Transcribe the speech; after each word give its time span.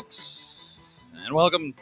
Folks, 0.00 0.78
and 1.26 1.34
welcome 1.34 1.74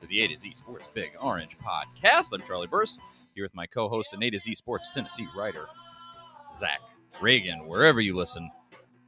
to 0.00 0.06
the 0.06 0.22
A 0.22 0.28
to 0.28 0.40
Z 0.40 0.54
Sports 0.54 0.88
Big 0.94 1.10
Orange 1.20 1.58
Podcast. 1.58 2.32
I'm 2.32 2.40
Charlie 2.46 2.66
Burris, 2.66 2.96
here 3.34 3.44
with 3.44 3.54
my 3.54 3.66
co-host 3.66 4.14
and 4.14 4.24
A 4.24 4.30
to 4.30 4.40
Z 4.40 4.54
Sports 4.54 4.88
Tennessee 4.88 5.28
writer, 5.36 5.66
Zach 6.56 6.80
Ragan. 7.20 7.66
Wherever 7.66 8.00
you 8.00 8.16
listen 8.16 8.50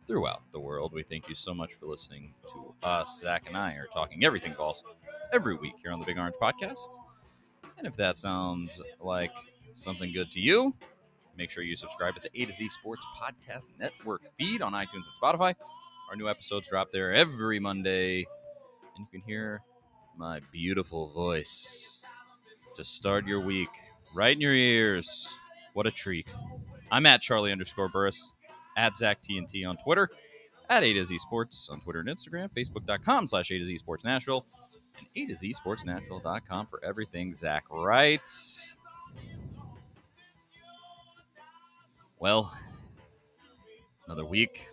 throughout 0.07 0.43
the 0.53 0.61
world, 0.61 0.93
we 0.93 1.03
thank 1.03 1.31
you 1.31 1.35
so 1.35 1.55
much 1.55 1.73
for 1.81 1.87
listening 1.87 2.35
to 2.53 2.75
us. 2.87 3.21
Zach 3.21 3.45
and 3.47 3.57
I 3.57 3.73
are 3.73 3.89
talking 3.95 4.23
everything 4.23 4.53
balls 4.53 4.85
every 5.33 5.57
week 5.57 5.77
here 5.83 5.93
on 5.93 5.99
the 5.99 6.05
Big 6.05 6.19
Orange 6.19 6.37
Podcast. 6.39 6.99
And 7.79 7.87
if 7.87 7.97
that 7.97 8.19
sounds 8.19 8.83
like 9.01 9.33
something 9.73 10.13
good 10.13 10.31
to 10.33 10.41
you, 10.41 10.75
make 11.39 11.51
sure 11.51 11.63
you 11.63 11.75
subscribe 11.75 12.15
to 12.17 12.21
the 12.21 12.43
A 12.43 12.45
to 12.45 12.53
Z 12.53 12.69
Sports 12.69 13.07
Podcast 13.19 13.69
Network 13.81 14.21
feed 14.37 14.61
on 14.61 14.75
iTunes 14.75 15.07
and 15.07 15.17
Spotify. 15.23 15.55
Our 16.09 16.17
new 16.17 16.29
episodes 16.29 16.69
drop 16.69 16.93
there 16.93 17.13
every 17.13 17.59
Monday, 17.59 18.27
and 18.97 18.99
you 18.99 19.07
can 19.11 19.23
hear 19.27 19.63
my 20.17 20.41
beautiful 20.53 21.13
voice 21.13 22.01
to 22.77 22.85
start 22.85 23.27
your 23.27 23.41
week 23.41 23.69
right 24.15 24.35
in 24.35 24.41
your 24.41 24.55
ears. 24.55 25.29
What 25.75 25.87
a 25.87 25.91
treat. 25.91 26.33
I'm 26.93 27.07
at 27.07 27.23
Charlie 27.23 27.51
underscore 27.51 27.89
Burris, 27.89 28.31
at 28.77 28.95
Zach 28.95 29.19
TNT 29.23 29.69
on 29.69 29.77
Twitter, 29.79 30.09
at 30.71 30.85
A 30.85 30.93
to 30.93 31.05
Z 31.05 31.19
Sports 31.19 31.69
on 31.71 31.81
Twitter 31.81 32.01
and 32.01 32.09
Instagram, 32.09 32.51
Facebook.com 32.57 33.27
slash 33.27 33.51
A 33.51 33.59
to 33.59 33.67
Z 33.67 33.79
Sports 33.79 34.05
Nashville, 34.05 34.47
and 34.99 35.07
A 35.17 35.27
to 35.27 35.37
Z 35.37 35.53
Sports 35.55 35.85
Nashville.com 35.85 36.67
for 36.69 36.83
everything 36.85 37.35
Zach 37.35 37.65
writes. 37.69 38.77
Well, 42.19 42.57
another 44.07 44.25
week, 44.25 44.69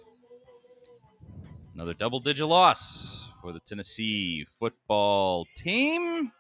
another 1.74 1.94
double 1.94 2.20
digit 2.20 2.48
loss 2.48 3.30
for 3.42 3.52
the 3.52 3.60
Tennessee 3.60 4.46
football 4.60 5.48
team. 5.58 6.32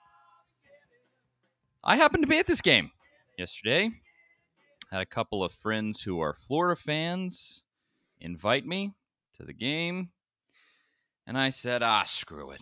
I 1.83 1.97
happened 1.97 2.23
to 2.23 2.27
be 2.27 2.37
at 2.37 2.47
this 2.47 2.61
game 2.61 2.91
yesterday. 3.37 3.91
Had 4.91 5.01
a 5.01 5.07
couple 5.07 5.43
of 5.43 5.51
friends 5.51 6.01
who 6.01 6.19
are 6.19 6.33
Florida 6.33 6.79
fans 6.79 7.63
invite 8.21 8.65
me 8.65 8.93
to 9.37 9.43
the 9.43 9.53
game. 9.53 10.11
And 11.25 11.37
I 11.37 11.49
said, 11.49 11.81
ah, 11.81 12.03
screw 12.03 12.51
it. 12.51 12.61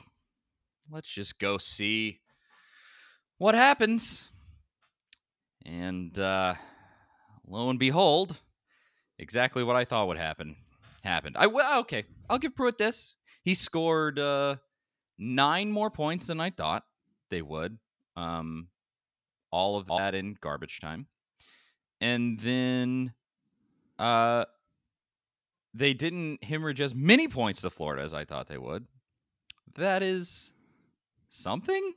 Let's 0.90 1.10
just 1.10 1.40
go 1.40 1.58
see 1.58 2.22
what 3.38 3.54
happens. 3.54 4.30
And 5.66 6.18
uh, 6.18 6.56
lo 7.46 7.70
and 7.70 7.80
behold, 7.80 8.40
exactly 9.20 9.64
what 9.64 9.76
I 9.76 9.84
thought 9.84 10.08
would 10.08 10.18
happen 10.18 10.56
happened. 11.04 11.36
I 11.38 11.48
well, 11.48 11.80
okay. 11.82 12.06
I'll 12.30 12.38
give 12.40 12.56
Pruitt 12.56 12.78
this. 12.78 13.16
He 13.44 13.56
scored 13.56 14.20
uh, 14.20 14.56
nine 15.18 15.72
more 15.72 15.90
points 15.90 16.28
than 16.28 16.40
I 16.40 16.50
thought 16.52 16.84
they 17.30 17.42
would. 17.42 17.78
Um, 18.16 18.68
all 19.52 19.78
of 19.78 19.88
that 19.88 20.16
in 20.16 20.38
garbage 20.40 20.80
time, 20.80 21.08
and 22.00 22.40
then 22.40 23.14
uh, 24.00 24.46
they 25.74 25.94
didn't 25.94 26.44
hemorrhage 26.44 26.82
as 26.82 26.94
many 26.96 27.28
points 27.28 27.62
to 27.62 27.70
Florida 27.70 28.04
as 28.04 28.14
I 28.14 28.26
thought 28.26 28.48
they 28.48 28.58
would. 28.58 28.86
That 29.76 30.04
is 30.04 30.54
something. 31.30 31.94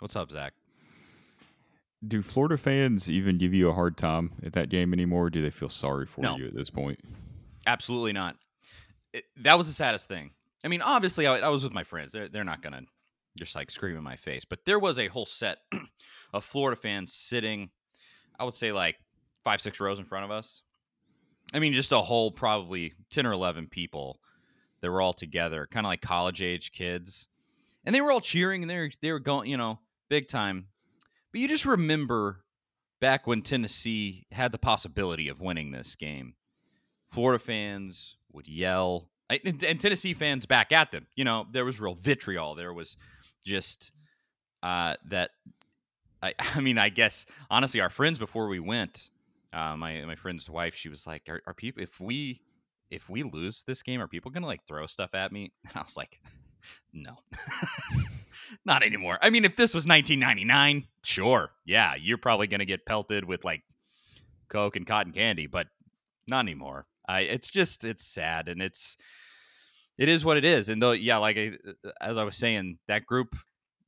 What's 0.00 0.16
up, 0.16 0.30
Zach? 0.30 0.52
Do 2.06 2.22
Florida 2.22 2.56
fans 2.58 3.08
even 3.10 3.38
give 3.38 3.54
you 3.54 3.68
a 3.68 3.72
hard 3.72 3.96
time 3.96 4.32
at 4.44 4.52
that 4.52 4.68
game 4.68 4.92
anymore? 4.92 5.26
Or 5.26 5.30
do 5.30 5.40
they 5.40 5.50
feel 5.50 5.70
sorry 5.70 6.06
for 6.06 6.20
No. 6.20 6.36
you 6.36 6.46
at 6.46 6.54
this 6.54 6.70
point? 6.70 7.00
Absolutely 7.66 8.12
not. 8.12 8.36
It, 9.12 9.24
that 9.36 9.58
was 9.58 9.66
the 9.66 9.72
saddest 9.72 10.08
thing. 10.08 10.30
I 10.64 10.68
mean, 10.68 10.82
obviously, 10.82 11.26
I, 11.26 11.38
I 11.38 11.48
was 11.48 11.62
with 11.62 11.72
my 11.72 11.84
friends. 11.84 12.12
They're 12.12 12.28
they're 12.28 12.44
not 12.44 12.62
gonna 12.62 12.82
just 13.38 13.54
like 13.54 13.70
scream 13.70 13.96
in 13.96 14.02
my 14.02 14.16
face, 14.16 14.44
but 14.44 14.64
there 14.64 14.78
was 14.78 14.98
a 14.98 15.08
whole 15.08 15.26
set 15.26 15.58
of 16.32 16.44
Florida 16.44 16.80
fans 16.80 17.12
sitting. 17.12 17.70
I 18.38 18.44
would 18.44 18.54
say 18.54 18.72
like 18.72 18.96
five, 19.44 19.60
six 19.60 19.78
rows 19.78 19.98
in 19.98 20.04
front 20.04 20.24
of 20.24 20.30
us. 20.30 20.62
I 21.52 21.58
mean, 21.58 21.72
just 21.72 21.92
a 21.92 22.00
whole 22.00 22.30
probably 22.30 22.94
ten 23.10 23.26
or 23.26 23.32
eleven 23.32 23.66
people 23.66 24.20
that 24.80 24.90
were 24.90 25.00
all 25.00 25.12
together, 25.12 25.68
kind 25.70 25.86
of 25.86 25.90
like 25.90 26.00
college 26.00 26.42
age 26.42 26.72
kids, 26.72 27.28
and 27.84 27.94
they 27.94 28.00
were 28.00 28.10
all 28.10 28.20
cheering 28.20 28.62
and 28.62 28.70
they 28.70 28.78
were 28.78 28.90
they 29.00 29.12
were 29.12 29.20
going, 29.20 29.50
you 29.50 29.56
know, 29.56 29.78
big 30.08 30.28
time. 30.28 30.66
But 31.30 31.40
you 31.40 31.48
just 31.48 31.66
remember 31.66 32.44
back 33.00 33.26
when 33.26 33.42
Tennessee 33.42 34.26
had 34.32 34.52
the 34.52 34.58
possibility 34.58 35.28
of 35.28 35.40
winning 35.40 35.70
this 35.72 35.96
game. 35.96 36.34
Florida 37.14 37.38
fans 37.38 38.16
would 38.32 38.48
yell, 38.48 39.08
and, 39.30 39.62
and 39.62 39.80
Tennessee 39.80 40.14
fans 40.14 40.46
back 40.46 40.72
at 40.72 40.90
them. 40.90 41.06
You 41.14 41.24
know, 41.24 41.46
there 41.52 41.64
was 41.64 41.80
real 41.80 41.94
vitriol. 41.94 42.56
There 42.56 42.74
was 42.74 42.96
just 43.44 43.92
uh, 44.62 44.96
that. 45.08 45.30
I, 46.22 46.34
I 46.54 46.60
mean, 46.60 46.76
I 46.76 46.88
guess 46.88 47.24
honestly, 47.50 47.80
our 47.80 47.90
friends 47.90 48.18
before 48.18 48.48
we 48.48 48.58
went, 48.58 49.10
uh, 49.52 49.76
my 49.76 50.04
my 50.04 50.16
friend's 50.16 50.50
wife, 50.50 50.74
she 50.74 50.88
was 50.88 51.06
like, 51.06 51.22
"Are, 51.28 51.40
are 51.46 51.54
people 51.54 51.82
if 51.82 52.00
we 52.00 52.40
if 52.90 53.08
we 53.08 53.22
lose 53.22 53.62
this 53.62 53.82
game, 53.82 54.00
are 54.00 54.08
people 54.08 54.32
gonna 54.32 54.46
like 54.46 54.66
throw 54.66 54.86
stuff 54.86 55.14
at 55.14 55.30
me?" 55.30 55.52
And 55.68 55.76
I 55.76 55.82
was 55.82 55.96
like, 55.96 56.20
"No." 56.92 57.16
Not 58.64 58.82
anymore. 58.82 59.18
I 59.22 59.30
mean, 59.30 59.44
if 59.44 59.56
this 59.56 59.72
was 59.72 59.86
1999, 59.86 60.86
sure. 61.02 61.50
Yeah, 61.64 61.94
you're 61.94 62.18
probably 62.18 62.46
to 62.58 62.66
get 62.66 62.84
pelted 62.84 63.24
with 63.24 63.44
like 63.44 63.62
Coke 64.48 64.76
and 64.76 64.86
cotton 64.86 65.12
candy, 65.12 65.46
but 65.46 65.68
not 66.26 66.40
anymore. 66.40 66.86
I 67.08 67.20
it's 67.20 67.50
just 67.50 67.84
it's 67.84 68.04
sad 68.04 68.48
and 68.48 68.62
it's 68.62 68.96
it 69.98 70.08
is 70.08 70.24
what 70.24 70.36
it 70.36 70.44
is. 70.44 70.68
And 70.68 70.82
though 70.82 70.92
yeah, 70.92 71.18
like 71.18 71.36
I, 71.36 71.52
uh, 71.84 71.90
as 72.00 72.18
I 72.18 72.24
was 72.24 72.36
saying, 72.36 72.78
that 72.88 73.06
group 73.06 73.36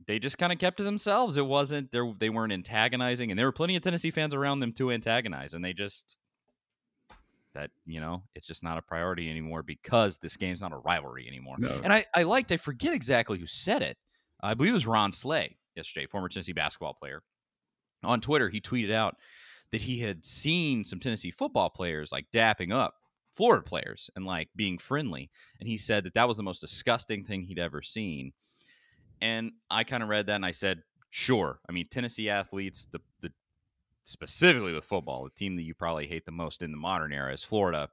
they 0.06 0.18
just 0.18 0.38
kind 0.38 0.52
of 0.52 0.58
kept 0.58 0.76
to 0.76 0.84
themselves. 0.84 1.36
It 1.36 1.46
wasn't 1.46 1.90
they 1.92 2.00
they 2.18 2.30
weren't 2.30 2.52
antagonizing 2.52 3.30
and 3.30 3.38
there 3.38 3.46
were 3.46 3.52
plenty 3.52 3.76
of 3.76 3.82
Tennessee 3.82 4.10
fans 4.10 4.34
around 4.34 4.60
them 4.60 4.72
to 4.74 4.92
antagonize 4.92 5.54
and 5.54 5.64
they 5.64 5.72
just 5.72 6.16
that, 7.56 7.70
you 7.84 8.00
know, 8.00 8.22
it's 8.34 8.46
just 8.46 8.62
not 8.62 8.78
a 8.78 8.82
priority 8.82 9.28
anymore 9.28 9.62
because 9.62 10.18
this 10.18 10.36
game's 10.36 10.60
not 10.60 10.72
a 10.72 10.76
rivalry 10.76 11.26
anymore. 11.26 11.56
No. 11.58 11.80
And 11.82 11.92
I, 11.92 12.04
I 12.14 12.22
liked, 12.22 12.52
I 12.52 12.58
forget 12.58 12.94
exactly 12.94 13.38
who 13.38 13.46
said 13.46 13.82
it. 13.82 13.96
I 14.42 14.54
believe 14.54 14.70
it 14.70 14.74
was 14.74 14.86
Ron 14.86 15.10
Slay 15.10 15.56
yesterday, 15.74 16.06
former 16.06 16.28
Tennessee 16.28 16.52
basketball 16.52 16.94
player. 16.94 17.22
On 18.04 18.20
Twitter, 18.20 18.48
he 18.48 18.60
tweeted 18.60 18.92
out 18.92 19.16
that 19.72 19.80
he 19.80 19.98
had 19.98 20.24
seen 20.24 20.84
some 20.84 21.00
Tennessee 21.00 21.30
football 21.30 21.70
players 21.70 22.12
like 22.12 22.26
dapping 22.32 22.72
up 22.72 22.94
Florida 23.36 23.62
players 23.62 24.10
and 24.16 24.24
like 24.24 24.48
being 24.56 24.78
friendly. 24.78 25.30
And 25.60 25.68
he 25.68 25.76
said 25.76 26.04
that 26.04 26.14
that 26.14 26.26
was 26.26 26.38
the 26.38 26.42
most 26.42 26.60
disgusting 26.60 27.22
thing 27.22 27.42
he'd 27.42 27.58
ever 27.58 27.82
seen. 27.82 28.32
And 29.20 29.52
I 29.70 29.84
kind 29.84 30.02
of 30.02 30.08
read 30.08 30.26
that 30.26 30.36
and 30.36 30.46
I 30.46 30.52
said, 30.52 30.82
sure. 31.10 31.60
I 31.68 31.72
mean, 31.72 31.86
Tennessee 31.88 32.30
athletes, 32.30 32.86
the, 32.90 33.00
the 33.20 33.30
specifically 34.04 34.72
with 34.72 34.84
football, 34.84 35.24
the 35.24 35.30
team 35.30 35.54
that 35.56 35.64
you 35.64 35.74
probably 35.74 36.06
hate 36.06 36.24
the 36.24 36.32
most 36.32 36.62
in 36.62 36.70
the 36.70 36.78
modern 36.78 37.12
era 37.12 37.32
is 37.32 37.44
Florida. 37.44 37.90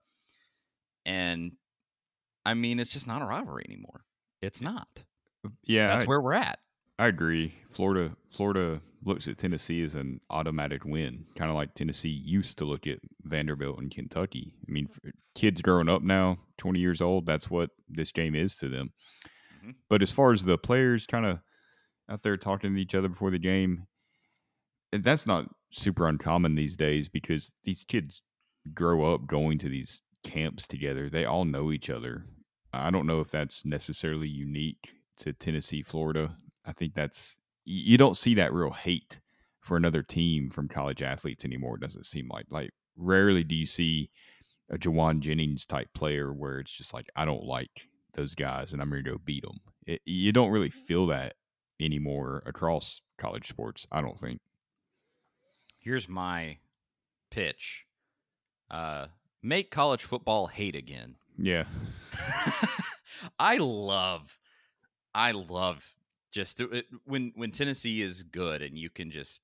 And 1.05 1.51
I 2.45 2.53
mean, 2.53 2.79
it's 2.79 2.91
just 2.91 3.07
not 3.07 3.21
a 3.21 3.25
rivalry 3.25 3.65
anymore. 3.67 4.05
It's 4.41 4.61
not. 4.61 5.03
Yeah, 5.63 5.87
That's 5.87 6.05
I, 6.05 6.07
where 6.07 6.21
we're 6.21 6.33
at. 6.33 6.59
I 6.99 7.07
agree. 7.07 7.55
Florida 7.71 8.15
Florida 8.29 8.81
looks 9.03 9.27
at 9.27 9.37
Tennessee 9.37 9.83
as 9.83 9.95
an 9.95 10.21
automatic 10.29 10.85
win, 10.85 11.25
kind 11.35 11.49
of 11.49 11.55
like 11.55 11.73
Tennessee 11.73 12.09
used 12.09 12.57
to 12.59 12.65
look 12.65 12.87
at 12.87 12.99
Vanderbilt 13.23 13.79
and 13.79 13.91
Kentucky. 13.91 14.53
I 14.67 14.71
mean, 14.71 14.87
for 14.87 15.11
kids 15.35 15.61
growing 15.61 15.89
up 15.89 16.01
now, 16.01 16.37
20 16.57 16.79
years 16.79 17.01
old, 17.01 17.25
that's 17.25 17.49
what 17.49 17.71
this 17.89 18.11
game 18.11 18.35
is 18.35 18.55
to 18.57 18.69
them. 18.69 18.93
Mhm. 19.63 19.75
But 19.89 20.01
as 20.01 20.11
far 20.11 20.31
as 20.31 20.45
the 20.45 20.57
players 20.57 21.05
kind 21.05 21.25
of 21.25 21.39
out 22.09 22.23
there 22.23 22.37
talking 22.37 22.75
to 22.75 22.81
each 22.81 22.95
other 22.95 23.09
before 23.09 23.31
the 23.31 23.39
game, 23.39 23.87
that's 24.91 25.25
not 25.25 25.49
super 25.71 26.07
uncommon 26.07 26.55
these 26.55 26.75
days 26.77 27.09
because 27.09 27.53
these 27.63 27.83
kids 27.83 28.21
grow 28.73 29.13
up 29.13 29.25
going 29.27 29.57
to 29.59 29.69
these 29.69 30.01
camps 30.23 30.67
together. 30.67 31.09
They 31.09 31.25
all 31.25 31.45
know 31.45 31.71
each 31.71 31.89
other. 31.89 32.25
I 32.71 32.91
don't 32.91 33.07
know 33.07 33.19
if 33.19 33.29
that's 33.29 33.65
necessarily 33.65 34.27
unique 34.29 34.93
to 35.17 35.33
Tennessee, 35.33 35.81
Florida. 35.83 36.37
I 36.65 36.71
think 36.73 36.93
that's 36.93 37.37
you 37.65 37.97
don't 37.97 38.17
see 38.17 38.33
that 38.35 38.53
real 38.53 38.71
hate 38.71 39.19
for 39.61 39.77
another 39.77 40.03
team 40.03 40.49
from 40.49 40.67
college 40.67 41.01
athletes 41.01 41.45
anymore. 41.45 41.77
Doesn't 41.77 42.05
seem 42.05 42.27
like 42.29 42.45
like 42.49 42.71
rarely 42.95 43.43
do 43.43 43.55
you 43.55 43.65
see 43.65 44.09
a 44.69 44.77
Jauan 44.77 45.19
Jennings 45.19 45.65
type 45.65 45.87
player 45.93 46.33
where 46.33 46.59
it's 46.59 46.71
just 46.71 46.93
like 46.93 47.07
I 47.15 47.25
don't 47.25 47.43
like 47.43 47.87
those 48.13 48.35
guys 48.35 48.73
and 48.73 48.81
I'm 48.81 48.89
going 48.89 49.03
to 49.03 49.11
go 49.11 49.17
beat 49.23 49.43
them. 49.43 49.59
It, 49.85 50.01
you 50.05 50.31
don't 50.31 50.51
really 50.51 50.69
feel 50.69 51.07
that 51.07 51.35
anymore 51.79 52.43
across 52.45 53.01
college 53.17 53.47
sports. 53.47 53.87
I 53.91 54.01
don't 54.01 54.19
think. 54.19 54.39
Here's 55.79 56.07
my 56.07 56.57
pitch: 57.29 57.85
uh, 58.71 59.07
make 59.41 59.69
college 59.71 60.03
football 60.03 60.47
hate 60.47 60.75
again. 60.75 61.15
Yeah, 61.37 61.65
I 63.39 63.57
love, 63.57 64.37
I 65.13 65.31
love 65.31 65.83
just 66.33 66.59
it, 66.59 66.87
when 67.05 67.31
when 67.35 67.51
Tennessee 67.51 68.01
is 68.01 68.23
good 68.23 68.61
and 68.61 68.77
you 68.77 68.89
can 68.89 69.11
just 69.11 69.41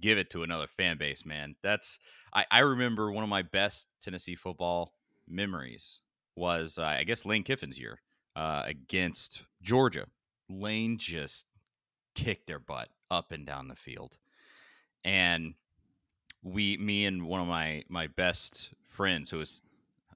give 0.00 0.18
it 0.18 0.28
to 0.30 0.42
another 0.42 0.66
fan 0.66 0.98
base, 0.98 1.24
man. 1.24 1.54
That's 1.62 1.98
I, 2.34 2.44
I 2.50 2.58
remember 2.58 3.10
one 3.10 3.24
of 3.24 3.30
my 3.30 3.42
best 3.42 3.88
Tennessee 4.02 4.34
football 4.34 4.92
memories 5.26 6.00
was 6.34 6.78
uh, 6.78 6.84
I 6.84 7.04
guess 7.04 7.24
Lane 7.24 7.44
Kiffin's 7.44 7.78
year 7.78 8.00
uh, 8.34 8.64
against 8.66 9.44
Georgia. 9.62 10.06
Lane 10.50 10.98
just 10.98 11.46
kicked 12.14 12.46
their 12.46 12.58
butt 12.58 12.88
up 13.10 13.32
and 13.32 13.46
down 13.46 13.68
the 13.68 13.76
field, 13.76 14.16
and 15.04 15.54
we, 16.42 16.76
me 16.76 17.06
and 17.06 17.26
one 17.26 17.40
of 17.40 17.46
my 17.46 17.84
my 17.88 18.08
best 18.08 18.70
friends, 18.88 19.30
who 19.30 19.40
is 19.40 19.62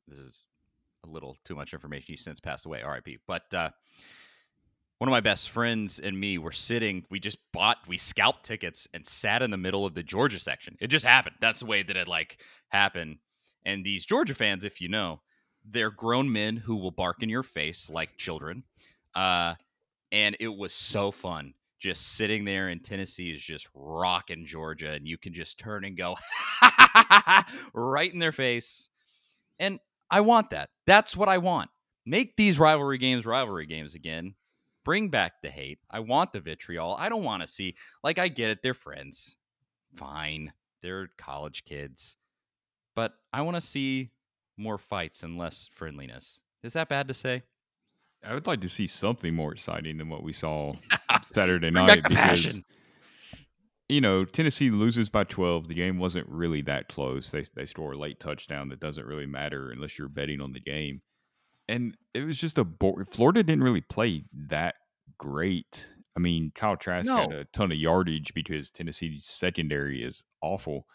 this 0.08 0.18
is 0.18 0.44
a 1.04 1.08
little 1.08 1.36
too 1.44 1.54
much 1.54 1.72
information. 1.72 2.06
He's 2.08 2.22
since 2.22 2.40
passed 2.40 2.66
away, 2.66 2.82
R.I.P. 2.82 3.18
But 3.26 3.52
uh, 3.54 3.70
one 5.00 5.08
of 5.08 5.12
my 5.12 5.20
best 5.20 5.48
friends 5.48 5.98
and 5.98 6.20
me 6.20 6.36
were 6.36 6.52
sitting 6.52 7.06
we 7.08 7.18
just 7.18 7.38
bought 7.54 7.78
we 7.88 7.96
scalped 7.96 8.44
tickets 8.44 8.86
and 8.92 9.06
sat 9.06 9.40
in 9.40 9.50
the 9.50 9.56
middle 9.56 9.86
of 9.86 9.94
the 9.94 10.02
georgia 10.02 10.38
section. 10.38 10.76
It 10.78 10.88
just 10.88 11.06
happened. 11.06 11.36
That's 11.40 11.60
the 11.60 11.66
way 11.66 11.82
that 11.82 11.96
it 11.96 12.06
like 12.06 12.42
happened. 12.68 13.16
And 13.64 13.82
these 13.82 14.04
georgia 14.04 14.34
fans 14.34 14.62
if 14.62 14.78
you 14.82 14.88
know 14.88 15.22
they're 15.64 15.90
grown 15.90 16.30
men 16.30 16.58
who 16.58 16.76
will 16.76 16.90
bark 16.90 17.22
in 17.22 17.30
your 17.30 17.42
face 17.42 17.88
like 17.88 18.18
children. 18.18 18.62
Uh, 19.14 19.54
and 20.12 20.36
it 20.38 20.48
was 20.48 20.74
so 20.74 21.10
fun 21.10 21.54
just 21.78 22.08
sitting 22.08 22.44
there 22.44 22.68
in 22.68 22.78
tennessee 22.78 23.30
is 23.30 23.42
just 23.42 23.70
rocking 23.74 24.44
georgia 24.44 24.90
and 24.90 25.08
you 25.08 25.16
can 25.16 25.32
just 25.32 25.58
turn 25.58 25.82
and 25.86 25.96
go 25.96 26.14
right 27.72 28.12
in 28.12 28.18
their 28.18 28.32
face. 28.32 28.90
And 29.58 29.80
i 30.10 30.20
want 30.20 30.50
that. 30.50 30.68
That's 30.86 31.16
what 31.16 31.30
i 31.30 31.38
want. 31.38 31.70
Make 32.04 32.36
these 32.36 32.58
rivalry 32.58 32.98
games 32.98 33.24
rivalry 33.24 33.64
games 33.64 33.94
again 33.94 34.34
Bring 34.84 35.08
back 35.08 35.42
the 35.42 35.50
hate. 35.50 35.78
I 35.90 36.00
want 36.00 36.32
the 36.32 36.40
vitriol. 36.40 36.96
I 36.98 37.08
don't 37.08 37.24
want 37.24 37.42
to 37.42 37.48
see, 37.48 37.74
like, 38.02 38.18
I 38.18 38.28
get 38.28 38.50
it. 38.50 38.62
They're 38.62 38.74
friends. 38.74 39.36
Fine. 39.94 40.52
They're 40.82 41.08
college 41.18 41.64
kids. 41.64 42.16
But 42.96 43.12
I 43.32 43.42
want 43.42 43.56
to 43.56 43.60
see 43.60 44.10
more 44.56 44.78
fights 44.78 45.22
and 45.22 45.38
less 45.38 45.68
friendliness. 45.74 46.40
Is 46.62 46.72
that 46.74 46.88
bad 46.88 47.08
to 47.08 47.14
say? 47.14 47.42
I 48.24 48.34
would 48.34 48.46
like 48.46 48.60
to 48.60 48.68
see 48.68 48.86
something 48.86 49.34
more 49.34 49.52
exciting 49.52 49.98
than 49.98 50.08
what 50.08 50.22
we 50.22 50.32
saw 50.32 50.74
Saturday 51.32 51.70
night. 51.70 52.02
Because, 52.02 52.16
passion. 52.16 52.64
You 53.88 54.00
know, 54.00 54.24
Tennessee 54.24 54.70
loses 54.70 55.10
by 55.10 55.24
12. 55.24 55.68
The 55.68 55.74
game 55.74 55.98
wasn't 55.98 56.28
really 56.28 56.62
that 56.62 56.88
close. 56.88 57.30
They, 57.30 57.44
they 57.54 57.64
score 57.64 57.92
a 57.92 57.98
late 57.98 58.20
touchdown 58.20 58.68
that 58.68 58.80
doesn't 58.80 59.06
really 59.06 59.26
matter 59.26 59.70
unless 59.70 59.98
you're 59.98 60.08
betting 60.08 60.40
on 60.40 60.52
the 60.52 60.60
game 60.60 61.00
and 61.70 61.96
it 62.14 62.24
was 62.24 62.38
just 62.38 62.58
a 62.58 62.64
bo- 62.64 63.02
Florida 63.08 63.42
didn't 63.42 63.64
really 63.64 63.80
play 63.80 64.24
that 64.48 64.74
great. 65.18 65.88
I 66.16 66.20
mean, 66.20 66.52
Kyle 66.54 66.76
Trask 66.76 67.06
No. 67.06 67.18
had 67.18 67.32
a 67.32 67.44
ton 67.46 67.70
of 67.72 67.78
yardage 67.78 68.34
because 68.34 68.70
Tennessee's 68.70 69.24
secondary 69.26 70.02
is 70.02 70.24
awful, 70.42 70.86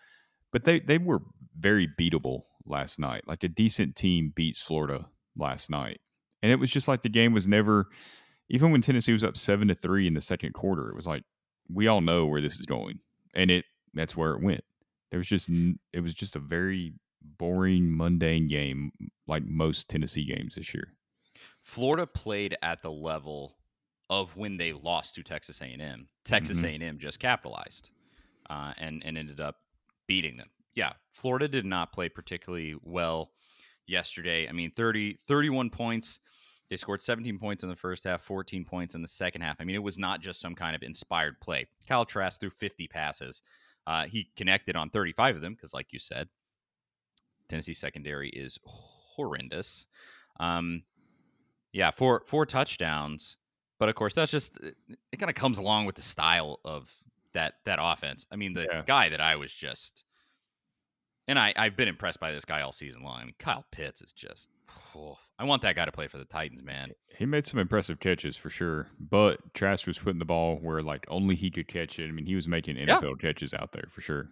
but 0.51 0.66
they 0.66 0.80
they 0.80 0.98
were 0.98 1.22
very 1.57 1.88
beatable 2.00 2.42
last 2.66 3.00
night. 3.00 3.24
Like 3.27 3.44
a 3.44 3.48
decent 3.48 3.95
team 3.95 4.33
beats 4.36 4.62
Florida 4.62 5.07
last 5.38 5.69
night, 5.69 6.00
and 6.44 6.51
it 6.51 6.57
was 6.60 6.69
just 6.69 6.88
like 6.88 7.01
the 7.01 7.10
game 7.10 7.33
was 7.33 7.48
never. 7.48 7.88
Even 8.50 8.72
when 8.72 8.81
Tennessee 8.81 9.13
was 9.13 9.24
up 9.24 9.38
seven 9.38 9.69
to 9.69 9.75
three 9.75 10.06
in 10.06 10.13
the 10.13 10.22
second 10.22 10.54
quarter, 10.54 10.89
it 10.89 10.95
was 10.95 11.07
like 11.07 11.24
we 11.68 11.88
all 11.88 12.01
know 12.01 12.27
where 12.27 12.42
this 12.42 12.60
is 12.60 12.66
going, 12.66 13.00
and 13.33 13.50
it 13.50 13.66
that's 13.94 14.16
where 14.16 14.33
it 14.33 14.44
went. 14.44 14.63
There 15.10 15.18
was 15.18 15.27
just 15.27 15.50
it 15.94 16.01
was 16.01 16.13
just 16.13 16.36
a 16.36 16.39
very 16.39 16.94
boring, 17.38 17.95
mundane 17.95 18.48
game 18.48 18.92
like 19.27 19.44
most 19.45 19.89
Tennessee 19.89 20.25
games 20.25 20.56
this 20.56 20.74
year. 20.74 20.94
Florida 21.62 22.06
played 22.07 22.56
at 22.62 22.81
the 22.81 22.92
level 22.92 23.57
of 24.10 24.36
when 24.36 24.57
they 24.57 24.72
lost 24.74 25.16
to 25.16 25.24
Texas 25.24 25.62
A&M. 25.62 26.07
Texas 26.24 26.62
Mhm. 26.62 26.81
A&M 26.81 27.00
just 27.00 27.19
capitalized 27.19 27.89
uh, 28.50 28.74
and 28.77 29.04
and 29.04 29.18
ended 29.18 29.39
up 29.39 29.57
beating 30.07 30.38
them. 30.38 30.50
Yeah, 30.75 30.94
Florida 31.13 31.48
did 31.48 31.66
not 31.66 31.92
play 31.94 32.10
particularly 32.10 32.75
well 32.83 33.31
yesterday. 33.88 34.48
I 34.48 34.51
mean, 34.51 34.72
30, 34.72 35.18
31 35.27 35.69
points. 35.69 36.19
They 36.69 36.77
scored 36.77 37.01
17 37.01 37.38
points 37.39 37.63
in 37.63 37.69
the 37.69 37.75
first 37.75 38.04
half, 38.04 38.22
14 38.24 38.66
points 38.66 38.95
in 38.95 39.01
the 39.01 39.07
second 39.07 39.42
half. 39.42 39.57
I 39.60 39.63
mean, 39.66 39.75
it 39.75 39.83
was 39.83 39.98
not 40.00 40.22
just 40.22 40.39
some 40.42 40.56
kind 40.56 40.75
of 40.75 40.81
inspired 40.83 41.39
play. 41.39 41.68
Kyle 41.88 42.06
Trask 42.06 42.39
threw 42.39 42.50
50 42.50 42.88
passes. 42.88 43.42
Uh, 43.88 44.06
he 44.07 44.31
connected 44.36 44.75
on 44.75 44.89
35 44.89 45.36
of 45.36 45.42
them 45.42 45.54
because, 45.54 45.74
like 45.74 45.94
you 45.94 46.00
said, 46.00 46.27
Tennessee 47.50 47.74
secondary 47.74 48.30
is 48.30 48.60
horrendous. 48.66 49.88
Um, 50.40 50.84
yeah, 51.72 51.92
four 51.92 52.24
four 52.26 52.46
touchdowns, 52.46 53.38
but 53.80 53.90
of 53.90 53.96
course 53.96 54.14
that's 54.14 54.32
just 54.32 54.58
it, 54.62 54.76
it 55.12 55.18
kind 55.18 55.30
of 55.30 55.36
comes 55.36 55.58
along 55.58 55.86
with 55.86 55.96
the 55.96 56.02
style 56.02 56.60
of 56.66 56.92
that 57.34 57.56
that 57.66 57.80
offense. 57.82 58.26
I 58.32 58.36
mean, 58.36 58.54
the 58.54 58.68
Yeah. 58.72 58.84
guy 58.86 59.10
that 59.10 59.22
I 59.22 59.36
was 59.36 59.54
just, 59.54 60.04
and 61.28 61.38
I 61.40 61.54
I've 61.58 61.76
been 61.76 61.88
impressed 61.88 62.20
by 62.20 62.32
this 62.32 62.46
guy 62.46 62.62
all 62.62 62.72
season 62.72 63.04
long. 63.04 63.20
I 63.22 63.26
mean, 63.26 63.36
Kyle 63.40 63.66
Pitts 63.72 64.02
is 64.02 64.12
just. 64.14 64.50
oh, 64.96 65.18
I 65.38 65.44
want 65.44 65.62
that 65.64 65.76
guy 65.76 65.86
to 65.86 65.92
play 65.92 66.08
for 66.08 66.18
the 66.18 66.26
Titans, 66.26 66.64
man. 66.64 66.92
He 67.18 67.26
made 67.26 67.46
some 67.46 67.60
impressive 67.60 68.00
catches 68.00 68.36
for 68.38 68.50
sure, 68.50 68.88
but 69.00 69.54
Trask 69.54 69.86
was 69.86 70.00
putting 70.00 70.20
the 70.20 70.26
ball 70.26 70.58
where 70.58 70.82
like 70.82 71.06
only 71.10 71.36
he 71.36 71.52
could 71.52 71.68
catch 71.68 72.00
it. 72.00 72.08
I 72.08 72.12
mean, 72.12 72.26
he 72.26 72.36
was 72.36 72.48
making 72.48 72.78
Yeah. 72.78 73.00
NFL 73.00 73.20
catches 73.20 73.54
out 73.54 73.72
there 73.74 73.88
for 73.92 74.02
sure. 74.02 74.30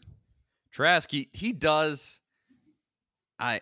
Trask, 0.71 1.11
he, 1.11 1.29
he 1.33 1.51
does. 1.53 2.19
I 3.39 3.61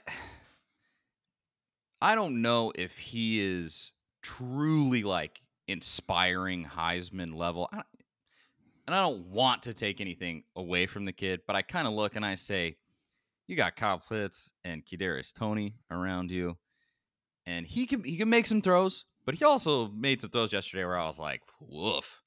I 2.01 2.15
don't 2.15 2.41
know 2.41 2.71
if 2.75 2.97
he 2.97 3.39
is 3.41 3.91
truly 4.21 5.03
like 5.03 5.41
inspiring 5.68 6.65
Heisman 6.65 7.35
level. 7.35 7.69
I, 7.71 7.83
and 8.88 8.95
I 8.95 9.01
don't 9.01 9.27
want 9.27 9.63
to 9.63 9.74
take 9.74 10.01
anything 10.01 10.43
away 10.55 10.88
from 10.88 11.05
the 11.05 11.12
kid, 11.12 11.41
but 11.48 11.55
I 11.55 11.62
kind 11.62 11.88
of 11.88 11.93
look 11.93 12.15
and 12.15 12.25
I 12.25 12.36
say, 12.36 12.75
you 13.48 13.55
got 13.55 13.75
Kyle 13.75 14.00
Pitts 14.00 14.51
and 14.63 14.84
Kadarius 14.86 15.31
Toney 15.31 15.75
around 15.91 16.31
you, 16.31 16.57
and 17.45 17.65
he 17.65 17.86
can 17.86 18.03
he 18.03 18.17
can 18.17 18.29
make 18.29 18.48
some 18.48 18.62
throws, 18.62 19.05
but 19.25 19.36
he 19.36 19.45
also 19.45 19.88
made 19.89 20.22
some 20.22 20.31
throws 20.31 20.51
yesterday 20.53 20.84
where 20.84 20.98
I 20.98 21.05
was 21.05 21.19
like, 21.19 21.41
woof, 21.60 22.22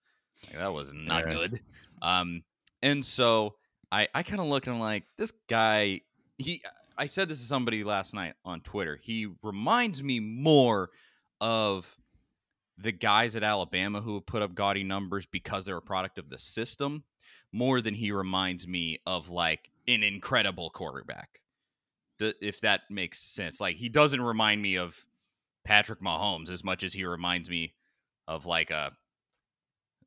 like, 0.49 0.59
that 0.59 0.73
was 0.73 0.93
not 0.93 1.25
Yeah. 1.27 1.35
good. 1.35 1.61
Um, 2.03 2.45
and 2.83 3.05
so 3.05 3.57
I 3.91 4.09
I 4.15 4.23
kind 4.23 4.41
of 4.41 4.47
look 4.47 4.67
and 4.67 4.77
I'm 4.77 4.81
like, 4.81 5.05
this 5.19 5.33
guy. 5.49 6.01
He 6.37 6.63
I 6.97 7.07
said 7.07 7.29
this 7.29 7.41
to 7.41 7.45
somebody 7.45 7.85
last 7.85 8.15
night 8.15 8.35
on 8.45 8.61
Twitter. 8.61 8.99
He 9.03 9.29
reminds 9.43 10.03
me 10.03 10.21
more 10.21 10.91
of 11.41 11.97
the 12.79 12.93
guys 12.93 13.37
at 13.37 13.43
Alabama 13.43 14.01
who 14.01 14.21
put 14.21 14.43
up 14.43 14.55
gaudy 14.55 14.85
numbers 14.85 15.27
because 15.27 15.65
they're 15.65 15.77
a 15.77 15.83
product 15.83 16.19
of 16.19 16.31
the 16.31 16.39
system, 16.39 17.05
more 17.53 17.81
than 17.81 17.95
he 17.95 18.11
reminds 18.11 18.67
me 18.67 19.01
of 19.07 19.31
like 19.31 19.71
an 19.87 20.03
incredible 20.03 20.71
quarterback. 20.71 21.41
If 22.21 22.61
that 22.61 22.83
makes 22.91 23.21
sense. 23.21 23.61
Like 23.61 23.77
he 23.77 23.89
doesn't 23.89 24.21
remind 24.21 24.63
me 24.63 24.77
of 24.77 25.05
Patrick 25.65 26.01
Mahomes 26.01 26.51
as 26.51 26.63
much 26.63 26.85
as 26.85 26.93
he 26.93 27.05
reminds 27.05 27.51
me 27.51 27.75
of 28.29 28.47
like 28.47 28.71
a 28.71 28.93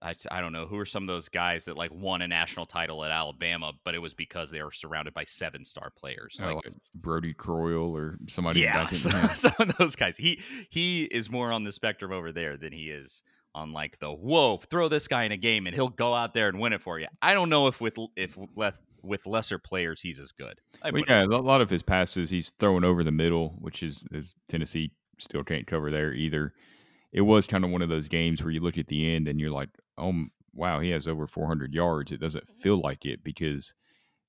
I, 0.02 0.16
I 0.30 0.42
don't 0.42 0.54
know 0.54 0.66
who 0.66 0.78
are 0.78 0.86
some 0.86 1.04
of 1.04 1.08
those 1.08 1.30
guys 1.30 1.66
that 1.66 1.78
like 1.78 1.92
won 1.94 2.22
a 2.22 2.28
national 2.28 2.66
title 2.66 3.04
at 3.04 3.12
Alabama, 3.12 3.74
but 3.84 3.96
it 3.96 4.00
was 4.00 4.14
because 4.14 4.52
they 4.52 4.62
were 4.62 4.72
surrounded 4.72 5.14
by 5.14 5.24
seven 5.24 5.66
star 5.66 5.92
players. 5.96 6.40
Uh, 6.42 6.48
Like, 6.48 6.56
like 6.56 6.74
Brodie 6.96 7.34
Croyle 7.34 7.96
or 7.96 8.18
somebody 8.28 8.62
yeah, 8.62 8.84
back 8.84 8.92
in 8.92 8.98
so- 8.98 9.10
yeah. 9.10 9.34
some 9.34 9.54
of 9.60 9.78
those 9.78 9.96
guys. 9.96 10.18
He 10.18 10.40
he 10.70 11.04
is 11.04 11.30
more 11.30 11.52
on 11.52 11.64
the 11.64 11.72
spectrum 11.72 12.12
over 12.12 12.32
there 12.32 12.58
than 12.58 12.72
he 12.72 12.90
is 12.90 13.24
on 13.56 13.74
like 13.74 14.00
the 14.00 14.12
whoa, 14.12 14.58
throw 14.58 14.88
this 14.88 15.08
guy 15.08 15.24
in 15.24 15.32
a 15.32 15.38
game 15.38 15.66
and 15.66 15.76
he'll 15.76 15.90
go 15.90 16.14
out 16.14 16.34
there 16.34 16.48
and 16.48 16.60
win 16.60 16.74
it 16.74 16.82
for 16.82 17.00
you. 17.00 17.08
I 17.22 17.34
don't 17.34 17.50
know 17.50 17.68
if 17.68 17.82
with 17.82 17.98
if 18.16 18.38
less 18.56 18.80
with 19.04 19.26
lesser 19.26 19.58
players 19.58 20.02
he's 20.02 20.20
as 20.20 20.32
good. 20.32 20.60
Well, 20.84 21.04
yeah, 21.08 21.24
a 21.24 21.26
lot 21.26 21.62
of 21.62 21.70
his 21.70 21.82
passes 21.84 22.30
he's 22.30 22.52
throwing 22.60 22.84
over 22.84 23.04
the 23.04 23.12
middle, 23.12 23.56
which 23.60 23.84
is, 23.84 24.06
is 24.12 24.36
Tennessee 24.48 24.92
still 25.18 25.44
can't 25.44 25.66
cover 25.66 25.90
there 25.90 26.14
either. 26.14 26.54
It 27.12 27.22
was 27.22 27.48
kind 27.48 27.64
of 27.64 27.72
one 27.72 27.82
of 27.82 27.90
those 27.90 28.08
games 28.08 28.44
where 28.44 28.52
you 28.52 28.60
look 28.60 28.78
at 28.78 28.88
the 28.88 29.16
end 29.16 29.28
and 29.28 29.40
you're 29.40 29.52
like, 29.52 29.70
oh 29.98 30.26
wow, 30.54 30.80
he 30.80 30.90
has 30.92 31.08
over 31.08 31.28
400 31.28 31.74
yards. 31.74 32.12
It 32.12 32.20
doesn't 32.20 32.50
feel 32.50 32.80
like 32.82 33.06
it 33.06 33.24
because 33.24 33.74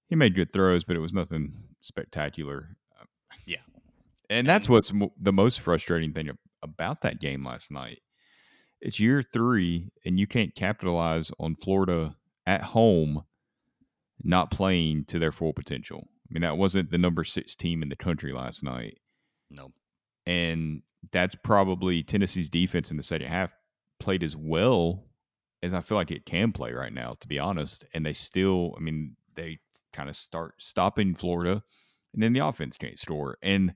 he 0.08 0.16
made 0.16 0.34
good 0.34 0.52
throws, 0.52 0.84
but 0.84 0.96
it 0.96 1.00
was 1.00 1.14
nothing 1.14 1.54
spectacular. 1.80 2.76
Uh, 3.00 3.04
Yeah. 3.46 3.60
and 4.30 4.46
that's 4.48 4.68
what's 4.68 4.92
mo- 4.92 5.12
the 5.20 5.32
most 5.32 5.60
frustrating 5.60 6.12
thing 6.12 6.30
about 6.62 7.00
that 7.02 7.20
game 7.20 7.44
last 7.44 7.70
night 7.70 8.00
it's 8.80 9.00
year 9.00 9.22
three, 9.22 9.90
and 10.04 10.20
you 10.20 10.26
can't 10.28 10.54
capitalize 10.54 11.32
on 11.40 11.56
Florida 11.56 12.14
at 12.46 12.62
home 12.62 13.24
not 14.22 14.52
playing 14.52 15.04
to 15.06 15.18
their 15.18 15.32
full 15.32 15.52
potential. 15.52 16.06
I 16.06 16.28
mean, 16.32 16.42
that 16.42 16.56
wasn't 16.58 16.90
the 16.90 16.98
number 16.98 17.24
six 17.24 17.56
team 17.56 17.82
in 17.82 17.88
the 17.88 17.96
country 17.96 18.32
last 18.32 18.62
night. 18.62 18.98
No. 19.50 19.72
And 20.26 20.82
that's 21.10 21.34
probably 21.34 22.04
Tennessee's 22.04 22.48
defense 22.50 22.92
in 22.92 22.96
the 22.96 23.02
second 23.02 23.26
half 23.26 23.52
played 23.98 24.22
as 24.22 24.36
well 24.36 25.07
as 25.62 25.74
I 25.74 25.80
feel 25.80 25.96
like 25.96 26.10
it 26.10 26.26
can 26.26 26.52
play 26.52 26.72
right 26.72 26.92
now, 26.92 27.16
to 27.20 27.28
be 27.28 27.38
honest. 27.38 27.84
And 27.94 28.04
they 28.04 28.12
still, 28.12 28.74
I 28.76 28.80
mean, 28.80 29.16
they 29.34 29.58
kind 29.92 30.08
of 30.08 30.16
start 30.16 30.54
stopping 30.58 31.14
Florida, 31.14 31.62
and 32.14 32.22
then 32.22 32.32
the 32.32 32.46
offense 32.46 32.76
can't 32.76 32.98
score. 32.98 33.38
And 33.42 33.74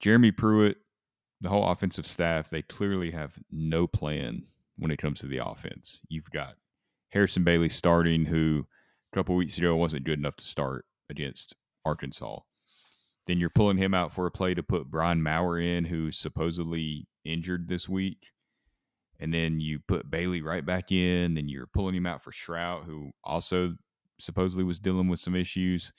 Jeremy 0.00 0.32
Pruitt, 0.32 0.78
the 1.40 1.48
whole 1.48 1.68
offensive 1.68 2.06
staff, 2.06 2.50
they 2.50 2.62
clearly 2.62 3.10
have 3.10 3.38
no 3.50 3.86
plan 3.86 4.44
when 4.76 4.90
it 4.90 4.98
comes 4.98 5.20
to 5.20 5.26
the 5.26 5.44
offense. 5.44 6.00
You've 6.08 6.30
got 6.30 6.54
Harrison 7.10 7.44
Bailey 7.44 7.68
starting, 7.68 8.24
who 8.24 8.66
a 9.12 9.16
couple 9.16 9.34
weeks 9.36 9.58
ago 9.58 9.76
wasn't 9.76 10.04
good 10.04 10.18
enough 10.18 10.36
to 10.36 10.44
start 10.44 10.86
against 11.10 11.54
Arkansas. 11.84 12.40
Then 13.26 13.38
you're 13.38 13.50
pulling 13.50 13.76
him 13.76 13.94
out 13.94 14.12
for 14.12 14.26
a 14.26 14.30
play 14.30 14.54
to 14.54 14.62
put 14.62 14.90
Brian 14.90 15.22
Maurer 15.22 15.60
in, 15.60 15.84
who's 15.84 16.18
supposedly 16.18 17.06
injured 17.24 17.68
this 17.68 17.88
week. 17.88 18.26
And 19.22 19.32
then 19.32 19.60
you 19.60 19.78
put 19.86 20.10
Bailey 20.10 20.42
right 20.42 20.66
back 20.66 20.90
in. 20.90 21.34
Then 21.34 21.48
you're 21.48 21.66
pulling 21.66 21.94
him 21.94 22.06
out 22.06 22.22
for 22.24 22.32
Shrout, 22.32 22.84
who 22.84 23.12
also 23.22 23.74
supposedly 24.18 24.64
was 24.64 24.80
dealing 24.80 25.08
with 25.08 25.20
some 25.20 25.36
issues. 25.36 25.92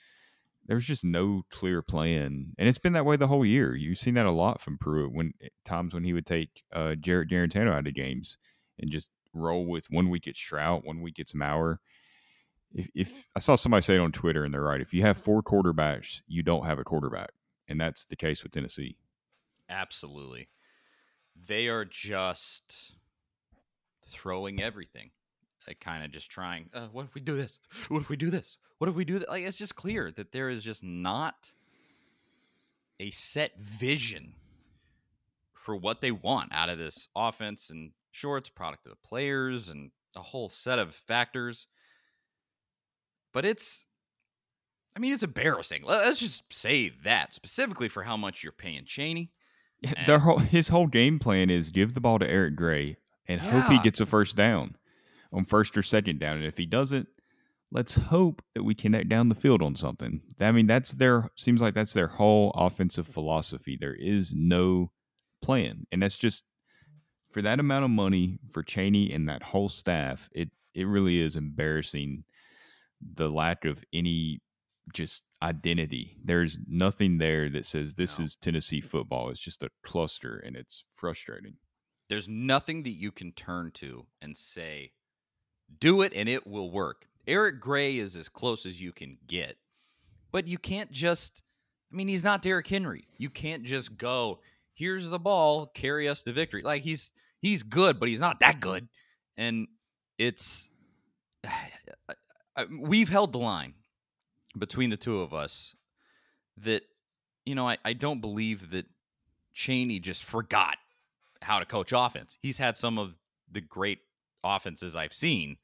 There's 0.66 0.86
just 0.86 1.04
no 1.04 1.44
clear 1.50 1.82
plan, 1.82 2.54
and 2.58 2.70
it's 2.70 2.78
been 2.78 2.94
that 2.94 3.06
way 3.06 3.18
the 3.18 3.28
whole 3.28 3.46
year. 3.46 3.76
You've 3.76 3.98
seen 3.98 4.14
that 4.14 4.26
a 4.26 4.32
lot 4.32 4.62
from 4.62 4.78
Pruitt 4.78 5.12
when 5.12 5.34
times 5.66 5.94
when 5.94 6.06
he 6.06 6.14
would 6.14 6.26
take 6.26 6.64
uh, 6.72 6.96
Jarrett 6.96 7.30
Guarantano 7.30 7.74
out 7.74 7.88
of 7.88 7.94
games 7.94 8.38
and 8.80 8.90
just 8.90 9.10
roll 9.34 9.66
with 9.66 9.88
one 9.90 10.10
week 10.10 10.26
it's 10.26 10.40
Shrout, 10.40 10.86
one 10.86 11.02
week 11.02 11.16
it's 11.18 11.36
Maurer 11.36 11.82
if, 12.74 12.90
if 12.96 13.28
I 13.36 13.40
saw 13.40 13.56
somebody 13.56 13.82
say 13.82 13.96
it 13.96 14.00
on 14.00 14.12
Twitter 14.12 14.44
and 14.44 14.54
they're 14.54 14.62
right, 14.62 14.82
if 14.82 14.94
you 14.94 15.04
have 15.04 15.18
four 15.18 15.44
quarterbacks, 15.44 16.22
you 16.28 16.44
don't 16.44 16.66
have 16.66 16.80
a 16.80 16.84
quarterback. 16.84 17.32
And 17.68 17.80
that's 17.80 18.06
the 18.06 18.16
case 18.16 18.44
with 18.44 18.52
Tennessee. 18.52 18.98
Absolutely. 19.70 20.50
They 21.36 21.68
are 21.68 21.86
just 21.86 22.96
throwing 24.14 24.62
everything. 24.62 25.12
Like 25.68 25.80
kind 25.80 26.04
of 26.04 26.12
just 26.12 26.30
trying, 26.30 26.70
uh, 26.74 26.88
what 26.92 27.06
if 27.06 27.16
we 27.16 27.22
do 27.22 27.38
this? 27.38 27.60
What 27.88 28.02
if 28.02 28.10
we 28.10 28.18
do 28.18 28.30
this? 28.30 28.58
What 28.80 28.90
if 28.90 28.96
we 28.96 29.06
do 29.06 29.20
that? 29.20 29.30
Like 29.30 29.44
it's 29.44 29.58
just 29.58 29.76
clear 29.76 30.12
that 30.12 30.34
there 30.34 30.50
is 30.50 30.62
just 30.62 30.84
not 30.84 31.54
a 33.00 33.12
set 33.12 33.58
vision 33.58 34.34
for 35.54 35.76
what 35.76 36.02
they 36.02 36.12
want 36.12 36.52
out 36.52 36.68
of 36.68 36.78
this 36.78 37.08
offense. 37.16 37.70
And 37.70 37.92
sure, 38.12 38.38
it's 38.38 38.50
a 38.50 38.54
product 38.54 38.86
of 38.86 38.92
the 38.92 39.08
players 39.08 39.70
and 39.70 39.92
a 40.16 40.22
whole 40.22 40.50
set 40.50 40.80
of 40.80 40.94
factors 40.94 41.68
but 43.34 43.46
it's 43.46 43.86
I 44.96 45.00
mean, 45.00 45.12
it's 45.12 45.24
embarrassing. 45.24 45.82
Let's 45.86 46.20
just 46.20 46.54
say 46.54 46.92
that 47.04 47.34
specifically 47.34 47.90
for 47.90 48.04
how 48.04 48.16
much 48.16 48.44
you're 48.44 48.52
paying 48.52 48.86
Chaney 48.86 49.32
their 50.06 50.20
whole, 50.20 50.38
his 50.38 50.70
whole 50.70 50.86
game 50.86 51.18
plan 51.18 51.50
is 51.50 51.72
give 51.72 51.96
the 51.96 52.00
ball 52.00 52.20
to 52.20 52.30
Eric 52.30 52.56
Gray 52.56 52.98
and 53.28 53.42
yeah. 53.42 53.62
hope 53.62 53.72
he 53.72 53.80
gets 53.80 54.00
a 54.00 54.06
first 54.06 54.36
down 54.36 54.76
on 55.32 55.44
first 55.44 55.78
or 55.78 55.84
second 55.84 56.20
down. 56.20 56.38
And 56.38 56.46
if 56.46 56.58
he 56.58 56.66
doesn't, 56.66 57.08
let's 57.72 57.96
hope 57.96 58.42
that 58.54 58.64
we 58.64 58.76
connect 58.76 59.10
down 59.10 59.30
the 59.30 59.36
field 59.36 59.62
on 59.62 59.76
something. 59.76 60.22
I 60.40 60.52
mean, 60.52 60.68
that's 60.68 60.92
their 60.92 61.30
seems 61.36 61.62
like 61.62 61.74
that's 61.74 61.94
their 61.94 62.08
whole 62.08 62.52
offensive 62.56 63.08
philosophy. 63.08 63.78
There 63.80 63.96
is 63.96 64.34
no 64.34 64.92
plan, 65.42 65.86
and 65.92 66.02
that's 66.02 66.18
just 66.18 66.46
for 67.32 67.42
that 67.42 67.60
amount 67.60 67.86
of 67.86 67.92
money 67.92 68.38
for 68.52 68.64
Chaney 68.64 69.12
and 69.12 69.28
that 69.28 69.44
whole 69.44 69.70
staff. 69.70 70.30
It 70.32 70.50
it 70.74 70.86
really 70.86 71.20
is 71.20 71.36
embarrassing 71.36 72.24
the 73.16 73.30
lack 73.30 73.66
of 73.66 73.84
any 73.92 74.42
just 74.94 75.24
identity. 75.42 76.18
There's 76.24 76.60
nothing 76.68 77.18
there 77.18 77.50
that 77.50 77.66
says 77.66 77.94
this 77.94 78.20
no. 78.20 78.26
is 78.26 78.36
Tennessee 78.36 78.82
football. 78.82 79.30
It's 79.30 79.40
just 79.40 79.64
a 79.64 79.70
cluster 79.84 80.42
and 80.46 80.56
it's 80.56 80.86
frustrating. 80.96 81.56
There's 82.10 82.28
nothing 82.28 82.84
that 82.84 82.92
you 82.92 83.12
can 83.12 83.32
turn 83.32 83.72
to 83.76 84.06
and 84.22 84.38
say, 84.38 84.92
do 85.80 86.02
it 86.02 86.14
and 86.16 86.28
it 86.28 86.46
will 86.46 86.72
work. 86.72 87.08
Eric 87.26 87.60
Gray 87.60 87.98
is 87.98 88.16
as 88.16 88.30
close 88.30 88.66
as 88.66 88.82
you 88.82 88.92
can 88.92 89.18
get. 89.28 89.58
But 90.32 90.48
you 90.48 90.58
can't 90.58 90.92
just, 90.92 91.44
I 91.92 91.96
mean, 91.96 92.08
he's 92.08 92.24
not 92.24 92.42
Derrick 92.42 92.68
Henry. 92.68 93.08
You 93.18 93.30
can't 93.30 93.64
just 93.64 93.98
go, 93.98 94.40
here's 94.74 95.08
the 95.08 95.20
ball, 95.20 95.68
carry 95.68 96.10
us 96.10 96.24
to 96.24 96.34
victory. 96.34 96.64
Like 96.64 96.84
he's 96.84 97.12
he's 97.42 97.64
good, 97.64 98.00
but 98.00 98.10
he's 98.10 98.20
not 98.20 98.40
that 98.40 98.60
good. 98.60 98.88
And 99.38 99.68
it's 100.18 100.70
we've 102.80 103.10
held 103.10 103.32
the 103.32 103.40
line 103.40 103.76
between 104.58 104.90
the 104.90 104.98
two 104.98 105.22
of 105.22 105.34
us 105.34 105.76
that 106.58 106.84
you 107.46 107.56
know 107.56 107.68
I, 107.68 107.78
I 107.84 107.94
don't 107.94 108.22
believe 108.22 108.72
that 108.72 108.86
Chaney 109.54 110.00
just 110.00 110.24
forgot 110.24 110.78
how 111.44 111.60
to 111.60 111.66
coach 111.66 111.94
offense. 111.96 112.38
He's 112.42 112.58
had 112.58 112.78
some 112.78 112.98
of 112.98 113.18
the 113.52 113.62
great 113.62 114.00
offenses 114.44 114.96
I've 114.96 115.14
seen 115.14 115.58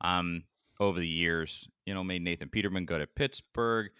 um, 0.00 0.44
over 0.80 0.98
the 0.98 1.08
years. 1.08 1.68
You 1.86 1.94
know, 1.94 2.04
made 2.04 2.22
Nathan 2.22 2.48
Peterman 2.48 2.86
go 2.86 2.98
to 2.98 3.06
Pittsburgh, 3.06 3.90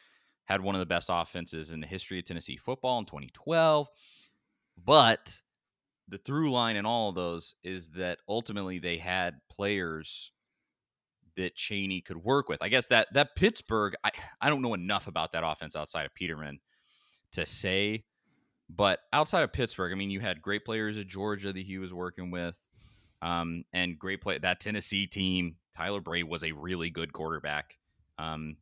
had 0.45 0.61
one 0.61 0.75
of 0.75 0.79
the 0.79 0.87
best 0.87 1.09
offenses 1.13 1.71
in 1.71 1.81
the 1.81 1.87
history 1.87 2.19
of 2.19 2.25
Tennessee 2.25 2.57
football 2.57 2.99
in 2.99 3.05
2012. 3.05 3.89
But 4.83 5.41
the 6.09 6.19
through 6.19 6.51
line 6.51 6.77
in 6.77 6.87
all 6.87 7.09
of 7.09 7.15
those 7.15 7.55
is 7.63 7.89
that 7.91 8.19
ultimately 8.29 8.79
they 8.79 8.99
had 8.99 9.37
players 9.51 10.33
that 11.37 11.57
Chaney 11.57 12.01
could 12.01 12.19
work 12.19 12.49
with. 12.49 12.63
I 12.63 12.69
guess 12.69 12.87
that 12.89 13.09
that 13.15 13.35
Pittsburgh, 13.37 13.95
I, 14.05 14.11
I 14.41 14.49
don't 14.49 14.63
know 14.63 14.75
enough 14.75 15.07
about 15.07 15.33
that 15.33 15.45
offense 15.45 15.75
outside 15.77 16.07
of 16.07 16.15
Peterman 16.15 16.61
to 17.33 17.45
say, 17.45 18.05
but 18.69 19.01
outside 19.13 19.43
of 19.43 19.53
Pittsburgh, 19.53 19.93
I 19.93 19.97
mean, 19.97 20.11
you 20.11 20.21
had 20.21 20.43
great 20.43 20.65
players 20.65 20.99
at 20.99 21.07
Georgia 21.07 21.53
that 21.53 21.67
he 21.67 21.79
was 21.79 21.93
working 21.93 22.31
with, 22.31 22.59
um, 23.23 23.65
and 23.73 23.99
great 23.99 24.21
play 24.21 24.39
that 24.39 24.61
Tennessee 24.61 25.07
team. 25.07 25.57
Tyler 25.77 26.01
Bray 26.01 26.23
was 26.23 26.45
a 26.45 26.53
really 26.53 26.91
good 26.91 27.13
quarterback, 27.13 27.77
um, 28.19 28.57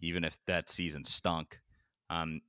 even 0.00 0.24
if 0.24 0.38
that 0.46 0.68
season 0.68 1.04
stunk. 1.04 1.60
Um, 2.10 2.40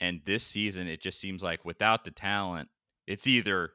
and 0.00 0.20
this 0.24 0.44
season, 0.44 0.86
it 0.88 1.00
just 1.00 1.20
seems 1.20 1.42
like 1.42 1.64
without 1.64 2.04
the 2.04 2.10
talent, 2.10 2.68
it's 3.06 3.26
either 3.26 3.70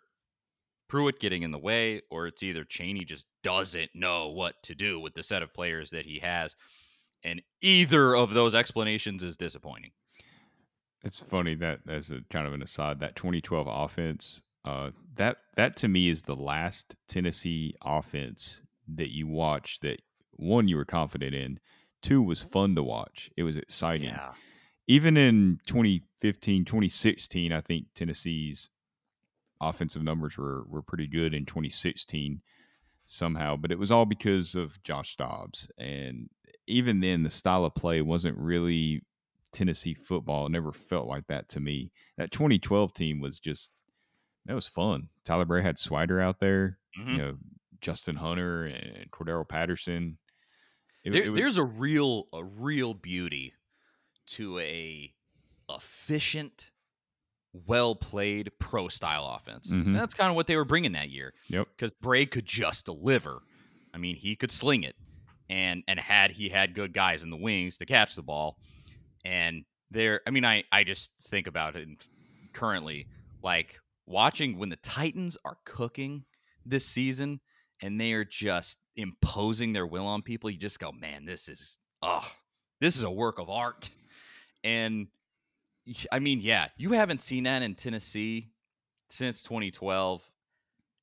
Pruitt 0.87 1.19
getting 1.19 1.43
in 1.43 1.51
the 1.51 1.59
way, 1.59 2.01
or 2.09 2.27
it's 2.27 2.43
either 2.43 2.63
Chaney 2.63 3.05
just 3.05 3.25
doesn't 3.43 3.91
know 3.93 4.29
what 4.29 4.55
to 4.63 4.75
do 4.75 4.99
with 4.99 5.13
the 5.13 5.23
set 5.23 5.43
of 5.43 5.53
players 5.53 5.91
that 5.91 6.05
he 6.05 6.19
has. 6.19 6.55
And 7.23 7.41
either 7.61 8.15
of 8.15 8.33
those 8.33 8.53
explanations 8.53 9.23
is 9.23 9.35
disappointing. 9.35 9.91
It's 11.05 11.19
funny 11.19 11.53
that 11.55 11.81
as 11.87 12.09
a 12.09 12.21
kind 12.31 12.47
of 12.47 12.53
an 12.53 12.63
aside, 12.63 12.99
that 12.99 13.15
2012 13.15 13.67
offense, 13.69 14.41
uh, 14.65 14.89
that 15.13 15.37
that 15.55 15.77
to 15.77 15.87
me 15.87 16.09
is 16.09 16.23
the 16.23 16.35
last 16.35 16.95
Tennessee 17.07 17.75
offense 17.83 18.63
that 18.95 19.13
you 19.13 19.27
watch 19.27 19.79
that 19.81 20.01
one 20.31 20.67
you 20.67 20.75
were 20.75 20.85
confident 20.85 21.35
in, 21.35 21.59
two 22.01 22.23
was 22.23 22.41
fun 22.41 22.73
to 22.75 22.83
watch. 22.83 23.29
It 23.37 23.43
was 23.43 23.55
exciting. 23.55 24.09
Yeah. 24.09 24.33
Even 24.87 25.15
in 25.15 25.59
2015, 25.67 26.65
2016, 26.65 27.51
I 27.51 27.61
think 27.61 27.85
Tennessee's 27.93 28.69
offensive 29.61 30.01
numbers 30.01 30.39
were 30.39 30.63
were 30.67 30.81
pretty 30.81 31.07
good 31.07 31.35
in 31.35 31.45
2016 31.45 32.41
somehow, 33.05 33.55
but 33.55 33.71
it 33.71 33.77
was 33.77 33.91
all 33.91 34.05
because 34.05 34.55
of 34.55 34.81
Josh 34.81 35.15
Dobbs. 35.15 35.69
And 35.77 36.29
even 36.65 36.99
then, 36.99 37.21
the 37.21 37.29
style 37.29 37.63
of 37.63 37.75
play 37.75 38.01
wasn't 38.01 38.39
really 38.39 39.03
Tennessee 39.55 39.93
football. 39.93 40.45
It 40.45 40.51
never 40.51 40.71
felt 40.71 41.07
like 41.07 41.27
that 41.27 41.49
to 41.49 41.59
me. 41.59 41.91
That 42.17 42.31
2012 42.31 42.93
team 42.93 43.21
was 43.21 43.39
just 43.39 43.71
that 44.45 44.53
was 44.53 44.67
fun. 44.67 45.09
Tyler 45.23 45.45
Bray 45.45 45.63
had 45.63 45.77
Swider 45.77 46.21
out 46.21 46.39
there, 46.39 46.77
mm-hmm. 46.99 47.09
you 47.09 47.17
know, 47.17 47.37
Justin 47.81 48.17
Hunter 48.17 48.65
and 48.65 49.09
Cordarrelle 49.11 49.47
Patterson. 49.47 50.17
It, 51.03 51.11
there, 51.11 51.23
it 51.23 51.31
was, 51.31 51.39
there's 51.39 51.57
a 51.57 51.63
real 51.63 52.27
a 52.33 52.43
real 52.43 52.93
beauty 52.93 53.53
to 54.27 54.59
a 54.59 55.13
efficient 55.69 56.71
well 57.65 57.95
played 57.95 58.51
pro 58.59 58.87
style 58.87 59.39
offense. 59.39 59.71
Mm-hmm. 59.71 59.93
that's 59.93 60.13
kind 60.13 60.29
of 60.29 60.35
what 60.35 60.47
they 60.47 60.55
were 60.55 60.65
bringing 60.65 60.91
that 60.91 61.09
year. 61.09 61.33
Yep. 61.47 61.67
Because 61.75 61.91
Bray 62.01 62.25
could 62.25 62.45
just 62.45 62.85
deliver. 62.85 63.41
I 63.93 63.97
mean, 63.97 64.15
he 64.15 64.35
could 64.35 64.51
sling 64.51 64.83
it, 64.83 64.95
and 65.49 65.83
and 65.87 65.99
had 65.99 66.31
he 66.31 66.49
had 66.49 66.75
good 66.75 66.93
guys 66.93 67.23
in 67.23 67.29
the 67.29 67.37
wings 67.37 67.77
to 67.77 67.85
catch 67.85 68.15
the 68.15 68.21
ball, 68.21 68.57
and 69.25 69.65
there. 69.91 70.21
I 70.25 70.29
mean, 70.29 70.45
I 70.45 70.63
I 70.71 70.85
just 70.85 71.11
think 71.23 71.47
about 71.47 71.75
it 71.75 71.89
currently, 72.53 73.07
like 73.43 73.79
watching 74.05 74.57
when 74.57 74.69
the 74.69 74.77
Titans 74.77 75.37
are 75.43 75.57
cooking 75.65 76.23
this 76.65 76.85
season, 76.85 77.41
and 77.81 77.99
they 77.99 78.13
are 78.13 78.23
just 78.25 78.77
imposing 78.95 79.73
their 79.73 79.87
will 79.87 80.05
on 80.05 80.21
people. 80.21 80.49
You 80.49 80.57
just 80.57 80.79
go, 80.79 80.93
man, 80.93 81.25
this 81.25 81.49
is 81.49 81.77
oh, 82.01 82.25
this 82.79 82.95
is 82.95 83.03
a 83.03 83.11
work 83.11 83.39
of 83.39 83.49
art, 83.49 83.89
and 84.63 85.07
I 86.11 86.19
mean, 86.19 86.39
yeah, 86.41 86.69
you 86.77 86.93
haven't 86.93 87.21
seen 87.21 87.43
that 87.43 87.61
in 87.61 87.75
Tennessee 87.75 88.51
since 89.09 89.41
2012. 89.43 90.23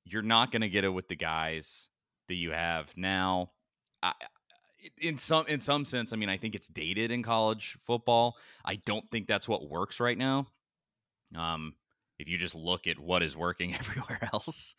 you're 0.04 0.22
not 0.22 0.50
going 0.50 0.62
to 0.62 0.68
get 0.68 0.84
it 0.84 0.88
with 0.88 1.08
the 1.08 1.16
guys 1.16 1.88
that 2.28 2.34
you 2.34 2.50
have 2.50 2.92
now. 2.96 3.50
I, 4.02 4.12
in 5.00 5.18
some 5.18 5.46
in 5.46 5.60
some 5.60 5.84
sense, 5.84 6.12
I 6.12 6.16
mean, 6.16 6.28
I 6.28 6.36
think 6.36 6.54
it's 6.54 6.68
dated 6.68 7.10
in 7.10 7.22
college 7.22 7.76
football. 7.84 8.36
I 8.64 8.76
don't 8.76 9.08
think 9.10 9.26
that's 9.26 9.48
what 9.48 9.68
works 9.68 10.00
right 10.00 10.18
now. 10.18 10.46
Um, 11.36 11.74
if 12.18 12.28
you 12.28 12.38
just 12.38 12.54
look 12.54 12.86
at 12.86 12.98
what 12.98 13.22
is 13.22 13.36
working 13.36 13.74
everywhere 13.78 14.28
else, 14.32 14.74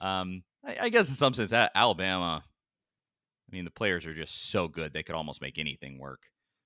um, 0.00 0.42
I, 0.64 0.76
I 0.82 0.88
guess 0.88 1.08
in 1.08 1.14
some 1.14 1.34
sense, 1.34 1.52
Alabama. 1.52 2.44
I 2.44 3.56
mean, 3.56 3.64
the 3.64 3.70
players 3.70 4.06
are 4.06 4.14
just 4.14 4.50
so 4.50 4.66
good 4.66 4.92
they 4.92 5.02
could 5.02 5.14
almost 5.14 5.42
make 5.42 5.58
anything 5.58 5.98
work. 5.98 6.22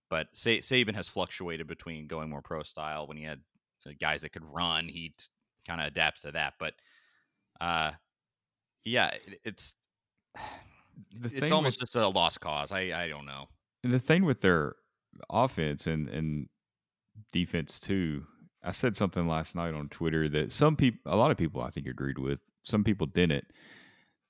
But 0.09 0.33
Saban 0.35 0.95
has 0.95 1.09
fluctuated 1.09 1.67
between 1.67 2.07
going 2.07 2.31
more 2.31 2.43
pro 2.43 2.63
style 2.63 3.09
when 3.09 3.17
he 3.17 3.25
had 3.25 3.41
uh, 3.85 3.91
guys 4.01 4.23
that 4.23 4.33
could 4.33 4.45
run. 4.45 4.89
He 4.89 5.15
kind 5.67 5.81
of 5.81 5.89
adapts 5.89 6.23
to 6.23 6.33
that. 6.33 6.55
But 6.61 6.75
uh, 7.61 7.93
yeah, 8.85 9.09
it, 9.09 9.41
it's 9.45 9.75
it's 11.23 11.53
almost 11.53 11.81
with, 11.81 11.91
just 11.91 11.97
a 11.97 12.09
lost 12.09 12.41
cause. 12.41 12.73
I 12.73 13.05
I 13.05 13.09
don't 13.09 13.27
know. 13.27 13.47
The 13.83 13.99
thing 13.99 14.25
with 14.25 14.41
their 14.43 14.77
offense 15.31 15.87
and 15.87 16.09
and 16.09 16.49
defense 17.33 17.79
too. 17.79 18.25
I 18.63 18.73
said 18.73 18.97
something 18.97 19.29
last 19.29 19.55
night 19.55 19.75
on 19.75 19.89
Twitter 19.89 20.29
that 20.31 20.51
some 20.51 20.75
people, 20.75 21.01
a 21.07 21.15
lot 21.15 21.31
of 21.31 21.37
people, 21.37 21.63
I 21.63 21.71
think 21.71 21.87
agreed 21.87 22.19
with. 22.19 22.41
Some 22.65 22.83
people 22.83 23.07
didn't. 23.07 23.45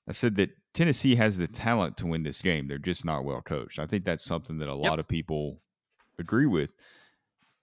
I 0.07 0.11
said 0.11 0.35
that 0.35 0.51
Tennessee 0.73 1.15
has 1.15 1.37
the 1.37 1.47
talent 1.47 1.97
to 1.97 2.05
win 2.05 2.21
this 2.21 2.41
game. 2.41 2.67
They're 2.67 2.77
just 2.77 3.03
not 3.03 3.23
well 3.23 3.41
coached. 3.41 3.79
I 3.79 3.87
think 3.87 4.05
that's 4.05 4.23
something 4.23 4.59
that 4.59 4.69
a 4.69 4.75
yep. 4.75 4.89
lot 4.89 4.99
of 4.99 5.07
people 5.07 5.59
agree 6.19 6.45
with. 6.45 6.75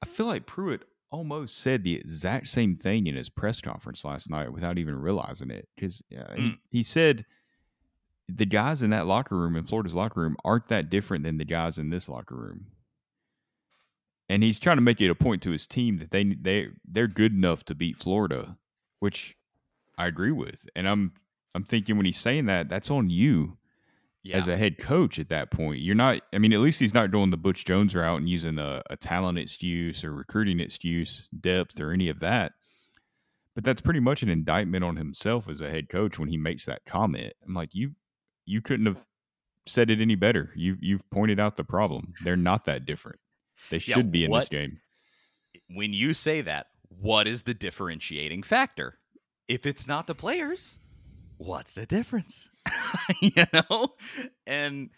I 0.02 0.06
feel 0.06 0.26
like 0.26 0.46
Pruitt 0.46 0.82
almost 1.10 1.58
said 1.58 1.84
the 1.84 1.94
exact 1.94 2.48
same 2.48 2.74
thing 2.74 3.06
in 3.06 3.14
his 3.14 3.30
press 3.30 3.60
conference 3.60 4.04
last 4.04 4.30
night 4.30 4.52
without 4.52 4.78
even 4.78 4.96
realizing 4.96 5.50
it. 5.50 5.68
Because 5.76 6.02
uh, 6.12 6.32
mm. 6.32 6.38
he, 6.38 6.58
he 6.70 6.82
said 6.82 7.24
the 8.28 8.46
guys 8.46 8.82
in 8.82 8.90
that 8.90 9.06
locker 9.06 9.36
room 9.36 9.56
in 9.56 9.64
Florida's 9.64 9.94
locker 9.94 10.20
room 10.20 10.36
aren't 10.44 10.68
that 10.68 10.90
different 10.90 11.24
than 11.24 11.38
the 11.38 11.44
guys 11.44 11.78
in 11.78 11.90
this 11.90 12.08
locker 12.08 12.34
room. 12.34 12.66
And 14.28 14.42
he's 14.42 14.58
trying 14.58 14.78
to 14.78 14.82
make 14.82 15.00
it 15.00 15.10
a 15.10 15.14
point 15.14 15.42
to 15.42 15.50
his 15.50 15.66
team 15.66 15.98
that 15.98 16.10
they 16.10 16.24
they 16.24 16.68
they're 16.84 17.06
good 17.06 17.32
enough 17.32 17.64
to 17.64 17.74
beat 17.74 17.98
Florida, 17.98 18.56
which 19.00 19.36
I 19.98 20.06
agree 20.06 20.32
with. 20.32 20.66
And 20.74 20.88
I'm 20.88 21.12
I'm 21.54 21.64
thinking 21.64 21.96
when 21.96 22.06
he's 22.06 22.18
saying 22.18 22.46
that, 22.46 22.68
that's 22.68 22.90
on 22.90 23.10
you 23.10 23.58
yeah. 24.24 24.36
as 24.36 24.48
a 24.48 24.56
head 24.56 24.78
coach 24.78 25.18
at 25.18 25.28
that 25.28 25.50
point. 25.50 25.80
You're 25.80 25.94
not, 25.94 26.20
I 26.32 26.38
mean, 26.38 26.52
at 26.52 26.60
least 26.60 26.80
he's 26.80 26.94
not 26.94 27.10
doing 27.10 27.30
the 27.30 27.36
Butch 27.36 27.64
Jones 27.64 27.94
route 27.94 28.18
and 28.18 28.28
using 28.28 28.58
a, 28.58 28.82
a 28.90 28.96
talent 28.96 29.38
excuse 29.38 30.02
or 30.02 30.12
recruiting 30.12 30.58
excuse, 30.58 31.28
depth, 31.38 31.78
or 31.80 31.92
any 31.92 32.08
of 32.08 32.20
that. 32.20 32.52
But 33.54 33.62
that's 33.62 33.80
pretty 33.80 34.00
much 34.00 34.22
an 34.22 34.30
indictment 34.30 34.82
on 34.82 34.96
himself 34.96 35.48
as 35.48 35.60
a 35.60 35.70
head 35.70 35.88
coach 35.88 36.18
when 36.18 36.28
he 36.28 36.36
makes 36.36 36.64
that 36.64 36.86
comment. 36.86 37.34
I'm 37.46 37.54
like, 37.54 37.74
you 37.74 37.92
you 38.46 38.60
couldn't 38.60 38.86
have 38.86 39.04
said 39.66 39.90
it 39.90 40.00
any 40.00 40.14
better. 40.14 40.50
You 40.54 40.76
you've 40.80 41.08
pointed 41.10 41.40
out 41.40 41.56
the 41.56 41.64
problem. 41.64 42.14
They're 42.22 42.36
not 42.36 42.64
that 42.66 42.84
different. 42.84 43.18
They 43.70 43.78
should 43.78 44.06
yeah, 44.06 44.10
be 44.10 44.24
in 44.24 44.30
what, 44.30 44.40
this 44.40 44.48
game. 44.48 44.80
When 45.70 45.92
you 45.92 46.12
say 46.12 46.42
that, 46.42 46.66
what 46.88 47.26
is 47.26 47.42
the 47.42 47.54
differentiating 47.54 48.42
factor? 48.42 48.98
If 49.48 49.66
it's 49.66 49.86
not 49.86 50.06
the 50.06 50.14
players, 50.14 50.78
what's 51.38 51.74
the 51.74 51.86
difference? 51.86 52.50
you 53.20 53.44
know? 53.52 53.94
And 54.46 54.90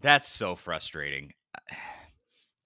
that's 0.00 0.28
so 0.28 0.56
frustrating. 0.56 1.32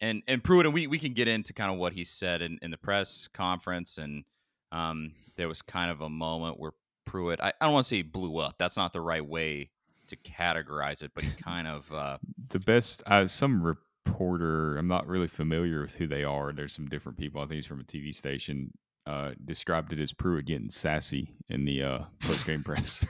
And 0.01 0.23
and 0.29 0.45
Pruitt, 0.45 0.67
and 0.67 0.75
we, 0.75 0.87
we 0.87 0.99
can 0.99 1.15
get 1.15 1.29
into 1.29 1.55
kind 1.55 1.73
of 1.73 1.79
what 1.79 1.95
he 1.95 2.05
said 2.05 2.43
in, 2.43 2.59
in 2.61 2.71
the 2.71 2.77
press 2.77 3.27
conference. 3.33 3.97
And 3.97 4.25
um, 4.71 5.13
there 5.37 5.49
was 5.49 5.63
kind 5.63 5.91
of 5.91 6.03
a 6.03 6.11
moment 6.11 6.61
where 6.61 6.73
Pruitt, 7.05 7.41
I, 7.41 7.53
I 7.61 7.67
don't 7.67 7.75
want 7.75 7.87
to 7.87 7.89
say 7.89 8.03
blew 8.03 8.39
up. 8.39 8.57
That's 8.59 8.77
not 8.77 8.93
the 8.93 9.01
right 9.01 9.25
way 9.25 9.71
to 10.09 10.17
categorize 10.17 11.03
it, 11.03 11.13
but 11.15 11.25
he 11.25 11.31
kind 11.43 11.67
of. 11.67 11.93
Uh, 11.93 12.19
the 12.49 12.61
best, 12.61 13.03
uh, 13.07 13.27
some 13.27 13.63
reporter, 13.63 14.77
I'm 14.77 14.89
not 14.89 15.07
really 15.07 15.29
familiar 15.29 15.83
with 15.83 15.95
who 15.95 16.07
they 16.07 16.25
are. 16.25 16.53
There's 16.53 16.75
some 16.75 16.89
different 16.89 17.19
people. 17.19 17.41
I 17.41 17.45
think 17.45 17.55
he's 17.55 17.67
from 17.67 17.81
a 17.81 17.85
TV 17.85 18.15
station 18.15 18.73
uh, 19.07 19.33
described 19.45 19.93
it 19.93 20.01
as 20.01 20.13
Pruitt 20.13 20.47
getting 20.47 20.71
sassy 20.71 21.35
in 21.49 21.65
the 21.65 21.83
uh, 21.83 21.99
post 22.21 22.47
game 22.47 22.63
press. 22.63 23.05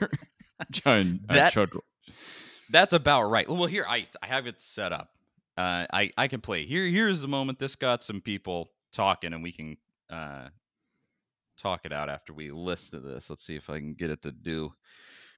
John 0.71 1.21
that, 1.29 1.53
chuckle. 1.53 1.83
That's 2.69 2.93
about 2.93 3.23
right. 3.23 3.49
Well, 3.49 3.65
here 3.65 3.85
I 3.87 4.07
I 4.21 4.27
have 4.27 4.47
it 4.47 4.61
set 4.61 4.91
up. 4.91 5.09
Uh, 5.57 5.85
I 5.91 6.11
I 6.17 6.27
can 6.27 6.41
play. 6.41 6.65
Here 6.65 6.85
here's 6.85 7.21
the 7.21 7.27
moment. 7.27 7.59
This 7.59 7.75
got 7.75 8.03
some 8.03 8.21
people 8.21 8.71
talking, 8.91 9.33
and 9.33 9.41
we 9.41 9.51
can 9.51 9.77
uh, 10.09 10.49
talk 11.57 11.81
it 11.85 11.93
out 11.93 12.09
after 12.09 12.33
we 12.33 12.51
listen 12.51 13.01
to 13.01 13.07
this. 13.07 13.29
Let's 13.29 13.45
see 13.45 13.55
if 13.55 13.69
I 13.69 13.79
can 13.79 13.93
get 13.93 14.09
it 14.09 14.21
to 14.23 14.31
do 14.31 14.73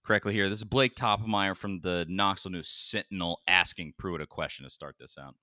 correctly 0.05 0.33
here. 0.33 0.49
This 0.49 0.59
is 0.59 0.65
Blake 0.65 0.95
Toppmeyer 0.95 1.55
from 1.55 1.81
the 1.81 2.05
Knoxville 2.07 2.51
News 2.51 2.69
Sentinel 2.69 3.41
asking 3.47 3.93
Pruitt 3.97 4.21
a 4.21 4.27
question 4.27 4.65
to 4.65 4.69
start 4.69 4.95
this 4.99 5.17
out 5.19 5.35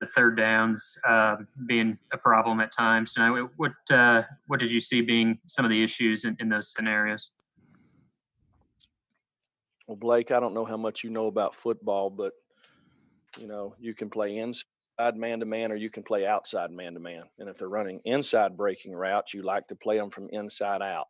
the 0.00 0.06
third 0.06 0.36
downs 0.36 0.98
uh, 1.08 1.36
being 1.66 1.98
a 2.12 2.18
problem 2.18 2.60
at 2.60 2.72
times. 2.72 3.14
Tonight, 3.14 3.48
what 3.56 3.72
uh, 3.90 4.22
what 4.46 4.60
did 4.60 4.70
you 4.70 4.80
see 4.80 5.00
being 5.00 5.38
some 5.46 5.64
of 5.64 5.70
the 5.70 5.82
issues 5.82 6.24
in, 6.24 6.36
in 6.40 6.48
those 6.48 6.72
scenarios? 6.72 7.30
Well, 9.86 9.96
Blake, 9.96 10.32
I 10.32 10.40
don't 10.40 10.54
know 10.54 10.64
how 10.64 10.76
much 10.76 11.04
you 11.04 11.10
know 11.10 11.26
about 11.26 11.54
football, 11.54 12.10
but 12.10 12.32
you 13.38 13.46
know 13.46 13.74
you 13.78 13.94
can 13.94 14.10
play 14.10 14.36
inside 14.38 14.64
man 15.16 15.40
to 15.40 15.46
man, 15.46 15.72
or 15.72 15.76
you 15.76 15.90
can 15.90 16.02
play 16.02 16.26
outside 16.26 16.70
man 16.70 16.94
to 16.94 17.00
man. 17.00 17.24
And 17.38 17.48
if 17.48 17.58
they're 17.58 17.68
running 17.68 18.00
inside 18.04 18.56
breaking 18.56 18.94
routes, 18.94 19.34
you 19.34 19.42
like 19.42 19.68
to 19.68 19.76
play 19.76 19.98
them 19.98 20.10
from 20.10 20.28
inside 20.30 20.82
out. 20.82 21.06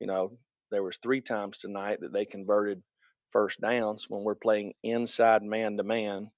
You 0.00 0.06
know, 0.06 0.38
there 0.70 0.82
was 0.82 0.96
three 0.96 1.20
times 1.20 1.58
tonight 1.58 2.00
that 2.00 2.12
they 2.12 2.24
converted 2.24 2.82
first 3.30 3.60
downs 3.60 4.06
when 4.08 4.24
we're 4.24 4.34
playing 4.34 4.74
inside 4.82 5.42
man 5.42 5.76
to 5.76 5.82
man 5.82 6.30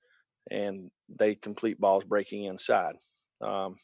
and 0.50 0.90
they 1.08 1.34
complete 1.34 1.80
balls 1.80 2.04
breaking 2.04 2.44
inside. 2.44 2.94
Um, 3.40 3.76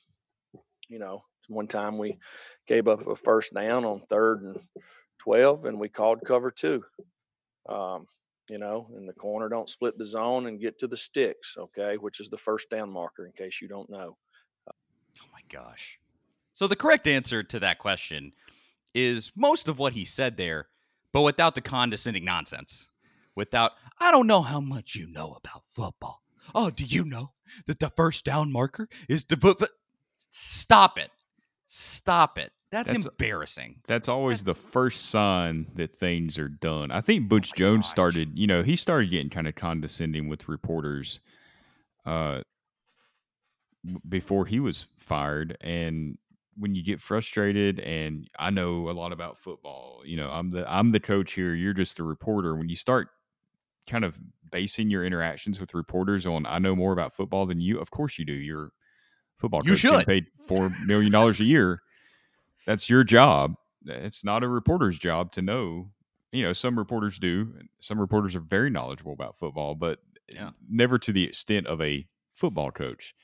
you 0.88 0.98
know, 0.98 1.22
one 1.48 1.66
time 1.66 1.98
we 1.98 2.18
gave 2.66 2.88
up 2.88 3.07
a 3.07 3.16
first 3.16 3.55
down 3.55 3.85
on 3.85 4.03
third 4.09 4.42
and 4.42 4.61
12 5.18 5.64
and 5.64 5.79
we 5.79 5.88
called 5.88 6.20
cover 6.24 6.50
two. 6.50 6.83
Um, 7.68 8.07
you 8.50 8.58
know, 8.58 8.88
and 8.96 9.08
the 9.08 9.12
corner 9.12 9.48
don't 9.48 9.70
split 9.70 9.96
the 9.96 10.04
zone 10.04 10.46
and 10.46 10.60
get 10.60 10.78
to 10.80 10.88
the 10.88 10.96
sticks, 10.96 11.56
okay, 11.56 11.96
which 11.96 12.18
is 12.18 12.28
the 12.28 12.36
first 12.36 12.68
down 12.68 12.90
marker 12.90 13.24
in 13.24 13.32
case 13.32 13.60
you 13.62 13.68
don't 13.68 13.88
know. 13.88 14.16
Uh, 14.66 14.72
oh 15.22 15.28
my 15.32 15.40
gosh. 15.48 15.98
So 16.52 16.66
the 16.66 16.76
correct 16.76 17.06
answer 17.06 17.44
to 17.44 17.60
that 17.60 17.78
question 17.78 18.32
is 18.92 19.30
most 19.36 19.68
of 19.68 19.78
what 19.78 19.92
he 19.92 20.04
said 20.04 20.36
there, 20.36 20.66
but 21.12 21.22
without 21.22 21.54
the 21.54 21.60
condescending 21.60 22.24
nonsense. 22.24 22.88
Without, 23.36 23.72
I 24.00 24.10
don't 24.10 24.26
know 24.26 24.42
how 24.42 24.60
much 24.60 24.96
you 24.96 25.06
know 25.06 25.38
about 25.42 25.62
football. 25.68 26.22
Oh, 26.52 26.70
do 26.70 26.84
you 26.84 27.04
know 27.04 27.32
that 27.66 27.78
the 27.78 27.90
first 27.90 28.24
down 28.24 28.50
marker 28.50 28.88
is 29.08 29.24
the 29.24 29.68
stop 30.30 30.98
it. 30.98 31.10
Stop 31.66 32.36
it. 32.36 32.50
That's, 32.70 32.92
that's 32.92 33.06
embarrassing. 33.06 33.80
That's 33.87 34.09
always 34.09 34.44
that's... 34.44 34.56
the 34.56 34.68
first 34.68 35.06
sign 35.06 35.66
that 35.74 35.96
things 35.96 36.38
are 36.38 36.48
done. 36.48 36.90
I 36.90 37.00
think 37.00 37.28
Butch 37.28 37.50
oh 37.54 37.56
Jones 37.56 37.87
gosh. 37.87 37.90
started, 37.90 38.38
you 38.38 38.46
know, 38.46 38.62
he 38.62 38.76
started 38.76 39.11
getting 39.11 39.30
kind 39.30 39.48
of 39.48 39.54
condescending 39.54 40.28
with 40.28 40.48
reporters 40.48 41.20
uh 42.06 42.40
before 44.09 44.46
he 44.46 44.61
was 44.61 44.87
fired 44.98 45.56
and 45.62 46.18
when 46.56 46.74
you 46.74 46.85
get 46.85 47.00
frustrated 47.00 47.80
and 47.80 48.28
I 48.38 48.50
know 48.50 48.90
a 48.90 48.92
lot 48.92 49.12
about 49.12 49.38
football, 49.38 50.02
you 50.04 50.16
know, 50.16 50.30
I'm 50.30 50.50
the 50.50 50.70
I'm 50.70 50.92
the 50.92 51.00
coach 51.00 51.33
here, 51.33 51.54
you're 51.54 51.72
just 51.72 51.98
a 51.98 52.04
reporter. 52.04 52.54
When 52.54 52.68
you 52.68 52.76
start 52.76 53.09
kind 53.87 54.04
of 54.04 54.18
basing 54.52 54.90
your 54.90 55.04
interactions 55.04 55.61
with 55.61 55.74
reporters 55.74 56.26
on 56.26 56.46
I 56.46 56.59
know 56.59 56.76
more 56.76 56.92
about 56.92 57.14
football 57.14 57.46
than 57.46 57.61
you. 57.61 57.78
Of 57.78 57.90
course 57.90 58.18
you 58.18 58.24
do. 58.24 58.33
You're 58.33 58.72
football 59.38 59.62
you 59.64 59.74
should. 59.74 60.06
paid 60.06 60.26
four 60.46 60.70
million 60.87 61.11
dollars 61.11 61.40
a 61.40 61.44
year. 61.44 61.80
That's 62.66 62.90
your 62.90 63.05
job. 63.05 63.55
It's 63.87 64.25
not 64.25 64.42
a 64.42 64.49
reporter's 64.49 64.99
job 64.99 65.33
to 65.33 65.42
know. 65.42 65.90
You 66.33 66.44
know, 66.44 66.53
some 66.53 66.79
reporters 66.79 67.18
do. 67.18 67.55
Some 67.81 67.99
reporters 67.99 68.37
are 68.37 68.40
very 68.40 68.70
knowledgeable 68.70 69.12
about 69.12 69.38
football, 69.38 69.75
but 69.75 69.99
yeah. 70.33 70.51
never 70.68 70.99
to 70.99 71.12
the 71.12 71.25
extent 71.25 71.66
of 71.66 71.81
a 71.81 72.07
football 72.35 72.70
coach. 72.70 73.14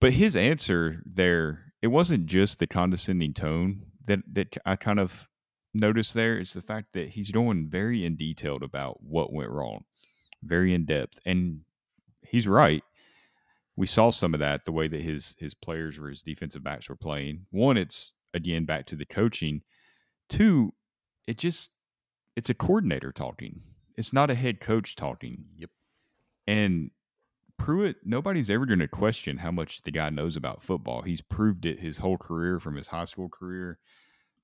But 0.00 0.14
his 0.14 0.34
answer 0.34 1.02
there, 1.04 1.72
it 1.82 1.88
wasn't 1.88 2.26
just 2.26 2.58
the 2.58 2.66
condescending 2.66 3.34
tone 3.34 3.82
that 4.06 4.20
that 4.32 4.56
I 4.64 4.76
kind 4.76 4.98
of 4.98 5.28
noticed 5.74 6.14
there. 6.14 6.38
It's 6.38 6.54
the 6.54 6.62
fact 6.62 6.94
that 6.94 7.10
he's 7.10 7.30
going 7.30 7.68
very 7.68 8.04
in 8.04 8.16
detailed 8.16 8.62
about 8.62 9.02
what 9.02 9.32
went 9.32 9.50
wrong 9.50 9.84
very 10.42 10.74
in 10.74 10.84
depth, 10.84 11.18
and 11.26 11.60
he's 12.22 12.48
right. 12.48 12.82
We 13.76 13.86
saw 13.86 14.10
some 14.10 14.34
of 14.34 14.40
that 14.40 14.64
the 14.64 14.72
way 14.72 14.88
that 14.88 15.00
his 15.00 15.34
his 15.38 15.54
players 15.54 15.98
or 15.98 16.08
his 16.08 16.22
defensive 16.22 16.62
backs 16.62 16.88
were 16.88 16.96
playing. 16.96 17.46
One, 17.50 17.76
it's 17.76 18.12
again 18.34 18.64
back 18.64 18.86
to 18.86 18.96
the 18.96 19.04
coaching. 19.04 19.62
Two, 20.28 20.72
it 21.26 21.38
just 21.38 21.72
it's 22.36 22.50
a 22.50 22.54
coordinator 22.54 23.12
talking. 23.12 23.60
It's 23.96 24.12
not 24.12 24.30
a 24.30 24.34
head 24.34 24.60
coach 24.60 24.96
talking. 24.96 25.44
Yep. 25.56 25.70
And 26.46 26.90
Pruitt, 27.58 27.96
nobody's 28.04 28.48
ever 28.48 28.64
going 28.64 28.78
to 28.78 28.88
question 28.88 29.36
how 29.36 29.50
much 29.50 29.82
the 29.82 29.90
guy 29.90 30.08
knows 30.08 30.36
about 30.36 30.62
football. 30.62 31.02
He's 31.02 31.20
proved 31.20 31.66
it 31.66 31.78
his 31.78 31.98
whole 31.98 32.16
career 32.16 32.58
from 32.58 32.76
his 32.76 32.88
high 32.88 33.04
school 33.04 33.28
career 33.28 33.78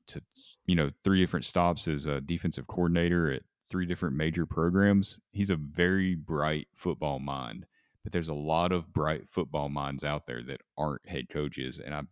to 0.08 0.22
you 0.66 0.76
know 0.76 0.90
three 1.02 1.20
different 1.20 1.46
stops 1.46 1.88
as 1.88 2.06
a 2.06 2.20
defensive 2.20 2.66
coordinator 2.66 3.32
at 3.32 3.42
three 3.68 3.86
different 3.86 4.16
major 4.16 4.46
programs. 4.46 5.18
He's 5.32 5.50
a 5.50 5.56
very 5.56 6.14
bright 6.14 6.68
football 6.74 7.18
mind, 7.18 7.66
but 8.04 8.12
there's 8.12 8.28
a 8.28 8.34
lot 8.34 8.72
of 8.72 8.92
bright 8.92 9.28
football 9.28 9.68
minds 9.68 10.04
out 10.04 10.26
there 10.26 10.42
that 10.44 10.60
aren't 10.76 11.08
head 11.08 11.28
coaches, 11.28 11.80
and 11.84 11.94
I'm 11.94 12.08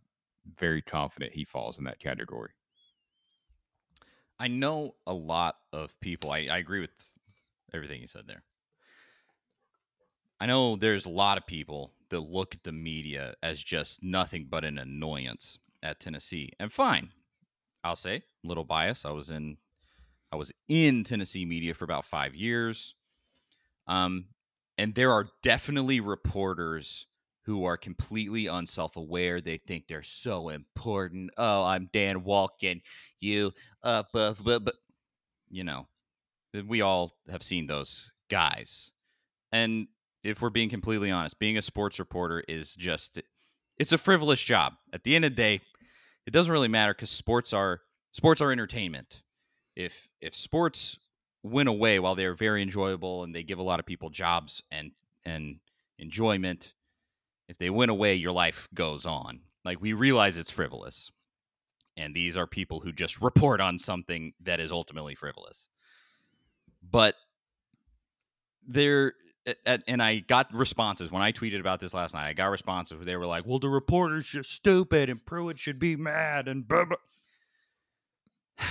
very 0.57 0.81
confident 0.81 1.33
he 1.33 1.45
falls 1.45 1.77
in 1.77 1.85
that 1.85 1.99
category. 1.99 2.51
I 4.39 4.47
know 4.47 4.95
a 5.07 5.13
lot 5.13 5.55
of 5.71 5.97
people. 6.01 6.31
I, 6.31 6.47
I 6.51 6.57
agree 6.57 6.81
with 6.81 6.91
everything 7.73 8.01
you 8.01 8.07
said 8.07 8.27
there. 8.27 8.43
I 10.39 10.45
know 10.45 10.75
there's 10.75 11.05
a 11.05 11.09
lot 11.09 11.37
of 11.37 11.47
people 11.47 11.93
that 12.09 12.19
look 12.19 12.53
at 12.53 12.63
the 12.63 12.71
media 12.71 13.35
as 13.41 13.63
just 13.63 14.03
nothing 14.03 14.47
but 14.49 14.65
an 14.65 14.77
annoyance 14.77 15.57
at 15.81 15.99
Tennessee. 15.99 16.51
And 16.59 16.71
fine, 16.71 17.09
I'll 17.83 17.95
say, 17.95 18.23
little 18.43 18.65
bias. 18.65 19.05
I 19.05 19.11
was 19.11 19.29
in 19.29 19.57
I 20.31 20.35
was 20.35 20.51
in 20.67 21.03
Tennessee 21.03 21.45
media 21.45 21.73
for 21.73 21.85
about 21.85 22.03
5 22.05 22.35
years. 22.35 22.95
Um 23.87 24.25
and 24.77 24.93
there 24.93 25.11
are 25.13 25.27
definitely 25.41 26.01
reporters 26.01 27.05
who 27.45 27.63
are 27.65 27.77
completely 27.77 28.47
unself-aware. 28.47 29.39
They 29.39 29.57
think 29.57 29.87
they're 29.87 30.01
so 30.01 30.49
important. 30.49 31.31
Oh, 31.37 31.63
I'm 31.63 31.89
Dan 31.93 32.21
Wolken. 32.21 32.81
You 33.19 33.53
uh 33.83 34.03
but 34.11 34.43
but, 34.43 34.75
you 35.49 35.63
know, 35.63 35.87
we 36.67 36.81
all 36.81 37.17
have 37.29 37.43
seen 37.43 37.67
those 37.67 38.11
guys. 38.29 38.91
And 39.51 39.87
if 40.23 40.41
we're 40.41 40.49
being 40.49 40.69
completely 40.69 41.11
honest, 41.11 41.39
being 41.39 41.57
a 41.57 41.61
sports 41.61 41.99
reporter 41.99 42.43
is 42.47 42.75
just 42.75 43.21
it's 43.77 43.91
a 43.91 43.97
frivolous 43.97 44.41
job. 44.41 44.73
At 44.93 45.03
the 45.03 45.15
end 45.15 45.25
of 45.25 45.31
the 45.31 45.35
day, 45.35 45.59
it 46.25 46.31
doesn't 46.31 46.51
really 46.51 46.67
matter 46.67 46.93
because 46.93 47.11
sports 47.11 47.53
are 47.53 47.81
sports 48.11 48.41
are 48.41 48.51
entertainment. 48.51 49.21
If 49.75 50.07
if 50.21 50.33
sports 50.33 50.97
went 51.43 51.69
away 51.69 51.99
while 51.99 52.15
they 52.15 52.25
are 52.25 52.33
very 52.33 52.63
enjoyable 52.63 53.23
and 53.23 53.35
they 53.35 53.43
give 53.43 53.59
a 53.59 53.63
lot 53.63 53.79
of 53.79 53.85
people 53.85 54.09
jobs 54.09 54.63
and 54.71 54.91
and 55.25 55.57
enjoyment, 55.99 56.73
if 57.47 57.57
they 57.57 57.69
went 57.69 57.91
away, 57.91 58.15
your 58.15 58.31
life 58.31 58.67
goes 58.73 59.05
on. 59.05 59.41
Like 59.63 59.81
we 59.81 59.93
realize 59.93 60.37
it's 60.37 60.51
frivolous. 60.51 61.11
And 61.97 62.13
these 62.13 62.35
are 62.35 62.45
people 62.45 62.81
who 62.81 62.91
just 62.91 63.21
report 63.21 63.61
on 63.61 63.79
something 63.79 64.33
that 64.41 64.59
is 64.59 64.71
ultimately 64.71 65.15
frivolous. 65.15 65.67
But 66.81 67.15
there 68.67 69.13
and 69.65 70.01
I 70.01 70.19
got 70.19 70.53
responses 70.53 71.11
when 71.11 71.21
I 71.21 71.31
tweeted 71.31 71.59
about 71.59 71.79
this 71.79 71.93
last 71.93 72.13
night. 72.13 72.27
I 72.27 72.33
got 72.33 72.47
responses 72.47 72.97
where 72.97 73.05
they 73.05 73.15
were 73.15 73.27
like, 73.27 73.45
"Well, 73.45 73.59
the 73.59 73.69
reporter's 73.69 74.25
just 74.25 74.51
stupid, 74.51 75.09
and 75.09 75.23
Pruitt 75.23 75.59
should 75.59 75.77
be 75.77 75.95
mad." 75.95 76.47
And 76.47 76.67
blah, 76.67 76.85
blah. 76.85 76.97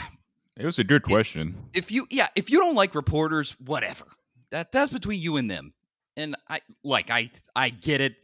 it 0.56 0.64
was 0.64 0.78
a 0.78 0.84
good 0.84 1.02
question. 1.02 1.68
If 1.72 1.92
you, 1.92 2.06
yeah, 2.10 2.28
if 2.34 2.50
you 2.50 2.58
don't 2.58 2.74
like 2.74 2.94
reporters, 2.94 3.54
whatever. 3.64 4.04
That 4.50 4.72
that's 4.72 4.92
between 4.92 5.20
you 5.20 5.36
and 5.36 5.50
them. 5.50 5.74
And 6.16 6.36
I 6.48 6.60
like 6.82 7.10
I 7.10 7.30
I 7.54 7.70
get 7.70 8.00
it. 8.00 8.16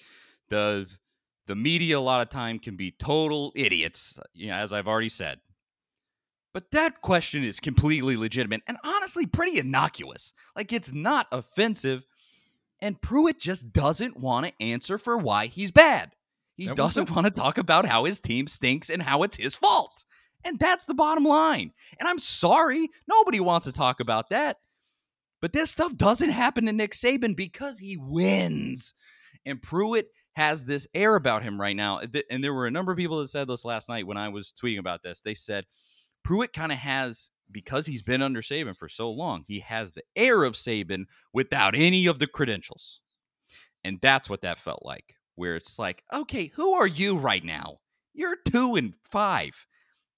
The 0.50 0.86
the 1.46 1.56
media 1.56 1.98
a 1.98 2.00
lot 2.00 2.20
of 2.20 2.30
time 2.30 2.58
can 2.58 2.76
be 2.76 2.92
total 2.92 3.52
idiots. 3.56 4.18
You 4.34 4.48
know, 4.48 4.54
as 4.54 4.72
I've 4.72 4.88
already 4.88 5.08
said. 5.08 5.40
But 6.52 6.72
that 6.72 7.00
question 7.00 7.44
is 7.44 7.60
completely 7.60 8.16
legitimate 8.16 8.62
and 8.66 8.76
honestly 8.82 9.24
pretty 9.24 9.58
innocuous. 9.58 10.32
Like 10.56 10.72
it's 10.72 10.92
not 10.92 11.28
offensive 11.30 12.04
and 12.82 13.00
Pruitt 13.00 13.38
just 13.38 13.72
doesn't 13.72 14.18
want 14.18 14.46
to 14.46 14.62
answer 14.62 14.98
for 14.98 15.16
why 15.16 15.46
he's 15.46 15.70
bad. 15.70 16.12
He 16.54 16.66
that 16.66 16.76
doesn't 16.76 17.10
want 17.10 17.26
to 17.26 17.30
talk 17.30 17.58
about 17.58 17.86
how 17.86 18.04
his 18.04 18.20
team 18.20 18.46
stinks 18.46 18.90
and 18.90 19.02
how 19.02 19.22
it's 19.22 19.36
his 19.36 19.54
fault. 19.54 20.04
And 20.44 20.58
that's 20.58 20.86
the 20.86 20.94
bottom 20.94 21.24
line. 21.24 21.72
And 21.98 22.08
I'm 22.08 22.18
sorry, 22.18 22.88
nobody 23.06 23.40
wants 23.40 23.66
to 23.66 23.72
talk 23.72 24.00
about 24.00 24.30
that. 24.30 24.56
But 25.42 25.52
this 25.52 25.70
stuff 25.70 25.96
doesn't 25.96 26.30
happen 26.30 26.66
to 26.66 26.72
Nick 26.72 26.92
Saban 26.92 27.36
because 27.36 27.78
he 27.78 27.96
wins. 27.98 28.94
And 29.46 29.62
Pruitt 29.62 30.08
has 30.40 30.64
this 30.64 30.88
air 30.94 31.16
about 31.16 31.42
him 31.42 31.60
right 31.60 31.76
now. 31.76 32.00
And 32.30 32.42
there 32.42 32.54
were 32.54 32.66
a 32.66 32.70
number 32.70 32.92
of 32.92 32.96
people 32.96 33.20
that 33.20 33.28
said 33.28 33.46
this 33.46 33.62
last 33.62 33.90
night 33.90 34.06
when 34.06 34.16
I 34.16 34.30
was 34.30 34.54
tweeting 34.58 34.78
about 34.78 35.02
this. 35.02 35.20
They 35.20 35.34
said 35.34 35.66
Pruitt 36.24 36.54
kind 36.54 36.72
of 36.72 36.78
has 36.78 37.30
because 37.52 37.84
he's 37.84 38.02
been 38.02 38.22
under 38.22 38.40
Saban 38.40 38.74
for 38.74 38.88
so 38.88 39.10
long, 39.10 39.44
he 39.46 39.58
has 39.58 39.92
the 39.92 40.02
air 40.16 40.44
of 40.44 40.54
Saban 40.54 41.04
without 41.34 41.74
any 41.74 42.06
of 42.06 42.18
the 42.18 42.26
credentials. 42.26 43.00
And 43.84 43.98
that's 44.00 44.30
what 44.30 44.40
that 44.40 44.58
felt 44.58 44.82
like, 44.82 45.14
where 45.34 45.56
it's 45.56 45.78
like, 45.78 46.02
okay, 46.10 46.46
who 46.54 46.72
are 46.72 46.86
you 46.86 47.18
right 47.18 47.44
now? 47.44 47.78
You're 48.14 48.36
two 48.50 48.76
and 48.76 48.94
five. 49.02 49.66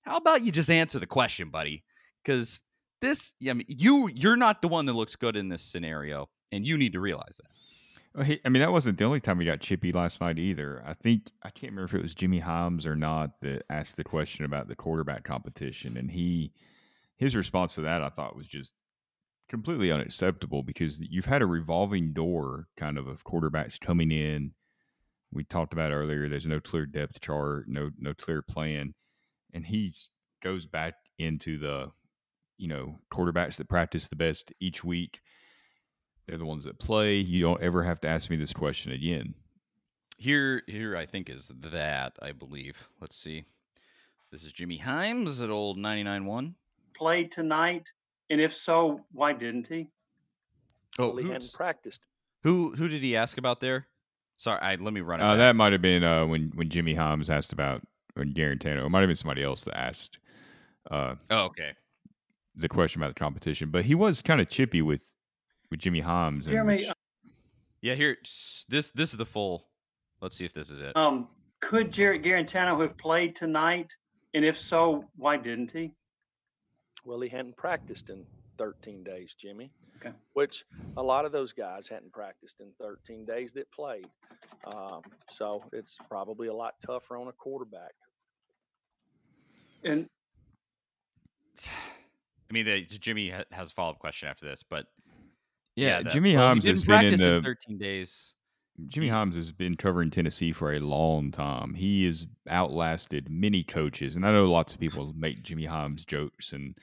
How 0.03 0.19
about 0.19 0.43
you 0.43 0.53
just 0.53 0.71
answer 0.71 1.01
the 1.01 1.07
question, 1.07 1.51
buddy? 1.51 1.83
Because 2.23 2.63
this, 3.01 3.33
I 3.49 3.55
mean, 3.55 3.67
you 3.67 4.09
you're 4.15 4.37
not 4.37 4.63
the 4.63 4.69
one 4.69 4.87
that 4.87 4.93
looks 4.93 5.17
good 5.17 5.37
in 5.37 5.49
this 5.49 5.63
scenario, 5.63 6.29
and 6.53 6.65
you 6.65 6.79
need 6.79 6.93
to 6.93 7.01
realize 7.01 7.39
that. 7.39 7.52
Well, 8.14 8.25
he, 8.25 8.40
I 8.44 8.51
mean, 8.51 8.61
that 8.61 8.72
wasn't 8.72 8.98
the 8.98 9.05
only 9.05 9.20
time 9.20 9.38
we 9.38 9.44
got 9.46 9.61
chippy 9.61 9.90
last 9.90 10.20
night 10.20 10.38
either. 10.38 10.83
I 10.87 10.92
think 10.92 11.31
I 11.42 11.51
can't 11.51 11.72
remember 11.72 11.85
if 11.85 11.94
it 11.94 12.03
was 12.03 12.14
Jimmy 12.14 12.40
Hyams 12.40 12.87
or 12.87 12.94
not 12.94 13.40
that 13.40 13.64
asked 13.70 13.96
the 13.96 14.05
question 14.05 14.44
about 14.44 14.68
the 14.68 14.77
quarterback 14.77 15.25
competition, 15.25 15.96
and 15.96 16.11
he 16.11 16.53
his 17.16 17.35
response 17.35 17.75
to 17.77 17.81
that 17.83 18.03
I 18.03 18.09
thought 18.09 18.37
was 18.37 18.46
just 18.46 18.72
completely 19.48 19.92
unacceptable 19.92 20.62
because 20.62 21.01
you've 21.01 21.27
had 21.27 21.42
a 21.42 21.46
revolving 21.46 22.12
door 22.12 22.68
kind 22.77 22.98
of 22.98 23.07
of 23.07 23.25
quarterbacks 23.25 23.81
coming 23.81 24.11
in. 24.11 24.53
We 25.33 25.44
talked 25.44 25.72
about 25.72 25.92
earlier. 25.92 26.29
There's 26.29 26.46
no 26.46 26.61
clear 26.61 26.85
depth 26.85 27.20
chart, 27.20 27.66
no 27.68 27.90
no 27.98 28.12
clear 28.12 28.42
plan, 28.42 28.94
and 29.55 29.64
he 29.64 29.94
goes 30.42 30.66
back 30.66 30.94
into 31.18 31.59
the 31.59 31.92
you 32.59 32.68
know 32.68 33.01
quarterbacks 33.11 33.57
that 33.57 33.70
practice 33.70 34.09
the 34.09 34.16
best 34.16 34.53
each 34.61 34.85
week. 34.85 35.20
They're 36.27 36.39
the 36.39 36.45
ones 36.45 36.65
that 36.65 36.79
play. 36.79 37.17
You 37.17 37.41
don't 37.43 37.63
ever 37.63 37.83
have 37.83 38.01
to 38.03 38.09
ask 38.09 38.31
me 38.31 38.37
this 38.37 38.53
question 38.53 38.93
again. 38.93 39.35
Here, 40.17 40.63
here, 40.67 40.97
I 40.97 41.07
think 41.07 41.29
is 41.29 41.51
that 41.73 42.17
I 42.23 42.33
believe. 42.33 42.89
Let's 43.01 43.17
see. 43.17 43.45
This 44.31 44.45
is 44.45 44.53
Jimmy 44.53 44.77
Hyams 44.77 45.41
at 45.41 45.51
old 45.51 45.79
ninety 45.79 46.05
nine 46.05 46.25
one 46.27 46.55
play 47.03 47.25
tonight? 47.25 47.91
And 48.31 48.41
if 48.41 48.55
so, 48.55 49.01
why 49.13 49.33
didn't 49.33 49.67
he? 49.67 49.89
Oh, 50.99 51.09
well, 51.09 51.17
he 51.17 51.31
hadn't 51.31 51.53
practiced. 51.53 52.07
Who 52.45 52.75
who 52.77 52.89
did 52.89 53.03
he 53.03 53.17
ask 53.17 53.39
about 53.39 53.61
there? 53.61 53.87
Sorry, 54.37 54.61
I, 54.61 54.77
let 54.77 54.93
me 54.93 55.01
run 55.01 55.21
it. 55.21 55.25
Uh, 55.25 55.37
that 55.37 55.57
might 55.57 55.73
have 55.73 55.83
been 55.83 56.05
uh, 56.05 56.27
when 56.27 56.53
when 56.55 56.69
Jimmy 56.69 56.95
Hyams 56.95 57.31
asked 57.31 57.53
about 57.53 57.83
when 58.15 58.33
Guarantano. 58.33 58.87
It 58.87 58.89
might 58.89 59.01
have 59.01 59.09
been 59.09 59.17
somebody 59.17 59.43
else 59.43 59.65
that 59.65 59.77
asked. 59.77 60.19
Uh, 60.91 61.15
oh, 61.31 61.45
okay. 61.47 61.73
The 62.57 62.69
question 62.69 63.01
about 63.03 63.15
the 63.15 63.19
competition, 63.19 63.71
but 63.71 63.85
he 63.85 63.95
was 63.95 64.21
kind 64.21 64.41
of 64.41 64.49
chippy 64.49 64.83
with 64.83 65.15
with 65.73 65.81
Jimmy 65.81 66.01
Hyams. 66.01 66.47
Jeremy, 66.47 66.87
uh 66.87 66.95
yeah, 67.81 67.95
here 67.95 68.17
this 68.69 68.93
this 68.93 69.11
is 69.11 69.17
the 69.17 69.27
full. 69.27 69.67
Let's 70.21 70.37
see 70.37 70.45
if 70.45 70.53
this 70.53 70.71
is 70.71 70.81
it. 70.81 70.97
Um, 70.97 71.27
could 71.61 71.91
Jarrett 71.91 72.23
Guarantano 72.23 72.81
have 72.81 72.97
played 72.97 73.35
tonight? 73.35 73.93
And 74.35 74.45
if 74.45 74.57
so, 74.57 75.05
why 75.17 75.37
didn't 75.37 75.73
he? 75.73 75.91
Well, 77.05 77.21
he 77.21 77.29
hadn't 77.29 77.57
practiced 77.57 78.09
in 78.09 78.25
13 78.59 79.03
days, 79.03 79.35
Jimmy. 79.37 79.73
Okay. 79.97 80.15
Which 80.35 80.65
a 80.97 81.03
lot 81.03 81.25
of 81.25 81.33
those 81.33 81.53
guys 81.53 81.89
hadn't 81.89 82.13
practiced 82.13 82.61
in 82.61 82.69
13 82.81 83.25
days 83.25 83.53
that 83.55 83.71
played. 83.73 84.07
Um, 84.65 85.03
so 85.29 85.65
it's 85.73 85.99
probably 86.09 86.47
a 86.49 86.55
lot 86.55 86.75
tougher 86.85 87.17
on 87.17 87.27
a 87.27 87.33
quarterback. 87.33 87.93
And 89.85 90.09
I 91.67 92.53
mean, 92.53 92.65
the, 92.65 92.83
Jimmy 92.83 93.33
has 93.51 93.71
a 93.71 93.75
follow 93.75 93.91
up 93.91 93.99
question 93.99 94.29
after 94.29 94.47
this, 94.47 94.63
but 94.63 94.87
yeah, 95.77 95.99
yeah 95.99 96.03
the, 96.03 96.11
Jimmy 96.11 96.37
well, 96.37 96.49
Hyams 96.49 96.67
has 96.67 96.85
been 96.85 97.05
in 97.07 97.19
the 97.19 97.35
in 97.37 97.43
13 97.43 97.79
days. 97.79 98.35
Jimmy 98.89 99.09
Hyams 99.09 99.37
has 99.37 99.53
been 99.53 99.77
covering 99.77 100.11
Tennessee 100.11 100.53
for 100.53 100.73
a 100.73 100.81
long 100.81 101.31
time. 101.31 101.75
He 101.75 102.07
has 102.07 102.27
outlasted 102.49 103.29
many 103.31 103.63
coaches, 103.63 104.17
and 104.17 104.27
I 104.27 104.33
know 104.33 104.47
lots 104.47 104.73
of 104.73 104.81
people 104.81 105.13
make 105.17 105.43
Jimmy 105.43 105.67
Hyams 105.67 106.05
jokes 106.05 106.53
and 106.53 106.77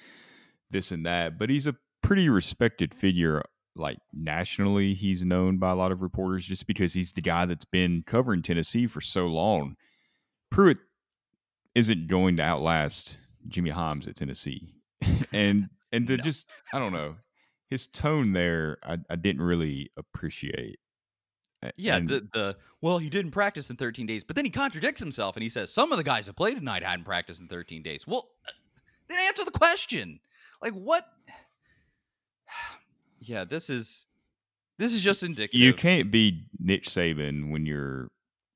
this 0.69 0.91
and 0.91 1.05
that, 1.05 1.39
but 1.39 1.49
he's 1.49 1.67
a 1.67 1.75
pretty 2.01 2.29
respected 2.29 2.93
figure. 2.93 3.41
Like 3.75 3.97
nationally, 4.13 4.93
he's 4.93 5.23
known 5.23 5.57
by 5.57 5.71
a 5.71 5.75
lot 5.75 5.91
of 5.91 6.01
reporters 6.01 6.45
just 6.45 6.67
because 6.67 6.93
he's 6.93 7.11
the 7.11 7.21
guy 7.21 7.45
that's 7.45 7.65
been 7.65 8.03
covering 8.05 8.41
Tennessee 8.41 8.87
for 8.87 9.01
so 9.01 9.27
long. 9.27 9.75
Pruitt 10.51 10.79
isn't 11.75 12.07
going 12.07 12.37
to 12.37 12.43
outlast 12.43 13.17
Jimmy 13.47 13.69
Hyams 13.69 14.07
at 14.07 14.15
Tennessee, 14.15 14.73
and 15.33 15.69
and 15.91 16.07
to 16.07 16.17
no. 16.17 16.23
just 16.23 16.49
I 16.73 16.79
don't 16.79 16.93
know 16.93 17.15
his 17.69 17.87
tone 17.87 18.33
there, 18.33 18.77
I, 18.83 18.97
I 19.09 19.15
didn't 19.15 19.41
really 19.41 19.91
appreciate. 19.97 20.79
Yeah, 21.75 21.97
and, 21.97 22.07
the 22.07 22.27
the 22.33 22.57
well, 22.81 22.99
he 22.99 23.09
didn't 23.09 23.31
practice 23.31 23.69
in 23.69 23.75
13 23.75 24.05
days, 24.05 24.23
but 24.23 24.35
then 24.35 24.45
he 24.45 24.51
contradicts 24.51 25.01
himself 25.01 25.35
and 25.35 25.43
he 25.43 25.49
says 25.49 25.73
some 25.73 25.91
of 25.91 25.97
the 25.97 26.05
guys 26.05 26.27
that 26.27 26.37
played 26.37 26.57
tonight 26.57 26.83
hadn't 26.83 27.03
practiced 27.03 27.41
in 27.41 27.47
13 27.47 27.83
days. 27.83 28.07
Well, 28.07 28.29
uh, 28.47 28.51
then 29.09 29.19
answer 29.27 29.43
the 29.43 29.51
question. 29.51 30.19
Like 30.61 30.73
what? 30.73 31.05
Yeah, 33.21 33.43
this 33.43 33.69
is 33.69 34.05
this 34.77 34.93
is 34.93 35.03
just 35.03 35.23
indicative. 35.23 35.59
You 35.59 35.73
can't 35.73 36.09
be 36.09 36.45
Nick 36.57 36.85
Saban 36.85 37.51
when 37.51 37.65
you're. 37.65 38.07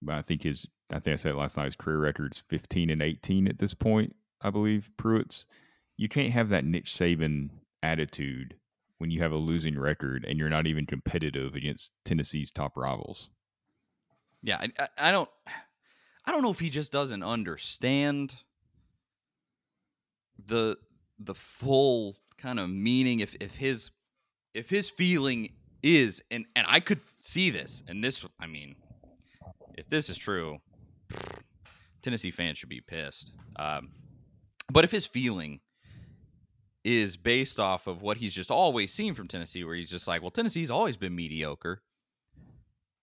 I 0.07 0.21
think 0.21 0.43
his. 0.43 0.65
I 0.89 0.99
think 0.99 1.13
I 1.13 1.17
said 1.17 1.35
last 1.35 1.57
night 1.57 1.65
his 1.65 1.75
career 1.75 1.97
record's 1.97 2.39
15 2.47 2.89
and 2.89 3.01
18 3.01 3.49
at 3.49 3.59
this 3.59 3.73
point. 3.73 4.15
I 4.39 4.51
believe 4.51 4.89
Pruitt's. 4.95 5.45
You 5.97 6.07
can't 6.07 6.31
have 6.31 6.47
that 6.47 6.63
Nick 6.63 6.85
Saban 6.85 7.49
attitude 7.83 8.55
when 9.03 9.11
you 9.11 9.21
have 9.21 9.33
a 9.33 9.37
losing 9.37 9.77
record 9.77 10.23
and 10.25 10.39
you're 10.39 10.47
not 10.47 10.65
even 10.65 10.85
competitive 10.85 11.55
against 11.55 11.91
Tennessee's 12.05 12.51
top 12.51 12.77
rivals. 12.77 13.29
Yeah, 14.43 14.65
I, 14.79 14.87
I 14.97 15.11
don't, 15.11 15.29
I 16.25 16.31
don't 16.31 16.41
know 16.41 16.51
if 16.51 16.59
he 16.59 16.69
just 16.69 16.93
doesn't 16.93 17.21
understand 17.21 18.33
the 20.47 20.77
the 21.19 21.35
full 21.35 22.15
kind 22.37 22.61
of 22.61 22.69
meaning. 22.69 23.19
If 23.19 23.35
if 23.41 23.55
his 23.55 23.91
if 24.53 24.69
his 24.69 24.89
feeling 24.89 25.49
is 25.83 26.23
and 26.31 26.45
and 26.55 26.65
I 26.69 26.79
could 26.79 27.01
see 27.19 27.49
this 27.49 27.83
and 27.89 28.01
this, 28.01 28.25
I 28.39 28.47
mean, 28.47 28.73
if 29.77 29.89
this 29.89 30.09
is 30.09 30.17
true, 30.17 30.59
Tennessee 32.01 32.31
fans 32.31 32.57
should 32.57 32.69
be 32.69 32.79
pissed. 32.79 33.33
Um, 33.57 33.89
but 34.71 34.85
if 34.85 34.91
his 34.91 35.05
feeling 35.05 35.59
is 36.83 37.15
based 37.15 37.59
off 37.59 37.87
of 37.87 38.01
what 38.01 38.17
he's 38.17 38.33
just 38.33 38.51
always 38.51 38.93
seen 38.93 39.13
from 39.13 39.27
Tennessee, 39.27 39.63
where 39.63 39.75
he's 39.75 39.89
just 39.89 40.07
like, 40.07 40.21
well, 40.21 40.31
Tennessee's 40.31 40.71
always 40.71 40.97
been 40.97 41.15
mediocre. 41.15 41.81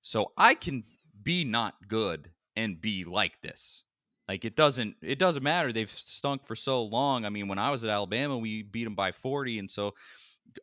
So 0.02 0.32
I 0.36 0.54
can 0.54 0.84
be 1.22 1.44
not 1.44 1.74
good 1.88 2.30
and 2.56 2.80
be 2.80 3.04
like 3.04 3.40
this. 3.42 3.82
Like 4.28 4.44
it 4.44 4.54
doesn't 4.54 4.96
it 5.02 5.18
doesn't 5.18 5.42
matter. 5.42 5.72
They've 5.72 5.90
stunk 5.90 6.46
for 6.46 6.54
so 6.54 6.84
long. 6.84 7.24
I 7.24 7.30
mean, 7.30 7.48
when 7.48 7.58
I 7.58 7.70
was 7.70 7.82
at 7.84 7.90
Alabama, 7.90 8.38
we 8.38 8.62
beat 8.62 8.84
them 8.84 8.94
by 8.94 9.12
40 9.12 9.58
and 9.58 9.70
so 9.70 9.94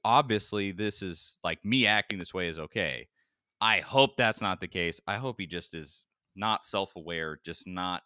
obviously 0.04 0.72
this 0.72 1.02
is 1.02 1.38
like 1.44 1.64
me 1.64 1.86
acting 1.86 2.20
this 2.20 2.34
way 2.34 2.48
is 2.48 2.60
okay. 2.60 3.08
I 3.60 3.80
hope 3.80 4.16
that's 4.16 4.42
not 4.42 4.62
the 4.62 4.68
case. 4.68 5.02
I 5.08 5.18
hope 5.18 5.38
he 5.40 5.48
just 5.48 5.76
is 5.76 6.06
not 6.36 6.66
self-aware, 6.66 7.40
just 7.44 7.68
not 7.68 8.04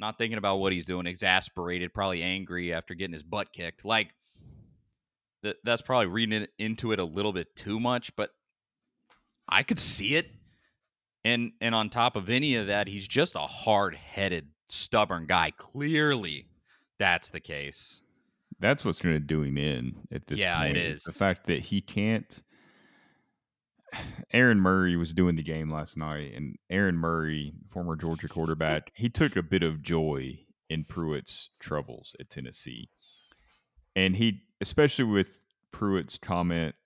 not 0.00 0.16
thinking 0.16 0.38
about 0.38 0.56
what 0.56 0.72
he's 0.72 0.84
doing, 0.84 1.06
exasperated, 1.06 1.92
probably 1.92 2.22
angry 2.22 2.72
after 2.72 2.94
getting 2.94 3.12
his 3.12 3.22
butt 3.22 3.52
kicked. 3.52 3.84
Like 3.84 4.14
that 5.42 5.56
that's 5.64 5.82
probably 5.82 6.06
reading 6.06 6.42
it 6.42 6.50
into 6.58 6.92
it 6.92 6.98
a 6.98 7.04
little 7.04 7.32
bit 7.32 7.54
too 7.56 7.78
much, 7.80 8.14
but 8.16 8.30
I 9.48 9.62
could 9.62 9.78
see 9.78 10.14
it. 10.16 10.30
And 11.24 11.52
and 11.60 11.74
on 11.74 11.90
top 11.90 12.16
of 12.16 12.30
any 12.30 12.54
of 12.54 12.68
that, 12.68 12.86
he's 12.86 13.06
just 13.06 13.34
a 13.34 13.40
hard-headed, 13.40 14.48
stubborn 14.68 15.26
guy. 15.26 15.52
Clearly, 15.56 16.46
that's 16.98 17.30
the 17.30 17.40
case. 17.40 18.00
That's 18.60 18.84
what's 18.84 18.98
going 19.00 19.14
to 19.14 19.20
do 19.20 19.42
him 19.42 19.56
in 19.56 19.94
at 20.12 20.26
this 20.26 20.40
Yeah, 20.40 20.60
it 20.62 20.66
point. 20.74 20.78
is. 20.78 21.02
The 21.04 21.12
fact 21.12 21.46
that 21.46 21.60
he 21.60 21.80
can't. 21.80 22.42
Aaron 24.32 24.60
Murray 24.60 24.96
was 24.96 25.14
doing 25.14 25.36
the 25.36 25.42
game 25.42 25.70
last 25.70 25.96
night, 25.96 26.32
and 26.34 26.56
Aaron 26.70 26.96
Murray, 26.96 27.52
former 27.70 27.96
Georgia 27.96 28.28
quarterback, 28.28 28.90
he 28.94 29.08
took 29.08 29.36
a 29.36 29.42
bit 29.42 29.62
of 29.62 29.82
joy 29.82 30.38
in 30.70 30.84
Pruitt's 30.84 31.50
troubles 31.60 32.14
at 32.20 32.30
Tennessee. 32.30 32.90
And 33.98 34.14
he, 34.14 34.42
especially 34.60 35.06
with 35.06 35.40
Pruitt's 35.72 36.18
comment 36.18 36.76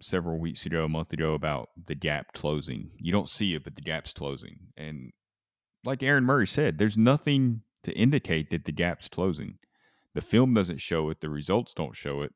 several 0.00 0.40
weeks 0.40 0.66
ago, 0.66 0.84
a 0.84 0.88
month 0.88 1.12
ago, 1.12 1.34
about 1.34 1.68
the 1.86 1.94
gap 1.94 2.32
closing. 2.32 2.90
You 2.98 3.12
don't 3.12 3.28
see 3.28 3.54
it, 3.54 3.62
but 3.62 3.76
the 3.76 3.80
gap's 3.82 4.12
closing. 4.12 4.56
And 4.76 5.12
like 5.84 6.02
Aaron 6.02 6.24
Murray 6.24 6.48
said, 6.48 6.78
there's 6.78 6.98
nothing 6.98 7.62
to 7.84 7.92
indicate 7.92 8.50
that 8.50 8.64
the 8.64 8.72
gap's 8.72 9.08
closing. 9.08 9.58
The 10.14 10.20
film 10.20 10.52
doesn't 10.52 10.80
show 10.80 11.10
it, 11.10 11.20
the 11.20 11.30
results 11.30 11.74
don't 11.74 11.94
show 11.94 12.22
it. 12.22 12.32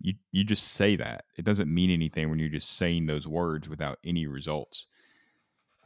You 0.00 0.14
you 0.32 0.42
just 0.42 0.68
say 0.68 0.96
that. 0.96 1.24
It 1.36 1.44
doesn't 1.44 1.72
mean 1.72 1.90
anything 1.90 2.30
when 2.30 2.38
you're 2.38 2.48
just 2.48 2.74
saying 2.74 3.04
those 3.04 3.28
words 3.28 3.68
without 3.68 3.98
any 4.02 4.26
results. 4.26 4.86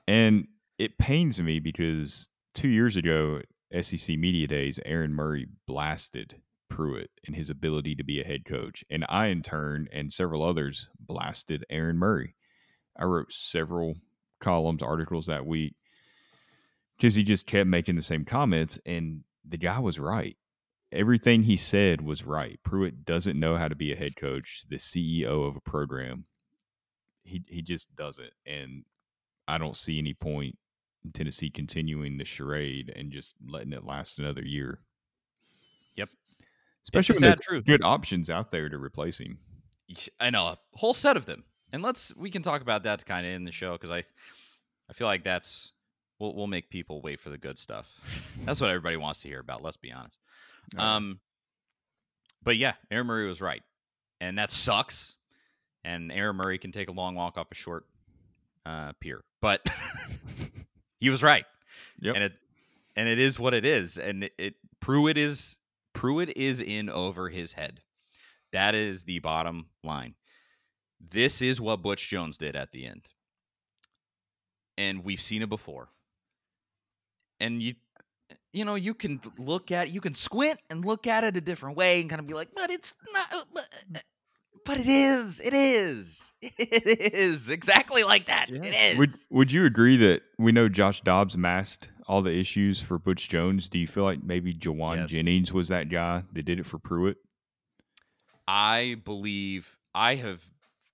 And 0.07 0.47
it 0.79 0.99
pains 0.99 1.42
me 1.42 1.59
because 1.59 2.29
two 2.55 2.68
years 2.68 2.94
ago, 2.94 3.40
SEC 3.83 4.16
Media 4.16 4.47
Days, 4.47 4.79
Aaron 4.87 5.12
Murray 5.12 5.49
blasted 5.66 6.37
Pruitt 6.68 7.11
and 7.27 7.37
his 7.37 7.50
ability 7.50 7.94
to 7.96 8.05
be 8.05 8.20
a 8.20 8.24
head 8.24 8.44
coach. 8.44 8.85
And 8.90 9.05
I, 9.09 9.27
in 9.27 9.42
turn, 9.42 9.88
and 9.92 10.12
several 10.12 10.42
others 10.42 10.88
blasted 10.98 11.64
Aaron 11.70 11.98
Murray. 11.98 12.35
I 12.96 13.05
wrote 13.05 13.33
several 13.33 13.96
columns, 14.40 14.83
articles 14.83 15.27
that 15.27 15.46
week 15.46 15.74
because 16.96 17.14
he 17.14 17.24
just 17.24 17.46
kept 17.46 17.68
making 17.68 17.96
the 17.96 18.03
same 18.03 18.24
comments. 18.24 18.79
And 18.87 19.24
the 19.46 19.57
guy 19.57 19.79
was 19.79 19.98
right. 19.98 20.37
Everything 20.92 21.42
he 21.42 21.57
said 21.57 22.00
was 22.00 22.24
right. 22.24 22.61
Pruitt 22.62 23.05
doesn't 23.05 23.38
know 23.38 23.57
how 23.57 23.68
to 23.68 23.74
be 23.74 23.92
a 23.92 23.96
head 23.96 24.16
coach, 24.16 24.64
the 24.68 24.77
CEO 24.77 25.48
of 25.48 25.57
a 25.57 25.61
program. 25.61 26.27
He 27.24 27.42
he 27.48 27.62
just 27.62 27.94
doesn't. 27.96 28.33
And 28.46 28.85
I 29.48 29.59
don't 29.59 29.77
see 29.77 29.98
any 29.98 30.14
point 30.14 30.57
in 31.05 31.12
Tennessee 31.12 31.50
continuing 31.50 32.16
the 32.16 32.24
charade 32.24 32.92
and 32.94 33.11
just 33.11 33.35
letting 33.44 33.72
it 33.72 33.85
last 33.85 34.18
another 34.18 34.42
year. 34.42 34.81
Especially 36.85 37.14
when 37.14 37.23
there's 37.23 37.40
truth. 37.40 37.64
good 37.64 37.83
options 37.83 38.31
out 38.31 38.51
there 38.51 38.68
to 38.68 38.79
replace 38.79 39.18
him. 39.18 39.38
I 40.20 40.31
know 40.31 40.47
a 40.47 40.59
whole 40.75 40.94
set 40.94 41.16
of 41.16 41.27
them, 41.27 41.44
and 41.73 41.83
let's 41.83 42.14
we 42.16 42.31
can 42.31 42.42
talk 42.42 42.62
about 42.62 42.83
that 42.85 43.01
to 43.01 43.05
kind 43.05 43.27
of 43.27 43.33
in 43.33 43.44
the 43.44 43.53
show 43.53 43.73
because 43.73 43.90
I, 43.90 44.05
I 44.88 44.92
feel 44.92 45.07
like 45.07 45.25
that's 45.25 45.73
we'll 46.18 46.35
we'll 46.35 46.47
make 46.47 46.70
people 46.70 47.01
wait 47.03 47.20
for 47.20 47.31
the 47.31 47.38
good 47.38 47.59
stuff. 47.59 47.90
That's 48.44 48.61
what 48.61 48.70
everybody 48.70 48.97
wants 48.97 49.23
to 49.23 49.29
hear 49.29 49.40
about. 49.40 49.62
Let's 49.62 49.77
be 49.77 49.92
honest. 49.92 50.18
Uh, 50.79 50.83
Um, 50.83 51.20
but 52.42 52.57
yeah, 52.57 52.75
Aaron 52.90 53.07
Murray 53.07 53.27
was 53.27 53.40
right, 53.40 53.62
and 54.20 54.38
that 54.38 54.51
sucks. 54.51 55.16
And 55.85 56.11
Aaron 56.11 56.37
Murray 56.37 56.59
can 56.59 56.73
take 56.73 56.88
a 56.88 56.92
long 56.92 57.14
walk 57.14 57.37
off 57.37 57.49
a 57.53 57.55
short 57.55 57.85
uh, 58.64 58.92
pier, 59.01 59.23
but 59.42 59.61
he 60.99 61.11
was 61.11 61.23
right, 61.23 61.44
Yep. 62.01 62.14
and 62.14 62.25
it 62.25 62.33
and 62.97 63.09
it 63.09 63.18
is 63.18 63.38
what 63.38 63.53
it 63.55 63.64
is, 63.66 63.99
and 63.99 64.25
it, 64.25 64.33
it 64.38 64.55
Pruitt 64.81 65.18
is 65.18 65.59
Pruitt 66.05 66.37
is 66.37 66.61
in 66.61 66.90
over 66.90 67.31
his 67.31 67.55
head. 67.55 67.81
That 68.53 68.75
is 68.75 69.05
the 69.05 69.21
bottom 69.21 69.69
line. 69.83 70.17
This 71.01 71.40
is 71.40 71.62
what 71.62 71.81
Butch 71.81 72.11
Jones 72.11 72.37
did 72.37 72.55
at 72.55 72.73
the 72.73 72.85
end. 72.85 73.09
And 74.77 75.03
we've 75.03 75.21
seen 75.21 75.40
it 75.40 75.49
before. 75.49 75.88
And 77.40 77.62
you 77.62 77.77
you 78.53 78.67
know, 78.67 78.75
you 78.75 78.93
can 78.93 79.19
look 79.38 79.71
at 79.71 79.93
you 79.93 80.03
can 80.03 80.12
squint 80.12 80.61
and 80.69 80.85
look 80.85 81.07
at 81.07 81.25
it 81.25 81.38
a 81.38 81.40
different 81.40 81.79
way 81.79 82.03
and 82.03 82.11
kind 82.11 82.21
of 82.21 82.27
be 82.27 82.35
like, 82.35 82.51
"But 82.55 82.71
it's 82.71 82.95
not 83.14 83.33
uh, 83.33 83.45
but, 83.55 84.05
but 84.64 84.79
it 84.79 84.87
is. 84.87 85.40
It 85.40 85.55
is. 85.55 86.20
It 86.42 87.14
is 87.14 87.48
exactly 87.48 88.05
like 88.05 88.27
that. 88.27 88.50
It 88.50 88.74
is." 88.74 88.98
Would 88.98 89.11
Would 89.31 89.53
you 89.53 89.64
agree 89.64 89.96
that 89.96 90.22
we 90.38 90.53
know 90.53 90.68
Josh 90.68 91.00
Dobbs 91.00 91.38
masked 91.38 91.88
all 92.07 92.20
the 92.20 92.38
issues 92.38 92.83
for 92.83 92.98
Butch 92.98 93.31
Jones? 93.31 93.68
Do 93.70 93.79
you 93.79 93.87
feel 93.87 94.05
like 94.05 94.22
maybe 94.22 94.53
Jauan 94.53 94.96
Yes. 94.96 95.11
Jennings 95.11 95.53
was 95.55 95.68
that 95.68 95.88
guy 95.88 96.24
that 96.35 96.42
did 96.44 96.59
it 96.61 96.66
for 96.66 96.79
Pruitt? 96.79 97.16
I 98.46 98.96
believe 99.05 99.77
I 99.94 100.16
have 100.16 100.42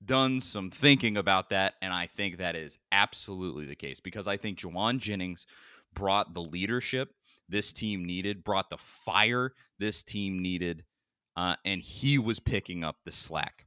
done 0.04 0.40
some 0.40 0.70
thinking 0.70 1.16
about 1.16 1.50
that, 1.50 1.74
and 1.82 1.92
I 1.92 2.06
think 2.06 2.38
that 2.38 2.54
is 2.56 2.78
absolutely 2.92 3.66
the 3.66 3.74
case 3.74 4.00
because 4.00 4.28
I 4.28 4.36
think 4.36 4.58
Jauan 4.58 4.98
Jennings 4.98 5.46
brought 5.94 6.32
the 6.32 6.42
leadership 6.42 7.10
this 7.48 7.72
team 7.72 8.04
needed, 8.04 8.44
brought 8.44 8.70
the 8.70 8.78
fire 8.78 9.52
this 9.78 10.02
team 10.04 10.40
needed, 10.40 10.84
uh, 11.36 11.56
and 11.64 11.80
he 11.80 12.18
was 12.18 12.40
picking 12.40 12.84
up 12.84 12.96
the 13.04 13.12
slack. 13.12 13.66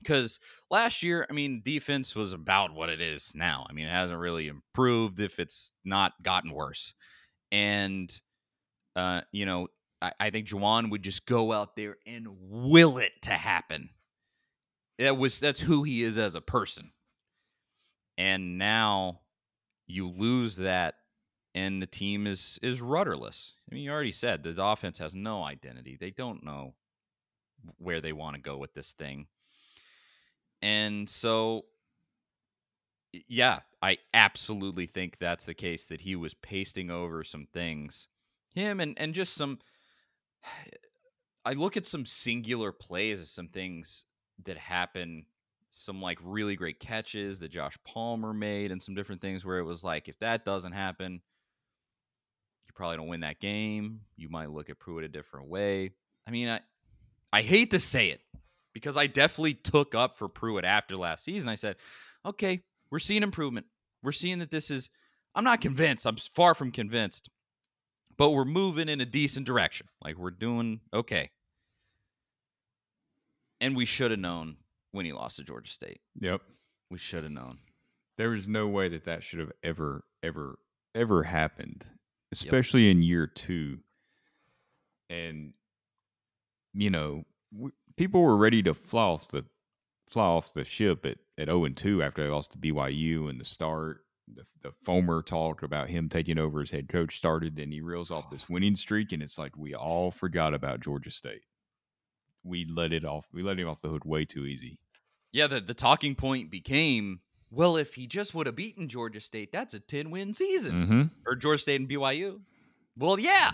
Because 0.00 0.38
last 0.70 1.02
year, 1.02 1.26
I 1.30 1.32
mean, 1.32 1.62
defense 1.64 2.14
was 2.14 2.34
about 2.34 2.74
what 2.74 2.90
it 2.90 3.00
is 3.00 3.32
now. 3.34 3.66
I 3.68 3.72
mean, 3.72 3.86
it 3.86 3.90
hasn't 3.90 4.18
really 4.18 4.48
improved 4.48 5.18
if 5.18 5.38
it's 5.38 5.70
not 5.84 6.12
gotten 6.22 6.52
worse. 6.52 6.92
And, 7.50 8.14
uh, 8.96 9.22
you 9.32 9.46
know, 9.46 9.68
I, 10.02 10.12
I 10.20 10.30
think 10.30 10.46
Jauan 10.46 10.90
would 10.90 11.02
just 11.02 11.24
go 11.24 11.52
out 11.52 11.74
there 11.74 11.96
and 12.06 12.26
will 12.28 12.98
it 12.98 13.12
to 13.22 13.30
happen. 13.30 13.88
That 14.98 15.16
was 15.16 15.40
that's 15.40 15.60
who 15.60 15.82
he 15.82 16.02
is 16.02 16.18
as 16.18 16.34
a 16.34 16.40
person. 16.40 16.92
And 18.18 18.58
now 18.58 19.20
you 19.86 20.08
lose 20.08 20.56
that 20.56 20.94
and 21.54 21.80
the 21.80 21.86
team 21.86 22.26
is 22.26 22.58
is 22.62 22.80
rudderless. 22.80 23.54
I 23.70 23.74
mean, 23.74 23.84
you 23.84 23.90
already 23.92 24.12
said 24.12 24.42
the 24.42 24.62
offense 24.62 24.98
has 24.98 25.14
no 25.14 25.42
identity. 25.42 25.96
They 25.98 26.10
don't 26.10 26.44
know 26.44 26.74
where 27.78 28.00
they 28.00 28.12
want 28.12 28.36
to 28.36 28.42
go 28.42 28.56
with 28.56 28.74
this 28.74 28.92
thing. 28.92 29.26
And 30.62 31.08
so 31.08 31.64
yeah, 33.28 33.60
I 33.80 33.98
absolutely 34.12 34.86
think 34.86 35.18
that's 35.18 35.46
the 35.46 35.54
case 35.54 35.86
that 35.86 36.00
he 36.00 36.16
was 36.16 36.34
pasting 36.34 36.90
over 36.90 37.22
some 37.22 37.46
things. 37.52 38.08
Him 38.54 38.80
and 38.80 38.98
and 38.98 39.14
just 39.14 39.34
some 39.34 39.58
I 41.46 41.52
look 41.52 41.76
at 41.76 41.84
some 41.84 42.06
singular 42.06 42.72
plays 42.72 43.20
as 43.20 43.30
some 43.30 43.48
things 43.48 44.06
that 44.46 44.56
happen, 44.56 45.26
some 45.68 46.00
like 46.00 46.18
really 46.22 46.56
great 46.56 46.80
catches 46.80 47.38
that 47.40 47.50
Josh 47.50 47.76
Palmer 47.84 48.32
made, 48.32 48.72
and 48.72 48.82
some 48.82 48.94
different 48.94 49.20
things 49.20 49.44
where 49.44 49.58
it 49.58 49.64
was 49.64 49.84
like, 49.84 50.08
if 50.08 50.18
that 50.20 50.46
doesn't 50.46 50.72
happen, 50.72 51.20
probably 52.74 52.96
don't 52.96 53.08
win 53.08 53.20
that 53.20 53.40
game. 53.40 54.00
You 54.16 54.28
might 54.28 54.50
look 54.50 54.70
at 54.70 54.78
Pruitt 54.78 55.04
a 55.04 55.08
different 55.08 55.48
way. 55.48 55.90
I 56.26 56.30
mean, 56.30 56.48
I 56.48 56.60
I 57.32 57.42
hate 57.42 57.70
to 57.72 57.80
say 57.80 58.08
it 58.08 58.20
because 58.72 58.96
I 58.96 59.06
definitely 59.06 59.54
took 59.54 59.94
up 59.94 60.16
for 60.18 60.28
Pruitt 60.28 60.64
after 60.64 60.96
last 60.96 61.24
season. 61.24 61.48
I 61.48 61.54
said, 61.54 61.76
okay, 62.24 62.62
we're 62.90 62.98
seeing 62.98 63.22
improvement. 63.22 63.66
We're 64.02 64.12
seeing 64.12 64.38
that 64.40 64.50
this 64.50 64.70
is. 64.70 64.90
I'm 65.34 65.44
not 65.44 65.60
convinced. 65.60 66.06
I'm 66.06 66.16
far 66.16 66.54
from 66.54 66.70
convinced, 66.70 67.28
but 68.16 68.30
we're 68.30 68.44
moving 68.44 68.88
in 68.88 69.00
a 69.00 69.06
decent 69.06 69.46
direction. 69.46 69.88
Like 70.02 70.16
we're 70.16 70.30
doing 70.30 70.80
okay. 70.92 71.30
And 73.60 73.74
we 73.74 73.84
should 73.84 74.10
have 74.10 74.20
known 74.20 74.56
when 74.92 75.06
he 75.06 75.12
lost 75.12 75.36
to 75.36 75.42
Georgia 75.42 75.72
State. 75.72 76.00
Yep. 76.20 76.42
We 76.90 76.98
should 76.98 77.24
have 77.24 77.32
known. 77.32 77.58
There 78.16 78.34
is 78.34 78.46
no 78.46 78.68
way 78.68 78.88
that 78.90 79.04
that 79.04 79.24
should 79.24 79.40
have 79.40 79.50
ever, 79.64 80.04
ever, 80.22 80.58
ever 80.94 81.24
happened, 81.24 81.86
especially 82.34 82.90
in 82.90 83.02
year 83.02 83.26
two. 83.26 83.78
And 85.08 85.52
you 86.72 86.90
know, 86.90 87.24
w- 87.52 87.72
people 87.96 88.22
were 88.22 88.36
ready 88.36 88.62
to 88.62 88.74
fly 88.74 89.02
off 89.02 89.28
the 89.28 89.44
fly 90.08 90.24
off 90.24 90.52
the 90.52 90.64
ship 90.64 91.06
at 91.06 91.18
at 91.38 91.48
zero 91.48 91.64
and 91.64 91.76
two 91.76 92.02
after 92.02 92.22
they 92.22 92.30
lost 92.30 92.52
to 92.52 92.58
BYU 92.58 93.28
and 93.30 93.40
the 93.40 93.44
start. 93.44 94.00
The, 94.32 94.44
the 94.62 94.72
Fulmer 94.86 95.20
talk 95.20 95.62
about 95.62 95.88
him 95.88 96.08
taking 96.08 96.38
over 96.38 96.62
as 96.62 96.70
head 96.70 96.88
coach 96.88 97.16
started, 97.16 97.58
and 97.58 97.72
he 97.72 97.82
reels 97.82 98.10
off 98.10 98.30
this 98.30 98.48
winning 98.50 98.74
streak, 98.74 99.12
and 99.12 99.22
it's 99.22 99.38
like 99.38 99.56
we 99.56 99.74
all 99.74 100.10
forgot 100.10 100.54
about 100.54 100.80
Georgia 100.80 101.10
State. 101.10 101.42
We 102.42 102.64
let 102.64 102.92
it 102.92 103.04
off. 103.04 103.26
We 103.32 103.42
let 103.42 103.58
him 103.58 103.68
off 103.68 103.82
the 103.82 103.88
hook 103.88 104.04
way 104.04 104.24
too 104.24 104.46
easy. 104.46 104.78
Yeah, 105.32 105.46
the, 105.48 105.60
the 105.60 105.74
talking 105.74 106.14
point 106.14 106.50
became, 106.50 107.20
well, 107.54 107.76
if 107.76 107.94
he 107.94 108.06
just 108.06 108.34
would 108.34 108.46
have 108.46 108.56
beaten 108.56 108.88
Georgia 108.88 109.20
State, 109.20 109.52
that's 109.52 109.74
a 109.74 109.80
10 109.80 110.10
win 110.10 110.34
season. 110.34 110.72
Mm-hmm. 110.72 111.02
Or 111.26 111.36
Georgia 111.36 111.62
State 111.62 111.80
and 111.80 111.88
BYU. 111.88 112.40
Well, 112.96 113.18
yeah. 113.18 113.52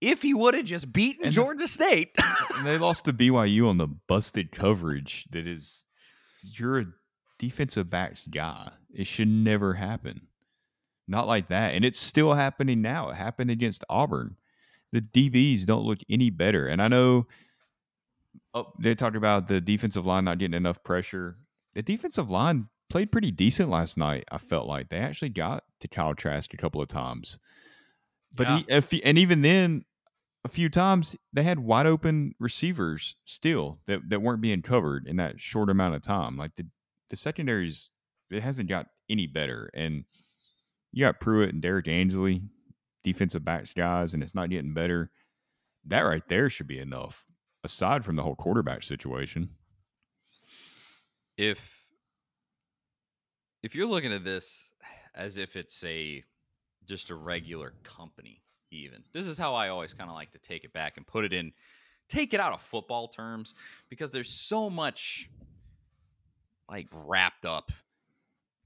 If 0.00 0.22
he 0.22 0.34
would 0.34 0.54
have 0.54 0.64
just 0.64 0.92
beaten 0.92 1.24
And 1.24 1.32
the- 1.32 1.36
Georgia 1.36 1.68
State. 1.68 2.10
And 2.58 2.66
they 2.66 2.78
lost 2.78 3.06
to 3.06 3.12
BYU 3.12 3.68
on 3.68 3.78
the 3.78 3.88
busted 3.88 4.52
coverage 4.52 5.26
that 5.32 5.48
is 5.48 5.84
you're 6.42 6.78
a 6.80 6.84
defensive 7.38 7.90
backs 7.90 8.26
guy. 8.28 8.70
It 8.94 9.06
should 9.06 9.26
never 9.26 9.74
happen. 9.74 10.28
Not 11.08 11.26
like 11.26 11.48
that. 11.48 11.74
And 11.74 11.84
it's 11.84 11.98
still 11.98 12.34
happening 12.34 12.80
now. 12.80 13.10
It 13.10 13.16
happened 13.16 13.50
against 13.50 13.84
Auburn. 13.88 14.36
The 14.92 15.00
DBs 15.00 15.64
don't 15.64 15.84
look 15.84 15.98
any 16.08 16.30
better. 16.30 16.68
And 16.68 16.80
I 16.80 16.86
know 16.88 17.26
oh, 18.54 18.72
they 18.78 18.94
talked 18.94 19.16
about 19.16 19.48
the 19.48 19.60
defensive 19.60 20.06
line 20.06 20.24
not 20.24 20.38
getting 20.38 20.54
enough 20.54 20.84
pressure. 20.84 21.36
The 21.74 21.82
defensive 21.82 22.30
line 22.30 22.68
played 22.92 23.10
pretty 23.10 23.30
decent 23.30 23.70
last 23.70 23.96
night, 23.96 24.24
I 24.30 24.36
felt 24.36 24.66
like. 24.66 24.90
They 24.90 24.98
actually 24.98 25.30
got 25.30 25.64
to 25.80 25.88
Kyle 25.88 26.14
Trask 26.14 26.52
a 26.52 26.58
couple 26.58 26.82
of 26.82 26.88
times. 26.88 27.38
But 28.34 28.46
Yeah. 28.46 28.56
he, 28.58 28.64
if 28.68 28.92
and 29.02 29.16
even 29.16 29.40
then, 29.40 29.86
a 30.44 30.48
few 30.48 30.68
times 30.68 31.16
they 31.32 31.42
had 31.42 31.58
wide 31.58 31.86
open 31.86 32.34
receivers 32.38 33.16
still 33.24 33.80
that, 33.86 34.10
that 34.10 34.20
weren't 34.20 34.42
being 34.42 34.60
covered 34.60 35.06
in 35.06 35.16
that 35.16 35.40
short 35.40 35.70
amount 35.70 35.94
of 35.94 36.02
time. 36.02 36.36
Like 36.36 36.54
the 36.56 36.66
the 37.08 37.16
secondaries, 37.16 37.88
it 38.30 38.42
hasn't 38.42 38.68
got 38.68 38.88
any 39.08 39.26
better. 39.26 39.70
And 39.72 40.04
you 40.92 41.00
got 41.04 41.18
Pruitt 41.20 41.50
and 41.54 41.62
Derrick 41.62 41.88
Ansley, 41.88 42.42
defensive 43.02 43.42
backs 43.44 43.72
guys, 43.72 44.12
and 44.12 44.22
it's 44.22 44.34
not 44.34 44.50
getting 44.50 44.74
better. 44.74 45.10
That 45.86 46.00
right 46.02 46.26
there 46.28 46.50
should 46.50 46.66
be 46.66 46.78
enough. 46.78 47.24
Aside 47.64 48.04
from 48.04 48.16
the 48.16 48.22
whole 48.22 48.34
quarterback 48.36 48.82
situation, 48.82 49.50
if 51.38 51.81
if 53.62 53.74
you're 53.74 53.86
looking 53.86 54.12
at 54.12 54.24
this 54.24 54.70
as 55.14 55.36
if 55.36 55.56
it's 55.56 55.82
a 55.84 56.22
just 56.86 57.10
a 57.10 57.14
regular 57.14 57.72
company 57.84 58.42
even 58.70 59.02
this 59.12 59.26
is 59.26 59.38
how 59.38 59.54
i 59.54 59.68
always 59.68 59.92
kind 59.92 60.10
of 60.10 60.16
like 60.16 60.32
to 60.32 60.38
take 60.38 60.64
it 60.64 60.72
back 60.72 60.96
and 60.96 61.06
put 61.06 61.24
it 61.24 61.32
in 61.32 61.52
take 62.08 62.34
it 62.34 62.40
out 62.40 62.52
of 62.52 62.60
football 62.60 63.08
terms 63.08 63.54
because 63.88 64.10
there's 64.10 64.30
so 64.30 64.68
much 64.68 65.30
like 66.68 66.88
wrapped 66.92 67.44
up 67.44 67.70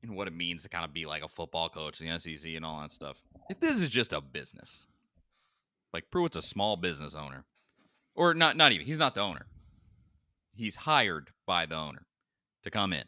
in 0.02 0.14
what 0.14 0.28
it 0.28 0.34
means 0.34 0.62
to 0.62 0.68
kind 0.68 0.84
of 0.84 0.92
be 0.92 1.06
like 1.06 1.22
a 1.22 1.28
football 1.28 1.68
coach 1.68 1.98
the 1.98 2.18
sec 2.18 2.44
and 2.54 2.64
all 2.64 2.80
that 2.80 2.92
stuff 2.92 3.20
if 3.50 3.60
this 3.60 3.80
is 3.80 3.88
just 3.88 4.12
a 4.12 4.20
business 4.20 4.86
like 5.92 6.10
pruitt's 6.10 6.36
a 6.36 6.42
small 6.42 6.76
business 6.76 7.14
owner 7.14 7.44
or 8.14 8.32
not 8.34 8.56
not 8.56 8.72
even 8.72 8.86
he's 8.86 8.98
not 8.98 9.14
the 9.14 9.20
owner 9.20 9.46
he's 10.56 10.76
hired 10.76 11.30
by 11.46 11.66
the 11.66 11.76
owner 11.76 12.06
to 12.62 12.70
come 12.70 12.92
in. 12.92 13.04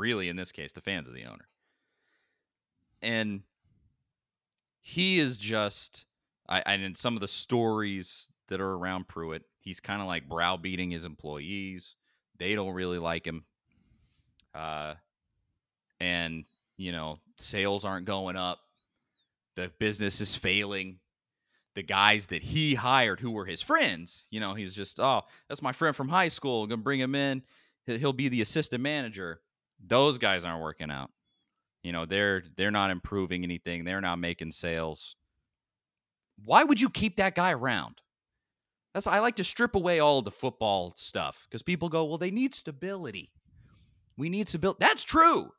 Really, 0.00 0.30
in 0.30 0.36
this 0.36 0.50
case, 0.50 0.72
the 0.72 0.80
fans 0.80 1.06
of 1.06 1.14
the 1.14 1.26
owner. 1.26 1.46
And 3.02 3.42
he 4.80 5.18
is 5.18 5.36
just, 5.36 6.06
I, 6.48 6.62
and 6.64 6.82
in 6.82 6.94
some 6.94 7.14
of 7.16 7.20
the 7.20 7.28
stories 7.28 8.28
that 8.48 8.62
are 8.62 8.72
around 8.72 9.08
Pruitt, 9.08 9.42
he's 9.60 9.78
kind 9.78 10.00
of 10.00 10.06
like 10.06 10.26
browbeating 10.26 10.90
his 10.90 11.04
employees. 11.04 11.96
They 12.38 12.54
don't 12.54 12.72
really 12.72 12.98
like 12.98 13.26
him. 13.26 13.44
Uh, 14.54 14.94
and, 16.00 16.44
you 16.78 16.92
know, 16.92 17.18
sales 17.36 17.84
aren't 17.84 18.06
going 18.06 18.36
up. 18.36 18.60
The 19.54 19.70
business 19.78 20.22
is 20.22 20.34
failing. 20.34 20.98
The 21.74 21.82
guys 21.82 22.26
that 22.28 22.42
he 22.42 22.74
hired 22.74 23.20
who 23.20 23.32
were 23.32 23.44
his 23.44 23.60
friends, 23.60 24.26
you 24.30 24.40
know, 24.40 24.54
he's 24.54 24.74
just, 24.74 24.98
oh, 24.98 25.22
that's 25.48 25.60
my 25.60 25.72
friend 25.72 25.94
from 25.94 26.08
high 26.08 26.28
school. 26.28 26.66
Gonna 26.66 26.78
bring 26.78 27.00
him 27.00 27.14
in 27.14 27.42
he'll 27.98 28.12
be 28.12 28.28
the 28.28 28.40
assistant 28.42 28.82
manager. 28.82 29.40
Those 29.86 30.18
guys 30.18 30.44
aren't 30.44 30.62
working 30.62 30.90
out. 30.90 31.10
You 31.82 31.92
know, 31.92 32.04
they're 32.04 32.42
they're 32.56 32.70
not 32.70 32.90
improving 32.90 33.42
anything. 33.42 33.84
They're 33.84 34.00
not 34.00 34.18
making 34.18 34.52
sales. 34.52 35.16
Why 36.44 36.64
would 36.64 36.80
you 36.80 36.90
keep 36.90 37.16
that 37.16 37.34
guy 37.34 37.52
around? 37.52 38.00
That's 38.94 39.06
I 39.06 39.20
like 39.20 39.36
to 39.36 39.44
strip 39.44 39.74
away 39.74 40.00
all 40.00 40.20
the 40.20 40.30
football 40.30 40.92
stuff 40.96 41.46
because 41.48 41.62
people 41.62 41.88
go, 41.88 42.04
well, 42.04 42.18
they 42.18 42.30
need 42.30 42.54
stability. 42.54 43.30
We 44.16 44.28
need 44.28 44.48
stability. 44.48 44.78
That's 44.80 45.04
true. 45.04 45.52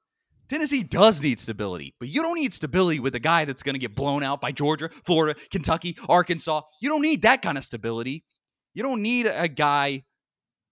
Tennessee 0.49 0.83
does 0.83 1.23
need 1.23 1.39
stability, 1.39 1.95
but 1.97 2.09
you 2.09 2.21
don't 2.21 2.35
need 2.35 2.53
stability 2.53 2.99
with 2.99 3.15
a 3.15 3.19
guy 3.19 3.45
that's 3.45 3.63
going 3.63 3.73
to 3.73 3.79
get 3.79 3.95
blown 3.95 4.21
out 4.21 4.41
by 4.41 4.51
Georgia, 4.51 4.89
Florida, 5.05 5.39
Kentucky, 5.49 5.95
Arkansas. 6.09 6.61
You 6.81 6.89
don't 6.89 7.01
need 7.01 7.21
that 7.21 7.41
kind 7.41 7.57
of 7.57 7.63
stability. 7.63 8.25
You 8.73 8.83
don't 8.83 9.01
need 9.01 9.27
a 9.27 9.47
guy 9.47 10.03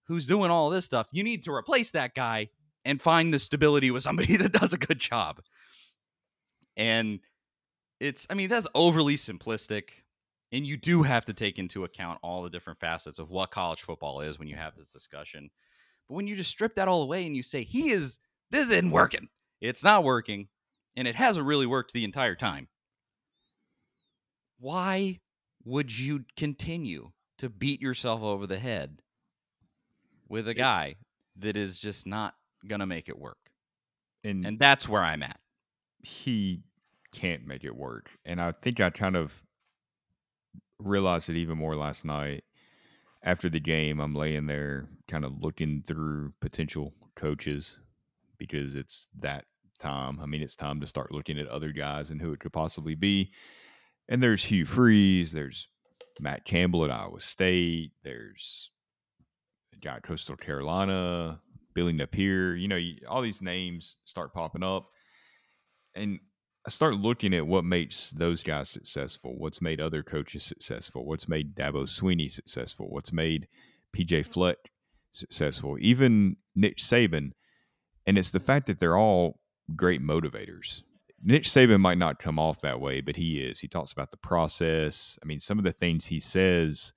who's 0.08 0.26
doing 0.26 0.52
all 0.52 0.70
this 0.70 0.86
stuff. 0.86 1.08
You 1.14 1.24
need 1.24 1.46
to 1.46 1.54
replace 1.54 1.92
that 1.92 2.14
guy 2.14 2.50
and 2.90 3.00
find 3.00 3.32
the 3.32 3.38
stability 3.38 3.92
with 3.92 4.02
somebody 4.02 4.36
that 4.38 4.52
does 4.52 4.74
a 4.74 4.78
good 4.78 4.98
job. 4.98 5.42
And 6.76 7.20
it's, 8.00 8.26
I 8.32 8.34
mean, 8.34 8.50
that's 8.50 8.68
overly 8.74 9.16
simplistic. 9.16 9.90
And 10.52 10.66
you 10.66 10.76
do 10.76 11.04
have 11.04 11.26
to 11.26 11.34
take 11.34 11.60
into 11.60 11.84
account 11.84 12.18
all 12.24 12.42
the 12.42 12.50
different 12.50 12.80
facets 12.80 13.20
of 13.20 13.30
what 13.30 13.52
college 13.52 13.84
football 13.84 14.22
is 14.22 14.40
when 14.40 14.48
you 14.48 14.56
have 14.56 14.76
this 14.76 14.90
discussion. 14.90 15.52
But 16.08 16.16
when 16.16 16.26
you 16.26 16.36
just 16.36 16.50
strip 16.50 16.74
that 16.76 16.88
all 16.88 17.04
away 17.04 17.28
and 17.28 17.36
you 17.36 17.44
say, 17.44 17.64
he 17.64 17.92
is, 17.92 18.20
this 18.50 18.72
isn't 18.72 18.90
working, 18.90 19.30
it's 19.62 19.84
not 19.84 20.04
working, 20.04 20.48
and 20.96 21.08
it 21.08 21.14
hasn't 21.14 21.46
really 21.46 21.68
worked 21.68 21.94
the 21.94 22.04
entire 22.04 22.34
time, 22.34 22.70
why 24.60 25.20
would 25.64 25.96
you 25.96 26.26
continue 26.36 27.12
to 27.38 27.50
beat 27.50 27.84
yourself 27.84 28.24
over 28.24 28.48
the 28.48 28.58
head 28.58 29.04
with 30.28 30.48
a 30.48 30.56
guy 30.56 30.96
that 31.38 31.56
is 31.56 31.78
just 31.78 32.08
not 32.08 32.34
going 32.68 32.80
to 32.80 32.86
make 32.86 33.10
it 33.10 33.18
work? 33.18 33.38
and, 34.24 34.46
And 34.46 34.60
that's 34.60 34.88
where 34.88 35.04
I'm 35.04 35.24
at. 35.24 35.40
he 36.02 36.62
can't 37.14 37.46
make 37.48 37.64
it 37.64 37.76
work. 37.76 38.10
And 38.26 38.40
I 38.40 38.52
think 38.52 38.80
I 38.80 38.90
kind 38.90 39.16
of 39.16 39.42
realized 40.80 41.30
it 41.30 41.38
even 41.38 41.58
more 41.58 41.76
last 41.76 42.06
night. 42.06 42.44
After 43.24 43.50
the 43.50 43.60
game, 43.60 44.00
I'm 44.00 44.16
laying 44.16 44.46
there 44.48 44.88
kind 45.10 45.26
of 45.26 45.42
looking 45.42 45.84
through 45.86 46.34
potential 46.40 46.94
coaches 47.16 47.80
because 48.38 48.76
it's 48.76 49.10
that 49.20 49.46
time. 49.80 50.20
I 50.22 50.26
mean, 50.26 50.42
it's 50.42 50.56
time 50.56 50.80
to 50.80 50.88
start 50.88 51.12
looking 51.12 51.38
at 51.38 51.48
other 51.48 51.72
guys 51.72 52.12
and 52.12 52.22
who 52.22 52.32
it 52.32 52.40
could 52.40 52.54
possibly 52.54 52.96
be. 52.96 53.32
And 54.08 54.24
there's 54.24 54.44
Hugh 54.46 54.66
Freeze, 54.66 55.32
there's 55.34 55.68
Matt 56.22 56.46
Campbell 56.46 56.86
at 56.86 56.92
Iowa 56.92 57.20
State, 57.20 57.92
there's 58.04 58.72
a 59.74 59.78
guy 59.78 59.96
at 59.98 60.04
Coastal 60.04 60.38
Carolina, 60.38 61.40
Billy 61.74 61.94
Napier. 61.94 62.56
You 62.56 62.68
know, 62.68 62.76
you, 62.76 62.96
all 63.08 63.22
these 63.22 63.42
names 63.42 63.96
start 64.06 64.34
popping 64.34 64.64
up. 64.64 64.90
And 65.96 66.20
I 66.66 66.70
start 66.70 66.96
looking 66.96 67.34
at 67.34 67.48
what 67.48 67.64
makes 67.66 68.12
those 68.12 68.44
guys 68.44 68.70
successful, 68.70 69.36
what's 69.38 69.62
made 69.62 69.80
other 69.80 70.04
coaches 70.04 70.44
successful, 70.44 71.06
what's 71.06 71.30
made 71.30 71.56
Dabo 71.56 71.84
Swinney 71.84 72.30
successful, 72.30 72.88
what's 72.90 73.14
made 73.14 73.48
PJ 73.96 74.08
mm-hmm. 74.08 74.32
Fleck 74.32 74.58
successful, 75.12 75.78
even 75.80 76.38
Nick 76.56 76.78
Saban. 76.78 77.32
And 78.06 78.18
it's 78.18 78.32
the 78.32 78.40
fact 78.40 78.68
that 78.68 78.80
they're 78.80 78.98
all 78.98 79.40
great 79.76 80.02
motivators. 80.02 80.84
Nick 81.24 81.44
Saban 81.44 81.80
might 81.80 81.98
not 81.98 82.20
come 82.20 82.40
off 82.40 82.62
that 82.62 82.80
way, 82.80 83.02
but 83.02 83.16
he 83.16 83.40
is. 83.40 83.60
He 83.60 83.68
talks 83.68 83.92
about 83.92 84.12
the 84.12 84.18
process. 84.18 85.20
I 85.22 85.26
mean, 85.26 85.40
some 85.40 85.58
of 85.58 85.66
the 85.66 85.74
things 85.74 86.06
he 86.06 86.20
says, 86.20 86.94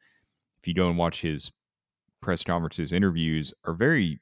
if 0.60 0.68
you 0.68 0.74
go 0.74 0.88
and 0.88 0.96
watch 0.96 1.22
his 1.22 1.50
press 2.20 2.44
conferences, 2.44 2.92
interviews, 2.92 3.52
are 3.64 3.74
very, 3.74 4.20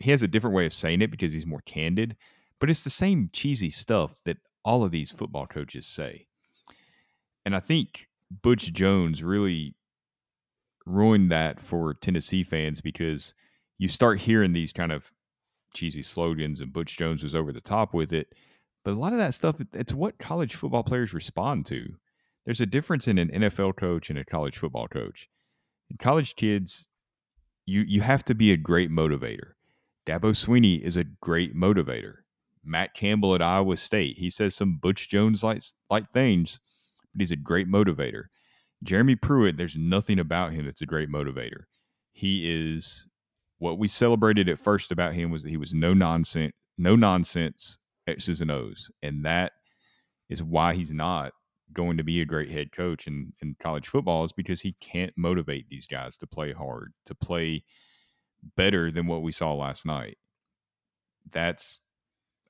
he 0.00 0.10
has 0.10 0.22
a 0.22 0.28
different 0.28 0.56
way 0.56 0.66
of 0.66 0.72
saying 0.72 1.02
it 1.02 1.10
because 1.10 1.32
he's 1.32 1.46
more 1.46 1.62
candid 1.66 2.16
but 2.60 2.68
it's 2.70 2.82
the 2.82 2.90
same 2.90 3.30
cheesy 3.32 3.70
stuff 3.70 4.22
that 4.24 4.36
all 4.64 4.84
of 4.84 4.92
these 4.92 5.10
football 5.10 5.46
coaches 5.46 5.86
say. 5.86 6.26
And 7.44 7.56
I 7.56 7.60
think 7.60 8.06
Butch 8.30 8.72
Jones 8.72 9.22
really 9.22 9.74
ruined 10.86 11.30
that 11.30 11.60
for 11.60 11.94
Tennessee 11.94 12.44
fans 12.44 12.82
because 12.82 13.34
you 13.78 13.88
start 13.88 14.20
hearing 14.20 14.52
these 14.52 14.72
kind 14.72 14.92
of 14.92 15.10
cheesy 15.74 16.02
slogans 16.02 16.60
and 16.60 16.72
Butch 16.72 16.98
Jones 16.98 17.22
was 17.22 17.34
over 17.34 17.52
the 17.52 17.62
top 17.62 17.94
with 17.94 18.12
it. 18.12 18.34
But 18.84 18.92
a 18.92 19.00
lot 19.00 19.12
of 19.12 19.18
that 19.18 19.34
stuff, 19.34 19.56
it's 19.72 19.94
what 19.94 20.18
college 20.18 20.54
football 20.54 20.84
players 20.84 21.14
respond 21.14 21.66
to. 21.66 21.96
there's 22.44 22.60
a 22.60 22.66
difference 22.66 23.06
in 23.08 23.18
an 23.18 23.30
NFL 23.30 23.76
coach 23.76 24.10
and 24.10 24.18
a 24.18 24.24
college 24.24 24.58
football 24.58 24.88
coach. 24.88 25.28
In 25.90 25.96
college 25.96 26.36
kids, 26.36 26.88
you 27.66 27.82
you 27.82 28.00
have 28.00 28.24
to 28.24 28.34
be 28.34 28.52
a 28.52 28.56
great 28.56 28.90
motivator. 28.90 29.52
Dabo 30.06 30.32
Swinney 30.32 30.80
is 30.80 30.96
a 30.96 31.04
great 31.04 31.54
motivator. 31.54 32.16
Matt 32.64 32.94
Campbell 32.94 33.34
at 33.34 33.42
Iowa 33.42 33.76
State, 33.76 34.18
he 34.18 34.30
says 34.30 34.54
some 34.54 34.76
Butch 34.76 35.08
Jones 35.08 35.42
like 35.42 36.10
things, 36.12 36.60
but 37.14 37.20
he's 37.20 37.32
a 37.32 37.36
great 37.36 37.68
motivator. 37.68 38.24
Jeremy 38.82 39.16
Pruitt, 39.16 39.56
there's 39.56 39.76
nothing 39.76 40.18
about 40.18 40.52
him 40.52 40.66
that's 40.66 40.82
a 40.82 40.86
great 40.86 41.10
motivator. 41.10 41.64
He 42.12 42.74
is 42.74 43.06
what 43.58 43.78
we 43.78 43.88
celebrated 43.88 44.48
at 44.48 44.58
first 44.58 44.90
about 44.90 45.14
him 45.14 45.30
was 45.30 45.42
that 45.42 45.50
he 45.50 45.56
was 45.56 45.74
no 45.74 45.92
nonsense, 45.94 46.52
no 46.78 46.96
nonsense 46.96 47.78
X's 48.06 48.40
and 48.40 48.50
O's, 48.50 48.90
and 49.02 49.24
that 49.24 49.52
is 50.28 50.42
why 50.42 50.74
he's 50.74 50.92
not 50.92 51.32
going 51.72 51.96
to 51.98 52.04
be 52.04 52.20
a 52.20 52.26
great 52.26 52.50
head 52.50 52.72
coach 52.72 53.06
in, 53.06 53.32
in 53.42 53.54
college 53.60 53.86
football 53.86 54.24
is 54.24 54.32
because 54.32 54.60
he 54.60 54.74
can't 54.80 55.12
motivate 55.16 55.68
these 55.68 55.86
guys 55.86 56.16
to 56.18 56.26
play 56.26 56.52
hard, 56.52 56.92
to 57.06 57.14
play 57.14 57.62
better 58.56 58.90
than 58.90 59.06
what 59.06 59.22
we 59.22 59.32
saw 59.32 59.54
last 59.54 59.86
night. 59.86 60.18
That's 61.30 61.80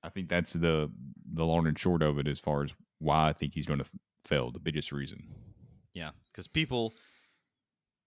I 0.03 0.09
think 0.09 0.29
that's 0.29 0.53
the 0.53 0.91
the 1.33 1.45
long 1.45 1.67
and 1.67 1.79
short 1.79 2.03
of 2.03 2.19
it 2.19 2.27
as 2.27 2.41
far 2.41 2.65
as 2.65 2.73
why 2.99 3.29
I 3.29 3.33
think 3.33 3.55
he's 3.55 3.67
going 3.67 3.81
to 3.81 3.89
fail. 4.25 4.51
The 4.51 4.59
biggest 4.59 4.93
reason. 4.93 5.23
Yeah, 5.95 6.11
because 6.27 6.47
people 6.47 6.95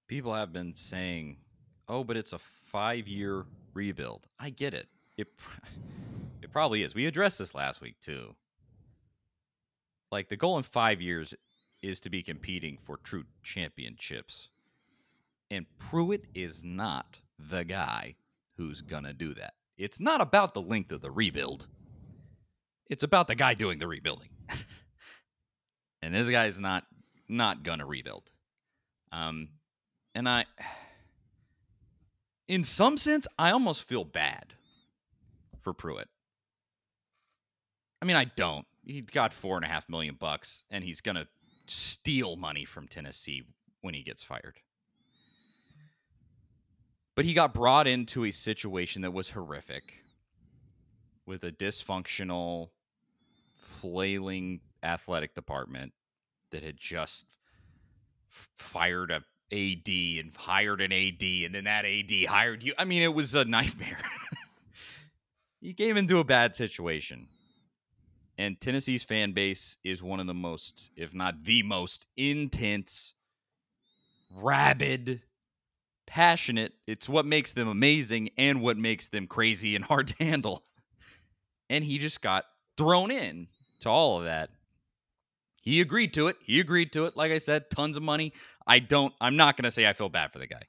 people 0.07 0.34
have 0.34 0.53
been 0.53 0.75
saying, 0.75 1.38
"Oh, 1.88 2.03
but 2.03 2.17
it's 2.17 2.34
a 2.34 2.39
five 2.39 3.07
year 3.07 3.45
rebuild." 3.73 4.27
I 4.39 4.49
get 4.49 4.73
it. 4.73 4.88
It 5.17 5.27
it 6.41 6.51
probably 6.51 6.84
is. 6.84 6.95
We 6.95 7.05
addressed 7.05 7.39
this 7.39 7.55
last 7.55 7.81
week 7.81 7.99
too. 7.99 8.36
Like 10.11 10.29
the 10.29 10.38
goal 10.38 10.57
in 10.57 10.63
five 10.63 11.01
years 11.01 11.34
is 11.81 11.99
to 12.01 12.09
be 12.09 12.23
competing 12.23 12.77
for 12.84 12.97
true 12.97 13.25
championships, 13.43 14.47
and 15.51 15.65
Pruitt 15.77 16.25
is 16.34 16.63
not 16.63 17.19
the 17.38 17.63
guy 17.63 18.15
who's 18.57 18.81
gonna 18.81 19.13
do 19.13 19.34
that. 19.34 19.53
It's 19.77 19.99
not 19.99 20.21
about 20.21 20.53
the 20.53 20.61
length 20.61 20.91
of 20.91 21.01
the 21.01 21.11
rebuild. 21.11 21.67
It's 22.89 23.03
about 23.03 23.27
the 23.27 23.36
guy 23.36 23.53
doing 23.53 23.79
the 23.79 23.88
rebuilding. 23.88 24.29
and 26.01 26.13
this 26.13 26.29
guy's 26.29 26.59
not 26.59 26.86
not 27.27 27.63
gonna 27.63 27.86
rebuild. 27.86 28.29
Um 29.11 29.49
and 30.13 30.29
I 30.29 30.45
in 32.47 32.63
some 32.63 32.97
sense, 32.97 33.27
I 33.39 33.51
almost 33.51 33.84
feel 33.84 34.03
bad 34.03 34.53
for 35.61 35.73
Pruitt. 35.73 36.09
I 38.01 38.05
mean, 38.05 38.17
I 38.17 38.25
don't. 38.25 38.67
He 38.86 39.01
got 39.01 39.31
four 39.31 39.55
and 39.55 39.63
a 39.63 39.69
half 39.69 39.88
million 39.88 40.15
bucks, 40.19 40.65
and 40.69 40.84
he's 40.84 40.99
gonna 40.99 41.27
steal 41.67 42.36
money 42.36 42.65
from 42.65 42.88
Tennessee 42.88 43.43
when 43.81 43.93
he 43.93 44.03
gets 44.03 44.21
fired. 44.23 44.59
But 47.16 47.26
he 47.26 47.34
got 47.34 47.53
brought 47.53 47.88
into 47.88 48.26
a 48.26 48.32
situation 48.32 49.03
that 49.03 49.11
was 49.11 49.30
horrific 49.30 49.93
with 51.26 51.43
a 51.43 51.51
dysfunctional, 51.51 52.70
flailing 53.55 54.61
athletic 54.82 55.36
department 55.36 55.93
that 56.51 56.64
had 56.64 56.78
just 56.78 57.26
fired 58.30 59.11
a 59.11 59.24
AD 59.51 59.88
and 59.88 60.32
hired 60.36 60.82
an 60.82 60.91
AD, 60.91 61.22
and 61.22 61.53
then 61.53 61.66
that 61.66 61.86
AD 61.86 62.26
hired 62.28 62.64
you. 62.64 62.74
I 62.78 62.86
mean, 62.86 63.03
it 63.03 63.14
was 63.14 63.36
a 63.36 63.45
nightmare. 63.45 63.99
he 65.61 65.74
came 65.74 65.95
into 65.95 66.18
a 66.18 66.24
bad 66.24 66.55
situation. 66.55 67.28
And 68.38 68.59
Tennessee's 68.59 69.03
fan 69.03 69.34
base 69.34 69.78
is 69.84 70.01
one 70.01 70.20
of 70.20 70.26
the 70.26 70.34
most, 70.34 70.89
if 70.97 71.14
not 71.14 71.43
the 71.43 71.61
most, 71.61 72.07
intense, 72.18 73.14
rabid, 74.34 75.22
passionate. 76.14 76.74
It's 76.86 77.09
what 77.09 77.26
makes 77.26 77.53
them 77.53 77.68
amazing 77.68 78.30
and 78.38 78.61
what 78.61 78.78
makes 78.78 79.07
them 79.07 79.26
crazy 79.26 79.76
and 79.76 79.84
hard 79.91 80.09
to 80.09 80.16
handle. 80.20 80.64
And 81.72 81.84
he 81.84 81.97
just 81.97 82.22
got 82.22 82.45
thrown 82.78 83.09
in 83.09 83.47
to 83.80 83.89
all 83.89 84.20
of 84.20 84.26
that. 84.26 84.51
He 85.64 85.82
agreed 85.82 86.14
to 86.14 86.28
it. 86.28 86.36
He 86.43 86.59
agreed 86.59 86.93
to 86.93 87.05
it. 87.05 87.18
Like 87.18 87.32
I 87.32 87.39
said, 87.39 87.72
tons 87.72 87.97
of 87.97 88.03
money. 88.03 88.32
I 88.68 88.78
don't, 88.78 89.11
I'm 89.20 89.38
not 89.38 89.57
going 89.57 89.64
to 89.64 89.72
say 89.72 89.88
I 89.88 89.93
feel 89.93 90.09
bad 90.09 90.32
for 90.32 90.38
the 90.38 90.45
guy. 90.45 90.61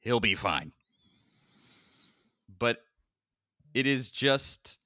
He'll 0.00 0.20
be 0.20 0.34
fine. 0.34 0.72
But 2.58 2.84
it 3.72 3.86
is 3.86 4.10
just, 4.10 4.78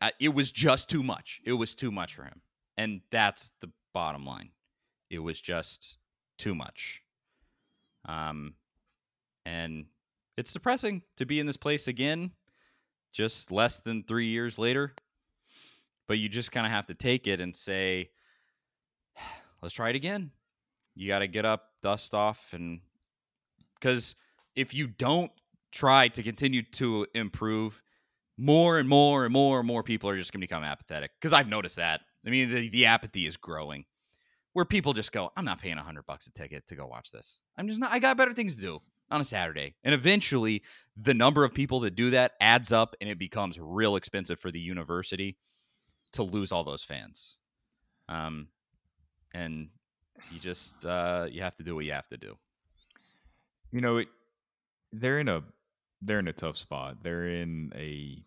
uh, 0.00 0.10
it 0.18 0.30
was 0.30 0.50
just 0.50 0.88
too 0.88 1.02
much. 1.02 1.42
It 1.44 1.52
was 1.52 1.74
too 1.74 1.90
much 1.90 2.14
for 2.14 2.24
him. 2.24 2.40
And 2.78 3.02
that's 3.10 3.52
the 3.60 3.70
bottom 3.92 4.24
line. 4.24 4.48
It 5.10 5.18
was 5.18 5.38
just 5.38 5.98
too 6.38 6.54
much. 6.54 7.01
Um, 8.06 8.54
and 9.44 9.86
it's 10.36 10.52
depressing 10.52 11.02
to 11.16 11.26
be 11.26 11.40
in 11.40 11.46
this 11.46 11.56
place 11.56 11.88
again, 11.88 12.32
just 13.12 13.50
less 13.50 13.80
than 13.80 14.02
three 14.02 14.28
years 14.28 14.58
later. 14.58 14.94
But 16.08 16.18
you 16.18 16.28
just 16.28 16.52
kind 16.52 16.66
of 16.66 16.72
have 16.72 16.86
to 16.86 16.94
take 16.94 17.26
it 17.26 17.40
and 17.40 17.54
say, 17.54 18.10
let's 19.62 19.74
try 19.74 19.90
it 19.90 19.96
again. 19.96 20.30
You 20.94 21.08
got 21.08 21.20
to 21.20 21.26
get 21.26 21.44
up, 21.44 21.70
dust 21.82 22.14
off, 22.14 22.52
and 22.52 22.80
because 23.80 24.14
if 24.54 24.74
you 24.74 24.86
don't 24.86 25.32
try 25.70 26.08
to 26.08 26.22
continue 26.22 26.62
to 26.62 27.06
improve, 27.14 27.82
more 28.36 28.78
and 28.78 28.88
more 28.88 29.24
and 29.24 29.32
more 29.32 29.58
and 29.58 29.66
more 29.66 29.82
people 29.82 30.10
are 30.10 30.16
just 30.16 30.32
going 30.32 30.40
to 30.40 30.46
become 30.46 30.64
apathetic. 30.64 31.12
Because 31.18 31.32
I've 31.32 31.48
noticed 31.48 31.76
that. 31.76 32.02
I 32.26 32.30
mean, 32.30 32.52
the, 32.52 32.68
the 32.68 32.86
apathy 32.86 33.26
is 33.26 33.36
growing 33.36 33.84
where 34.52 34.64
people 34.64 34.92
just 34.92 35.12
go, 35.12 35.30
I'm 35.36 35.44
not 35.44 35.60
paying 35.60 35.78
a 35.78 35.82
hundred 35.82 36.06
bucks 36.06 36.26
a 36.26 36.32
ticket 36.32 36.66
to 36.66 36.74
go 36.74 36.86
watch 36.86 37.10
this. 37.10 37.38
I'm 37.56 37.68
just 37.68 37.80
not, 37.80 37.90
I 37.92 37.98
got 37.98 38.16
better 38.16 38.34
things 38.34 38.54
to 38.56 38.60
do 38.60 38.80
on 39.10 39.20
a 39.20 39.24
Saturday. 39.24 39.74
And 39.84 39.94
eventually 39.94 40.62
the 40.96 41.14
number 41.14 41.44
of 41.44 41.54
people 41.54 41.80
that 41.80 41.94
do 41.94 42.10
that 42.10 42.32
adds 42.40 42.72
up 42.72 42.94
and 43.00 43.08
it 43.08 43.18
becomes 43.18 43.58
real 43.60 43.96
expensive 43.96 44.38
for 44.38 44.50
the 44.50 44.60
university 44.60 45.36
to 46.14 46.22
lose 46.22 46.52
all 46.52 46.64
those 46.64 46.82
fans. 46.82 47.38
Um, 48.08 48.48
and 49.32 49.68
you 50.30 50.38
just, 50.38 50.84
uh, 50.84 51.26
you 51.30 51.42
have 51.42 51.56
to 51.56 51.62
do 51.62 51.74
what 51.74 51.84
you 51.84 51.92
have 51.92 52.08
to 52.08 52.16
do. 52.18 52.36
You 53.70 53.80
know, 53.80 53.98
it, 53.98 54.08
they're 54.92 55.20
in 55.20 55.28
a, 55.28 55.42
they're 56.02 56.18
in 56.18 56.28
a 56.28 56.32
tough 56.32 56.58
spot. 56.58 56.98
They're 57.02 57.26
in 57.26 57.72
a 57.74 58.22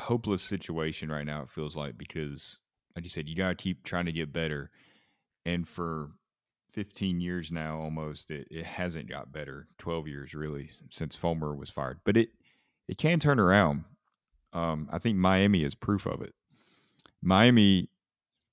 hopeless 0.00 0.42
situation 0.42 1.10
right 1.10 1.26
now. 1.26 1.42
It 1.42 1.50
feels 1.50 1.76
like 1.76 1.96
because, 1.96 2.58
like 2.96 3.04
you 3.04 3.10
said, 3.10 3.28
you 3.28 3.36
got 3.36 3.50
to 3.50 3.54
keep 3.54 3.84
trying 3.84 4.06
to 4.06 4.12
get 4.12 4.32
better 4.32 4.70
and 5.48 5.66
for 5.66 6.10
15 6.70 7.20
years 7.20 7.50
now 7.50 7.80
almost 7.80 8.30
it, 8.30 8.46
it 8.50 8.66
hasn't 8.66 9.08
got 9.08 9.32
better 9.32 9.66
12 9.78 10.06
years 10.06 10.34
really 10.34 10.70
since 10.90 11.16
fulmer 11.16 11.54
was 11.54 11.70
fired 11.70 11.98
but 12.04 12.16
it 12.16 12.28
it 12.86 12.96
can 12.96 13.18
turn 13.20 13.38
around. 13.38 13.84
Um, 14.52 14.88
i 14.92 14.98
think 14.98 15.16
miami 15.16 15.64
is 15.64 15.74
proof 15.74 16.06
of 16.06 16.22
it. 16.22 16.34
Miami 17.20 17.90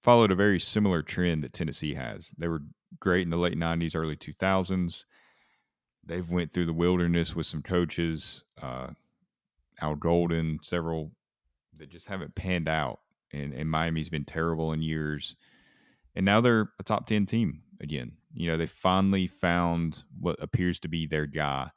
followed 0.04 0.32
a 0.32 0.36
very 0.36 0.60
similar 0.60 1.02
trend 1.02 1.44
that 1.44 1.54
tennessee 1.54 1.94
has. 1.94 2.34
They 2.38 2.48
were 2.48 2.62
great 3.00 3.24
in 3.24 3.30
the 3.30 3.38
late 3.38 3.58
90s 3.58 3.96
early 3.96 4.16
2000s 4.16 5.04
they've 6.06 6.30
went 6.30 6.52
through 6.52 6.66
the 6.66 6.74
wilderness 6.74 7.36
with 7.36 7.46
some 7.46 7.62
coaches 7.62 8.44
uh, 8.62 8.88
al 9.82 9.96
golden 9.96 10.60
several 10.62 11.12
that 11.78 11.90
just 11.90 12.08
haven't 12.08 12.36
panned 12.36 12.70
out 12.70 13.00
and, 13.34 13.54
and 13.54 13.70
miami's 13.70 14.08
been 14.08 14.24
terrible 14.24 14.72
in 14.72 14.82
years 14.82 15.36
and 16.16 16.26
now 16.26 16.42
they're 16.42 16.70
a 16.80 16.84
top 16.84 17.08
10 17.08 17.26
team 17.26 17.62
again. 17.82 18.14
You 18.34 18.50
know, 18.50 18.58
they 18.58 18.68
finally 18.68 19.28
found 19.28 20.04
what 20.20 20.42
appears 20.42 20.80
to 20.80 20.88
be 20.88 21.08
their 21.08 21.26
guy. 21.26 21.72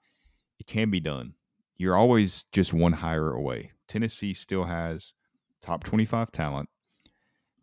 It 0.58 0.66
can 0.66 0.90
be 0.90 1.00
done. 1.00 1.34
You're 1.76 1.96
always 1.96 2.44
just 2.52 2.72
one 2.72 2.92
hire 2.92 3.32
away. 3.32 3.72
Tennessee 3.86 4.34
still 4.34 4.64
has 4.64 5.14
top 5.62 5.84
25 5.84 6.32
talent. 6.32 6.68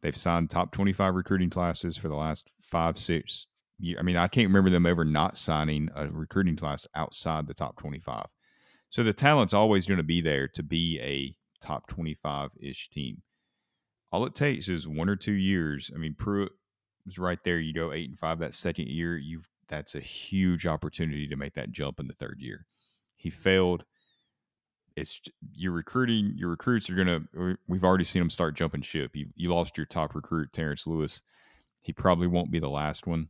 They've 0.02 0.16
signed 0.16 0.50
top 0.50 0.72
25 0.72 1.16
recruiting 1.16 1.50
classes 1.50 1.98
for 1.98 2.08
the 2.08 2.16
last 2.16 2.50
five, 2.62 2.98
six 2.98 3.48
years. 3.80 4.00
I 4.00 4.04
mean, 4.04 4.16
I 4.16 4.28
can't 4.28 4.48
remember 4.48 4.70
them 4.70 4.86
ever 4.86 5.04
not 5.04 5.38
signing 5.38 5.90
a 5.96 6.08
recruiting 6.08 6.56
class 6.56 6.88
outside 6.96 7.48
the 7.48 7.54
top 7.54 7.78
25. 7.78 8.26
So 8.90 9.04
the 9.04 9.14
talent's 9.14 9.54
always 9.54 9.86
going 9.86 9.98
to 9.98 10.04
be 10.04 10.22
there 10.22 10.48
to 10.50 10.64
be 10.64 11.00
a 11.02 11.36
top 11.66 11.88
25 11.88 12.52
ish 12.62 12.90
team. 12.90 13.22
All 14.12 14.26
it 14.26 14.36
takes 14.36 14.70
is 14.70 14.88
one 14.88 15.10
or 15.10 15.16
two 15.18 15.34
years. 15.34 15.92
I 15.94 15.98
mean, 15.98 16.16
Pruitt 16.18 16.54
was 17.06 17.18
right 17.18 17.44
there. 17.44 17.60
You 17.60 17.74
go 17.74 17.92
eight 17.92 18.10
and 18.10 18.18
five 18.18 18.40
that 18.40 18.54
second 18.54 18.88
year. 18.88 19.18
You've 19.18 19.48
that's 19.68 19.96
a 19.96 20.00
huge 20.00 20.68
opportunity 20.68 21.28
to 21.28 21.36
make 21.36 21.56
that 21.56 21.72
jump 21.72 22.00
in 22.00 22.08
the 22.08 22.14
third 22.14 22.38
year. 22.40 22.66
He 23.16 23.30
failed. 23.30 23.84
It's 24.96 25.20
you're 25.54 25.72
recruiting. 25.72 26.34
Your 26.36 26.50
recruits 26.50 26.90
are 26.90 26.96
gonna. 26.96 27.22
We've 27.68 27.84
already 27.84 28.04
seen 28.04 28.22
them 28.22 28.30
start 28.30 28.56
jumping 28.56 28.82
ship. 28.82 29.16
You 29.16 29.28
you 29.36 29.54
lost 29.54 29.78
your 29.78 29.86
top 29.86 30.16
recruit, 30.16 30.54
Terrence 30.54 30.88
Lewis. 30.88 31.22
He 31.82 31.94
probably 31.94 32.28
won't 32.28 32.52
be 32.52 32.60
the 32.60 32.70
last 32.70 33.06
one. 33.06 33.30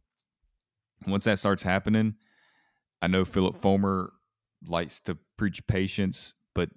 Once 1.08 1.26
that 1.26 1.40
starts 1.40 1.64
happening, 1.64 2.16
I 3.02 3.08
know 3.08 3.26
Philip 3.26 3.58
Fulmer 3.58 4.14
likes 4.66 5.00
to 5.02 5.18
preach 5.38 5.66
patience, 5.68 6.34
but 6.54 6.70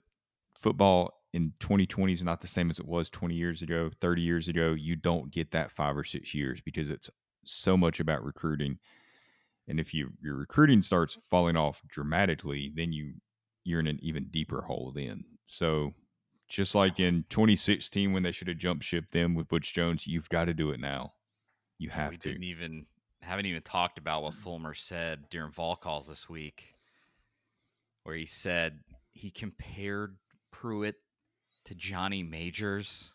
football 0.58 1.17
in 1.32 1.52
2020 1.60 2.12
is 2.12 2.22
not 2.22 2.40
the 2.40 2.48
same 2.48 2.70
as 2.70 2.78
it 2.78 2.86
was 2.86 3.10
20 3.10 3.34
years 3.34 3.62
ago, 3.62 3.90
30 4.00 4.22
years 4.22 4.48
ago. 4.48 4.72
You 4.72 4.96
don't 4.96 5.30
get 5.30 5.50
that 5.52 5.70
five 5.70 5.96
or 5.96 6.04
six 6.04 6.34
years 6.34 6.60
because 6.60 6.90
it's 6.90 7.10
so 7.44 7.76
much 7.76 8.00
about 8.00 8.24
recruiting. 8.24 8.78
And 9.66 9.78
if 9.78 9.92
you 9.92 10.12
your 10.22 10.36
recruiting 10.36 10.82
starts 10.82 11.14
falling 11.14 11.56
off 11.56 11.82
dramatically, 11.86 12.72
then 12.74 12.92
you 12.92 13.14
you're 13.64 13.80
in 13.80 13.86
an 13.86 13.98
even 14.00 14.24
deeper 14.30 14.62
hole 14.62 14.92
then. 14.94 15.24
So 15.46 15.92
just 16.48 16.74
like 16.74 16.98
in 16.98 17.24
2016 17.28 18.12
when 18.12 18.22
they 18.22 18.32
should 18.32 18.48
have 18.48 18.56
jumped 18.56 18.84
ship 18.84 19.10
them 19.10 19.34
with 19.34 19.48
Butch 19.48 19.74
Jones, 19.74 20.06
you've 20.06 20.30
got 20.30 20.46
to 20.46 20.54
do 20.54 20.70
it 20.70 20.80
now. 20.80 21.12
You 21.78 21.90
have 21.90 22.12
we 22.12 22.16
to. 22.16 22.28
didn't 22.30 22.44
even 22.44 22.86
haven't 23.20 23.46
even 23.46 23.62
talked 23.62 23.98
about 23.98 24.22
what 24.22 24.34
Fulmer 24.34 24.74
said 24.74 25.28
during 25.28 25.52
vol 25.52 25.76
calls 25.76 26.08
this 26.08 26.28
week, 26.28 26.74
where 28.04 28.16
he 28.16 28.24
said 28.24 28.80
he 29.12 29.30
compared 29.30 30.16
Pruitt 30.50 30.96
to 31.68 31.74
Johnny 31.74 32.22
Majors 32.22 33.12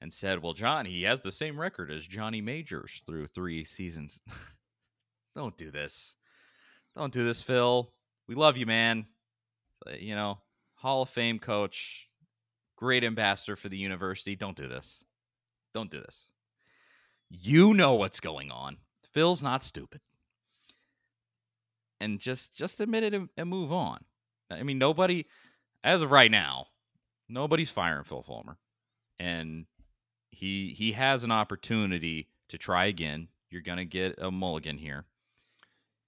and 0.00 0.12
said, 0.12 0.42
"Well, 0.42 0.54
John, 0.54 0.86
he 0.86 1.02
has 1.02 1.20
the 1.20 1.30
same 1.30 1.60
record 1.60 1.90
as 1.90 2.06
Johnny 2.06 2.40
Majors 2.40 3.02
through 3.06 3.26
three 3.28 3.64
seasons." 3.64 4.20
Don't 5.36 5.56
do 5.56 5.70
this. 5.70 6.16
Don't 6.96 7.12
do 7.12 7.24
this, 7.24 7.42
Phil. 7.42 7.92
We 8.28 8.34
love 8.34 8.56
you, 8.56 8.66
man. 8.66 9.06
Uh, 9.86 9.92
You 9.92 10.14
know, 10.14 10.38
Hall 10.76 11.02
of 11.02 11.10
Fame 11.10 11.38
coach, 11.38 12.08
great 12.76 13.04
ambassador 13.04 13.56
for 13.56 13.68
the 13.68 13.76
university. 13.76 14.36
Don't 14.36 14.56
do 14.56 14.66
this. 14.68 15.04
Don't 15.74 15.90
do 15.90 16.00
this. 16.00 16.26
You 17.28 17.74
know 17.74 17.94
what's 17.94 18.20
going 18.20 18.50
on. 18.50 18.78
Phil's 19.12 19.42
not 19.42 19.64
stupid. 19.64 20.00
And 22.00 22.20
just 22.20 22.56
just 22.56 22.80
admit 22.80 23.02
it 23.02 23.12
and, 23.12 23.28
and 23.36 23.50
move 23.50 23.72
on. 23.72 24.04
I 24.50 24.62
mean, 24.62 24.78
nobody, 24.78 25.26
as 25.82 26.00
of 26.00 26.10
right 26.10 26.30
now, 26.30 26.68
nobody's 27.28 27.70
firing 27.70 28.04
Phil 28.04 28.22
Fulmer, 28.22 28.56
and 29.18 29.66
he 30.30 30.72
he 30.76 30.92
has 30.92 31.24
an 31.24 31.30
opportunity 31.30 32.28
to 32.48 32.58
try 32.58 32.86
again. 32.86 33.28
You're 33.50 33.62
gonna 33.62 33.84
get 33.84 34.18
a 34.18 34.30
mulligan 34.30 34.78
here. 34.78 35.04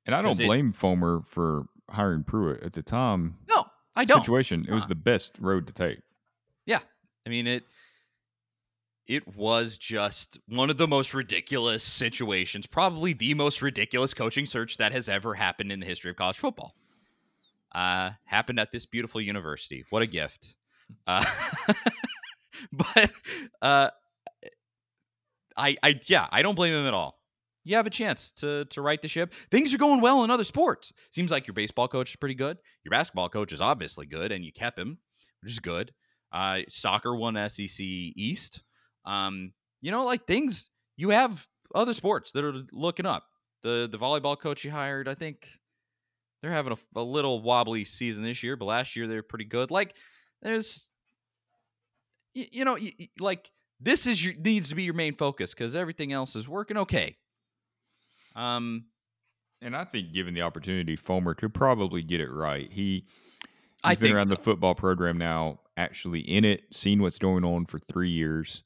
And 0.05 0.14
I 0.14 0.23
don't 0.23 0.31
'Cause 0.31 0.41
it- 0.41 0.47
blame 0.47 0.73
Fulmer 0.73 1.23
for 1.23 1.67
hiring 1.91 2.25
Pruitt 2.25 2.62
at 2.62 2.73
the 2.73 2.83
time. 2.83 3.39
No, 3.49 3.64
I 3.95 4.05
don't. 4.05 4.21
Situation, 4.21 4.64
it 4.69 4.73
was 4.73 4.83
Huh. 4.85 4.89
the 4.89 4.95
best 4.97 5.39
road 5.39 5.67
to 5.69 5.73
take. 5.73 6.01
Yeah. 6.64 6.81
I 7.25 7.29
mean 7.31 7.47
it 7.47 7.64
it 9.07 9.37
was 9.37 9.77
just 9.79 10.39
one 10.49 10.69
of 10.69 10.79
the 10.79 10.89
most 10.89 11.14
ridiculous 11.14 11.85
situations, 11.85 12.67
probably 12.67 13.12
the 13.12 13.35
most 13.35 13.62
ridiculous 13.62 14.12
coaching 14.14 14.47
search 14.47 14.79
that 14.79 14.91
has 14.91 15.09
ever 15.09 15.35
happened 15.35 15.71
in 15.71 15.79
the 15.79 15.87
history 15.87 16.11
of 16.11 16.17
college 16.17 16.37
football. 16.39 16.75
Uh 17.73 18.12
happened 18.25 18.59
at 18.59 18.73
this 18.73 18.85
beautiful 18.87 19.21
university. 19.21 19.85
What 19.91 20.03
a 20.03 20.07
gift. 20.07 20.57
Uh 21.07 21.24
but 22.72 23.11
uh 23.62 23.91
I 25.57 25.76
I 25.82 26.01
yeah, 26.07 26.26
I 26.30 26.43
don't 26.43 26.55
blame 26.55 26.74
him 26.74 26.87
at 26.87 26.95
all. 26.95 27.18
You 27.64 27.76
have 27.76 27.87
a 27.87 27.91
chance 27.91 28.30
to 28.32 28.64
to 28.66 28.82
right 28.82 29.01
the 29.01 29.09
ship. 29.09 29.32
Things 29.51 29.74
are 29.74 29.78
going 29.78 30.01
well 30.01 30.22
in 30.24 30.30
other 30.30 30.45
sports. 30.45 30.93
Seems 31.11 31.30
like 31.30 31.47
your 31.47 31.55
baseball 31.55 31.89
coach 31.89 32.11
is 32.11 32.16
pretty 32.16 32.34
good. 32.34 32.59
Your 32.84 32.91
basketball 32.91 33.28
coach 33.28 33.53
is 33.53 33.61
obviously 33.61 34.07
good, 34.07 34.32
and 34.32 34.45
you 34.45 34.53
kept 34.53 34.78
him, 34.78 34.99
which 35.43 35.53
is 35.53 35.59
good. 35.59 35.93
Uh, 36.32 36.61
soccer 36.68 37.14
won 37.16 37.34
SEC 37.49 37.80
East. 37.80 38.62
Um, 39.05 39.53
you 39.80 39.91
know, 39.91 40.05
like 40.05 40.26
things 40.26 40.70
you 40.97 41.11
have 41.11 41.47
other 41.74 41.95
sports 41.95 42.32
that 42.32 42.45
are 42.45 42.62
looking 42.72 43.07
up. 43.07 43.24
The 43.62 43.89
the 43.91 43.99
volleyball 43.99 44.39
coach 44.39 44.64
you 44.64 44.70
hired, 44.70 45.09
I 45.09 45.14
think 45.14 45.49
they're 46.43 46.53
having 46.53 46.72
a, 46.72 47.01
a 47.01 47.03
little 47.03 47.43
wobbly 47.43 47.84
season 47.84 48.22
this 48.22 48.43
year, 48.43 48.57
but 48.57 48.66
last 48.66 48.95
year 48.95 49.07
they 49.07 49.16
were 49.16 49.22
pretty 49.22 49.45
good. 49.47 49.70
Like 49.70 49.95
there's, 50.43 50.87
you, 52.34 52.47
you 52.53 52.64
know, 52.64 52.74
y- 52.74 52.93
y- 52.99 53.09
like 53.18 53.51
this 53.80 54.07
is 54.07 54.24
your 54.24 54.34
needs 54.37 54.68
to 54.70 54.74
be 54.74 54.82
your 54.84 54.95
main 54.95 55.14
focus 55.14 55.55
because 55.55 55.74
everything 55.76 56.12
else 56.12 56.37
is 56.37 56.49
working 56.49 56.76
okay. 56.78 57.16
Um, 58.34 58.87
And 59.62 59.74
I 59.76 59.84
think, 59.84 60.12
given 60.12 60.34
the 60.34 60.43
opportunity, 60.43 60.97
Fulmer 60.97 61.34
could 61.34 61.55
probably 61.55 62.03
get 62.03 62.20
it 62.20 62.30
right. 62.30 62.70
He, 62.70 63.05
he's 63.43 63.47
I 63.84 63.95
been 63.95 64.12
around 64.14 64.28
so. 64.28 64.34
the 64.34 64.43
football 64.43 64.74
program 64.74 65.16
now, 65.18 65.61
actually 65.76 66.20
in 66.20 66.45
it, 66.45 66.62
seen 66.72 67.01
what's 67.01 67.18
going 67.18 67.45
on 67.45 67.66
for 67.66 67.78
three 67.78 68.11
years. 68.11 68.62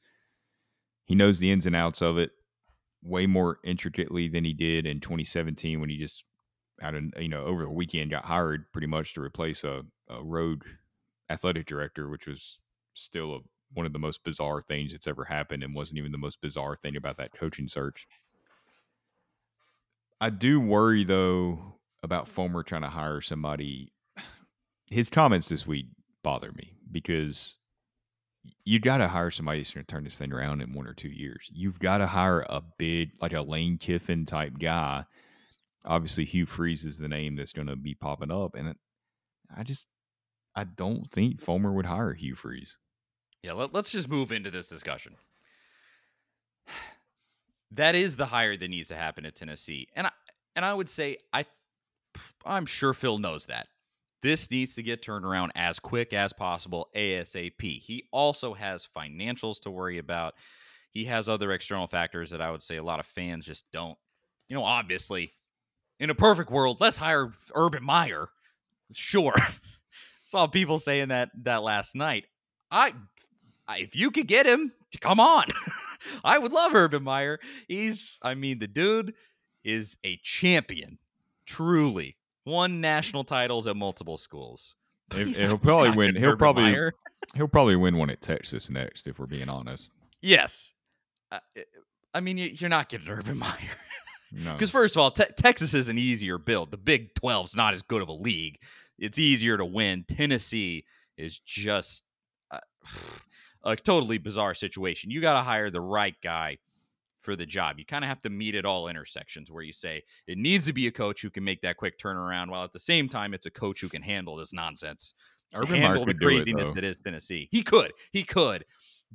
He 1.07 1.15
knows 1.15 1.39
the 1.39 1.51
ins 1.51 1.67
and 1.67 1.75
outs 1.77 2.03
of 2.03 2.19
it 2.19 2.31
way 3.03 3.27
more 3.27 3.59
intricately 3.65 4.29
than 4.29 4.45
he 4.45 4.53
did 4.53 4.87
in 4.87 5.01
2017 5.01 5.81
when 5.81 5.89
he 5.89 5.97
just 5.97 6.25
out 6.83 6.95
of 6.95 7.03
you 7.19 7.29
know 7.29 7.45
over 7.45 7.65
the 7.65 7.71
weekend 7.71 8.11
got 8.11 8.25
hired 8.27 8.71
pretty 8.73 8.87
much 8.87 9.15
to 9.15 9.21
replace 9.23 9.65
a, 9.65 9.83
a 10.09 10.23
rogue 10.23 10.65
athletic 11.31 11.67
director, 11.67 12.09
which 12.09 12.27
was 12.27 12.61
still 12.95 13.35
a, 13.35 13.39
one 13.73 13.87
of 13.87 13.93
the 13.93 13.99
most 13.99 14.25
bizarre 14.25 14.61
things 14.61 14.93
that's 14.93 15.07
ever 15.07 15.25
happened, 15.25 15.63
and 15.63 15.75
wasn't 15.75 15.99
even 15.99 16.13
the 16.13 16.19
most 16.19 16.41
bizarre 16.43 16.77
thing 16.77 16.97
about 16.97 17.17
that 17.17 17.33
coaching 17.33 17.69
search. 17.69 18.07
I 20.21 20.29
do 20.29 20.61
worry 20.61 21.05
though 21.05 21.77
about 22.03 22.29
Fulmer 22.29 22.63
trying 22.63 22.83
to 22.83 22.89
hire 22.89 23.21
somebody. 23.21 23.93
His 24.91 25.09
comments 25.09 25.49
this 25.49 25.67
week 25.67 25.87
bother 26.23 26.53
me 26.53 26.75
because 26.91 27.57
you 28.65 28.81
got 28.81 28.99
to 28.99 29.09
hire 29.09 29.31
somebody 29.31 29.61
that's 29.61 29.71
going 29.71 29.85
to 29.85 29.93
turn 29.93 30.05
this 30.05 30.19
thing 30.19 30.33
around 30.33 30.63
in 30.63 30.73
one 30.73 30.87
or 30.87 30.95
two 30.95 31.11
years. 31.11 31.49
You've 31.53 31.79
got 31.79 31.99
to 31.99 32.07
hire 32.07 32.41
a 32.49 32.63
big, 32.79 33.13
like 33.21 33.33
a 33.33 33.43
Lane 33.43 33.79
Kiffin 33.79 34.25
type 34.25 34.59
guy. 34.59 35.05
Obviously, 35.85 36.25
Hugh 36.25 36.47
Freeze 36.47 36.85
is 36.85 36.99
the 36.99 37.09
name 37.09 37.37
that's 37.37 37.53
going 37.53 37.69
to 37.69 37.77
be 37.77 37.95
popping 37.95 38.31
up, 38.31 38.55
and 38.55 38.75
I 39.57 39.63
just, 39.63 39.89
I 40.61 40.65
don't 40.65 41.11
think 41.11 41.41
Fulmer 41.41 41.73
would 41.73 41.87
hire 41.87 42.13
Hugh 42.13 42.35
Freeze. 42.35 42.77
Yeah, 43.43 43.55
let, 43.55 43.75
us 43.75 43.91
just 43.91 44.11
move 44.11 44.31
into 44.31 44.51
this 44.51 44.69
discussion. 44.69 45.17
That 47.73 47.95
is 47.95 48.17
the 48.17 48.27
hire 48.27 48.57
that 48.57 48.69
needs 48.69 48.89
to 48.89 48.97
happen 48.97 49.25
at 49.25 49.37
Tennessee, 49.37 49.87
and 49.95 50.09
I 50.09 50.11
and 50.57 50.65
I 50.65 50.75
would 50.75 50.89
say 50.89 51.19
I, 51.33 51.45
I'm 52.45 52.67
sure 52.67 52.93
Phil 52.93 53.19
knows 53.19 53.47
that 53.47 53.69
this 54.23 54.51
needs 54.51 54.75
to 54.75 54.83
get 54.83 55.03
turned 55.03 55.25
around 55.25 55.53
as 55.55 55.79
quick 55.79 56.13
as 56.13 56.33
possible, 56.33 56.89
ASAP. 56.97 57.81
He 57.81 58.09
also 58.11 58.55
has 58.55 58.89
financials 58.97 59.61
to 59.61 59.71
worry 59.71 59.99
about. 59.99 60.35
He 60.91 61.05
has 61.05 61.29
other 61.29 61.53
external 61.53 61.87
factors 61.87 62.31
that 62.31 62.41
I 62.41 62.51
would 62.51 62.65
say 62.65 62.77
a 62.77 62.83
lot 62.83 62.99
of 62.99 63.07
fans 63.07 63.47
just 63.47 63.71
don't. 63.73 63.97
You 64.49 64.57
know, 64.57 64.65
obviously, 64.65 65.33
in 66.01 66.11
a 66.11 66.15
perfect 66.17 66.51
world, 66.51 66.79
let's 66.81 66.97
hire 66.97 67.31
Urban 67.55 67.85
Meyer. 67.85 68.31
Sure, 68.93 69.35
saw 70.31 70.47
people 70.47 70.79
saying 70.79 71.09
that 71.09 71.31
that 71.43 71.63
last 71.63 71.95
night. 71.95 72.25
I 72.71 72.93
I- 73.69 73.79
if 73.79 73.95
you 73.97 74.11
could 74.11 74.27
get 74.27 74.47
him, 74.47 74.73
come 75.01 75.21
on. 75.21 75.45
I 76.25 76.39
would 76.39 76.53
love 76.53 76.75
Urban 76.75 77.03
Meyer. 77.03 77.39
He's, 77.69 78.19
I 78.23 78.35
mean, 78.35 78.59
the 78.59 78.67
dude 78.67 79.15
is 79.65 79.97
a 80.05 80.19
champion, 80.23 80.99
truly. 81.47 82.17
Won 82.47 82.81
national 82.81 83.25
titles 83.25 83.67
at 83.67 83.77
multiple 83.77 84.17
schools. 84.17 84.75
He'll 85.15 85.59
probably 85.59 85.91
win. 85.91 86.17
He'll 86.17 86.29
Urban 86.31 86.39
probably 86.39 86.63
Meyer. 86.65 86.95
he'll 87.35 87.49
probably 87.49 87.77
win 87.77 87.97
one 87.97 88.09
at 88.11 88.23
Texas 88.23 88.71
next, 88.71 89.07
if 89.07 89.19
we're 89.19 89.27
being 89.27 89.49
honest. 89.49 89.93
yes. 90.23 90.73
Uh, 91.33 91.39
I 92.15 92.19
mean, 92.21 92.39
you- 92.39 92.51
you're 92.59 92.71
not 92.71 92.89
getting 92.89 93.09
Urban 93.09 93.39
Meyer. 93.39 93.77
No, 94.33 94.53
Because 94.55 94.71
first 94.71 94.97
of 94.97 95.01
all, 95.03 95.11
te- 95.11 95.25
Texas 95.37 95.75
is 95.75 95.89
an 95.89 95.99
easier 95.99 96.39
build. 96.39 96.71
The 96.71 96.77
Big 96.77 97.15
12's 97.15 97.55
not 97.55 97.75
as 97.75 97.83
good 97.83 98.01
of 98.03 98.09
a 98.09 98.13
league. 98.13 98.59
It's 99.01 99.19
easier 99.19 99.57
to 99.57 99.65
win. 99.65 100.05
Tennessee 100.07 100.85
is 101.17 101.39
just 101.39 102.05
uh, 102.51 102.59
a 103.65 103.77
totally 103.77 104.19
bizarre 104.19 104.55
situation. 104.55 105.11
You 105.11 105.21
got 105.21 105.35
to 105.35 105.43
hire 105.43 105.71
the 105.71 105.81
right 105.81 106.15
guy 106.23 106.59
for 107.23 107.37
the 107.37 107.47
job. 107.47 107.79
You 107.79 107.85
kind 107.85 108.05
of 108.05 108.09
have 108.09 108.23
to 108.23 108.31
meet 108.31 108.55
at 108.55 108.65
all 108.65 108.89
intersections 108.89 109.51
where 109.51 109.63
you 109.63 109.73
say 109.73 110.03
it 110.27 110.39
needs 110.39 110.67
to 110.67 110.73
be 110.73 110.87
a 110.87 110.93
coach 110.93 111.23
who 111.23 111.31
can 111.31 111.45
make 111.45 111.61
that 111.63 111.77
quick 111.77 111.99
turnaround, 111.99 112.51
while 112.51 112.65
at 112.65 112.73
the 112.73 112.79
same 112.79 113.09
time 113.09 113.35
it's 113.35 113.47
a 113.47 113.51
coach 113.51 113.81
who 113.81 113.89
can 113.89 114.03
handle 114.03 114.37
this 114.37 114.53
nonsense, 114.53 115.15
Urban 115.55 115.73
Meyer 115.73 115.81
handle 115.81 116.05
the 116.05 116.15
do 116.15 116.29
it 116.29 116.31
craziness 116.31 116.75
that 116.75 116.85
is 116.85 116.97
Tennessee. 116.97 117.49
He 117.51 117.63
could, 117.63 117.93
he 118.13 118.23
could, 118.23 118.65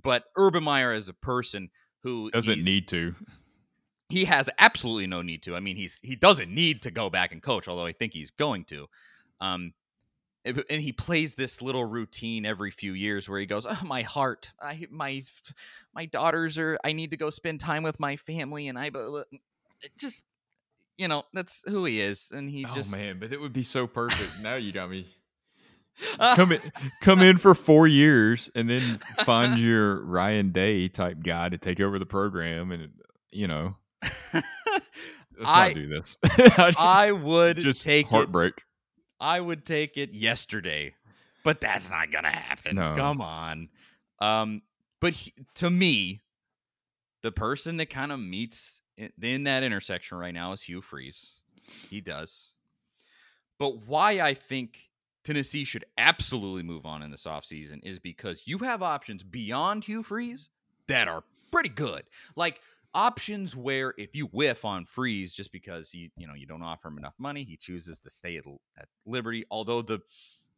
but 0.02 0.26
Urban 0.36 0.64
Meyer 0.64 0.92
as 0.92 1.10
a 1.10 1.14
person 1.14 1.70
who 2.04 2.30
Doesn't 2.32 2.64
need 2.64 2.88
to. 2.90 3.16
he 4.10 4.26
has 4.26 4.50
absolutely 4.60 5.08
no 5.08 5.22
need 5.22 5.44
to. 5.44 5.56
I 5.56 5.60
mean, 5.60 5.76
he's 5.76 6.00
he 6.04 6.16
doesn't 6.16 6.54
need 6.54 6.84
to 6.84 6.92
go 6.92 7.10
back 7.10 7.32
and 7.32 7.42
coach, 7.42 7.68
although 7.68 7.86
I 7.86 7.94
think 7.94 8.14
he's 8.14 8.32
going 8.32 8.66
to. 8.66 8.88
Um, 9.42 9.74
and 10.46 10.82
he 10.82 10.92
plays 10.92 11.36
this 11.36 11.62
little 11.62 11.86
routine 11.86 12.46
every 12.46 12.70
few 12.70 12.94
years 12.94 13.28
where 13.28 13.40
he 13.40 13.46
goes, 13.46 13.66
"Oh, 13.68 13.82
my 13.84 14.04
heart, 14.04 14.52
I 14.62 14.86
my 14.92 15.24
my 15.94 16.06
daughters 16.06 16.58
are. 16.60 16.78
I 16.84 16.92
need 16.92 17.12
to 17.12 17.18
go 17.18 17.30
spend 17.30 17.60
time 17.60 17.84
with 17.84 18.00
my 18.00 18.16
family, 18.16 18.68
and 18.68 18.78
I 18.78 18.90
blah, 18.90 19.10
blah." 19.10 19.24
Just." 19.98 20.24
You 20.98 21.10
know 21.10 21.24
that's 21.34 21.62
who 21.68 21.84
he 21.84 22.00
is, 22.00 22.32
and 22.34 22.50
he 22.50 22.66
oh 22.66 22.74
just 22.74 22.96
man, 22.96 23.20
but 23.20 23.34
it 23.34 23.42
would 23.42 23.52
be 23.52 23.64
so 23.64 23.86
perfect. 23.86 24.32
now 24.42 24.56
you 24.56 24.72
got 24.72 24.90
me. 24.90 25.06
Come 26.36 26.52
in, 26.52 26.62
come 27.02 27.22
in 27.22 27.38
for 27.38 27.56
four 27.56 27.88
years, 27.88 28.50
and 28.54 28.70
then 28.70 29.00
find 29.24 29.58
your 29.58 30.04
Ryan 30.04 30.52
Day 30.52 30.90
type 30.90 31.24
guy 31.24 31.48
to 31.48 31.58
take 31.58 31.80
over 31.80 32.00
the 32.00 32.06
program, 32.06 32.72
and 32.72 32.92
you 33.32 33.48
know, 33.48 33.78
let's 34.34 34.46
I- 35.46 35.68
not 35.68 35.76
do 35.76 35.88
this. 35.88 36.18
I 36.78 37.12
would 37.14 37.58
just 37.58 37.82
take 37.82 38.12
it. 38.12 38.30
I 39.20 39.40
would 39.40 39.66
take 39.66 39.98
it 39.98 40.14
yesterday 40.14 40.94
but 41.46 41.62
that's 41.62 41.92
not 41.92 42.12
gonna 42.12 42.32
happen. 42.32 42.76
No. 42.76 42.96
Come 42.98 43.22
on. 43.22 43.70
Um, 44.20 44.64
but 45.00 45.14
he, 45.14 45.32
to 45.56 45.70
me, 45.70 46.22
the 47.22 47.32
person 47.32 47.78
that 47.78 47.92
kind 47.92 48.12
of 48.12 48.20
meets 48.20 48.82
in, 48.98 49.12
in 49.22 49.44
that 49.44 49.62
intersection 49.62 50.18
right 50.18 50.34
now 50.34 50.52
is 50.54 50.64
Hugh 50.64 50.82
Freeze. 50.82 51.32
He 51.90 52.02
does. 52.02 52.52
But 53.60 53.86
why 53.88 54.22
I 54.22 54.34
think 54.34 54.90
Tennessee 55.24 55.64
should 55.64 55.86
absolutely 56.00 56.64
move 56.64 56.86
on 56.86 57.04
in 57.04 57.12
this 57.12 57.26
offseason 57.26 57.80
is 57.84 58.00
because 58.00 58.44
you 58.46 58.58
have 58.60 58.82
options 58.82 59.22
beyond 59.22 59.84
Hugh 59.84 60.02
Freeze 60.02 60.50
that 60.88 61.08
are 61.08 61.24
pretty 61.52 61.70
good. 61.70 62.04
Like 62.36 62.60
options 62.96 63.56
where 63.56 63.94
if 63.98 64.16
you 64.16 64.26
whiff 64.28 64.66
on 64.66 64.86
Freeze 64.86 65.36
just 65.36 65.52
because 65.52 65.94
you 65.94 66.10
you 66.18 66.26
know 66.26 66.34
you 66.34 66.48
don't 66.48 66.64
offer 66.64 66.88
him 66.88 66.98
enough 66.98 67.14
money, 67.20 67.44
he 67.44 67.58
chooses 67.58 68.00
to 68.00 68.10
stay 68.10 68.38
at, 68.38 68.46
at 68.80 68.88
Liberty. 69.06 69.46
Although 69.52 69.82
the 69.84 70.00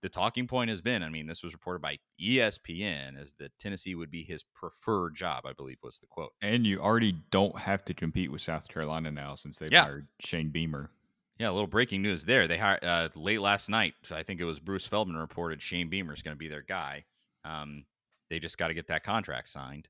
the 0.01 0.09
talking 0.09 0.45
point 0.47 0.69
has 0.69 0.79
been, 0.79 1.01
I 1.01 1.09
mean, 1.09 1.25
this 1.25 1.41
was 1.43 1.53
reported 1.53 1.81
by 1.81 1.97
ESPN, 2.21 3.19
is 3.19 3.33
that 3.39 3.51
Tennessee 3.57 3.95
would 3.95 4.11
be 4.11 4.23
his 4.23 4.43
preferred 4.43 5.15
job. 5.15 5.45
I 5.45 5.53
believe 5.53 5.77
was 5.81 5.97
the 5.97 6.05
quote. 6.07 6.33
And 6.41 6.65
you 6.67 6.79
already 6.79 7.15
don't 7.31 7.57
have 7.57 7.83
to 7.85 7.93
compete 7.95 8.31
with 8.31 8.41
South 8.41 8.67
Carolina 8.67 9.09
now 9.11 9.33
since 9.35 9.57
they've 9.57 9.71
Yeah. 9.71 9.83
hired 9.85 10.07
Shane 10.19 10.49
Beamer. 10.49 10.91
Yeah, 11.39 11.49
a 11.49 11.51
little 11.51 11.67
breaking 11.67 12.01
news 12.03 12.25
there. 12.25 12.47
They 12.47 12.57
hired 12.59 12.83
uh, 12.83 13.09
late 13.15 13.41
last 13.41 13.69
night. 13.69 13.95
I 14.11 14.21
think 14.23 14.39
it 14.39 14.45
was 14.45 14.59
Bruce 14.59 14.85
Feldman 14.87 15.17
reported 15.17 15.61
Shane 15.61 15.89
Beamer 15.89 16.13
is 16.13 16.21
going 16.21 16.35
to 16.35 16.39
be 16.39 16.47
their 16.47 16.63
guy. 16.63 17.05
Um, 17.43 17.85
they 18.29 18.39
just 18.39 18.57
got 18.57 18.67
to 18.69 18.73
get 18.75 18.87
that 18.87 19.03
contract 19.03 19.49
signed, 19.49 19.87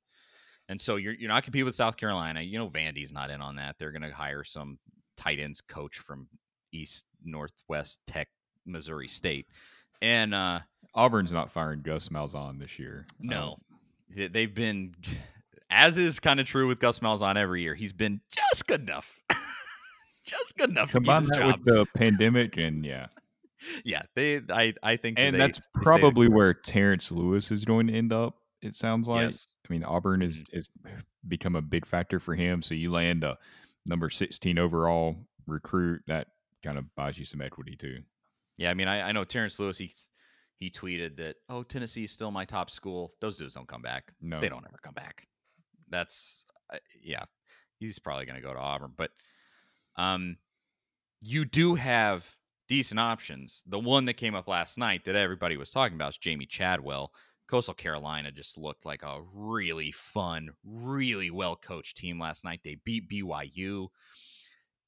and 0.70 0.80
so 0.82 0.96
you're 0.98 1.14
you're 1.14 1.30
not 1.30 1.44
competing 1.44 1.66
with 1.66 1.76
South 1.76 1.98
Carolina. 1.98 2.42
You 2.42 2.58
know, 2.60 2.70
Vandy's 2.70 3.12
not 3.12 3.30
in 3.30 3.42
on 3.42 3.56
that. 3.58 3.76
They're 3.80 3.92
going 3.92 4.02
to 4.02 4.12
hire 4.14 4.44
some 4.44 4.78
tight 5.16 5.40
ends 5.40 5.62
coach 5.62 5.98
from 6.00 6.28
East 6.72 7.06
Northwest 7.24 8.00
Tech, 8.08 8.28
Missouri 8.66 9.08
State, 9.08 9.48
and 10.02 10.34
uh, 10.34 10.60
Auburn's 10.94 11.32
not 11.32 11.52
firing 11.52 11.82
Gus 11.82 12.10
Malzahn 12.10 12.60
this 12.60 12.78
year. 12.80 13.06
no, 13.20 13.54
Um, 13.54 13.56
they- 14.16 14.28
they've 14.28 14.54
been, 14.54 14.94
as 15.70 15.98
is 15.98 16.20
kind 16.20 16.40
of 16.40 16.46
true 16.48 16.68
with 16.68 16.80
Gus 16.80 17.00
Malzahn 17.00 17.36
every 17.38 17.62
year. 17.62 17.74
He's 17.76 17.94
been 17.94 18.22
just 18.32 18.68
good 18.68 18.82
enough, 18.82 19.20
just 20.26 20.56
good 20.58 20.70
enough. 20.70 20.90
to 20.90 20.94
combine 20.96 21.24
that 21.26 21.38
job. 21.38 21.60
with 21.60 21.66
the 21.66 21.86
pandemic, 21.96 22.58
and 22.58 22.86
yeah, 22.86 23.08
yeah, 23.86 24.04
they. 24.16 24.42
I 24.50 24.74
I 24.84 24.98
think, 24.98 25.18
that 25.18 25.24
and 25.24 25.34
they- 25.36 25.40
that's 25.40 25.60
they 25.60 25.82
probably 25.84 26.28
where 26.28 26.54
Terrence 26.54 27.12
Lewis 27.12 27.52
is 27.52 27.66
going 27.66 27.88
to 27.88 27.94
end 27.94 28.12
up. 28.14 28.36
It 28.62 28.76
sounds 28.76 29.08
like. 29.08 29.26
Yes. 29.26 29.48
I 29.70 29.74
mean, 29.74 29.84
Auburn 29.84 30.22
is 30.22 30.44
is 30.52 30.70
become 31.28 31.56
a 31.56 31.62
big 31.62 31.86
factor 31.86 32.20
for 32.20 32.36
him. 32.36 32.62
So 32.62 32.74
you 32.74 32.92
land 32.92 33.24
a 33.24 33.38
number 33.86 34.10
sixteen 34.10 34.58
overall 34.58 35.16
recruit 35.46 36.02
that 36.08 36.28
kind 36.64 36.78
of 36.78 36.94
buys 36.96 37.18
you 37.18 37.26
some 37.26 37.42
equity 37.42 37.76
too. 37.76 38.00
Yeah, 38.58 38.72
I 38.72 38.74
mean, 38.74 38.88
I, 38.88 39.10
I 39.10 39.12
know 39.12 39.24
Terrence 39.24 39.60
Lewis. 39.60 39.78
He 39.78 39.94
he 40.58 40.70
tweeted 40.70 41.18
that, 41.18 41.36
"Oh, 41.50 41.64
Tennessee 41.64 42.06
is 42.06 42.12
still 42.12 42.32
my 42.32 42.46
top 42.46 42.70
school." 42.70 43.14
Those 43.22 43.38
dudes 43.38 43.54
don't 43.54 43.68
come 43.68 43.82
back. 43.82 44.14
No, 44.22 44.40
They 44.40 44.50
don't 44.50 44.66
ever 44.66 44.80
come 44.84 44.94
back. 44.94 45.28
That's 45.90 46.44
uh, 46.74 46.78
yeah. 47.02 47.26
He's 47.80 48.00
probably 48.00 48.26
going 48.26 48.42
to 48.42 48.48
go 48.48 48.54
to 48.54 48.60
Auburn, 48.60 48.94
but 48.98 49.12
um, 49.98 50.38
you 51.22 51.46
do 51.46 51.76
have 51.76 52.26
decent 52.68 53.00
options. 53.00 53.64
The 53.68 53.80
one 53.80 54.06
that 54.06 54.16
came 54.16 54.34
up 54.34 54.48
last 54.48 54.80
night 54.80 55.06
that 55.06 55.16
everybody 55.16 55.58
was 55.58 55.70
talking 55.70 55.96
about 55.96 56.14
is 56.14 56.18
Jamey 56.18 56.50
Chadwell. 56.50 57.12
Coastal 57.48 57.74
Carolina 57.74 58.32
just 58.32 58.58
looked 58.58 58.86
like 58.86 59.04
a 59.04 59.22
really 59.34 59.92
fun, 59.92 60.50
really 60.66 61.32
well 61.32 61.56
coached 61.56 61.98
team 61.98 62.20
last 62.20 62.44
night. 62.44 62.60
They 62.64 62.76
beat 62.84 63.10
BYU. 63.10 63.88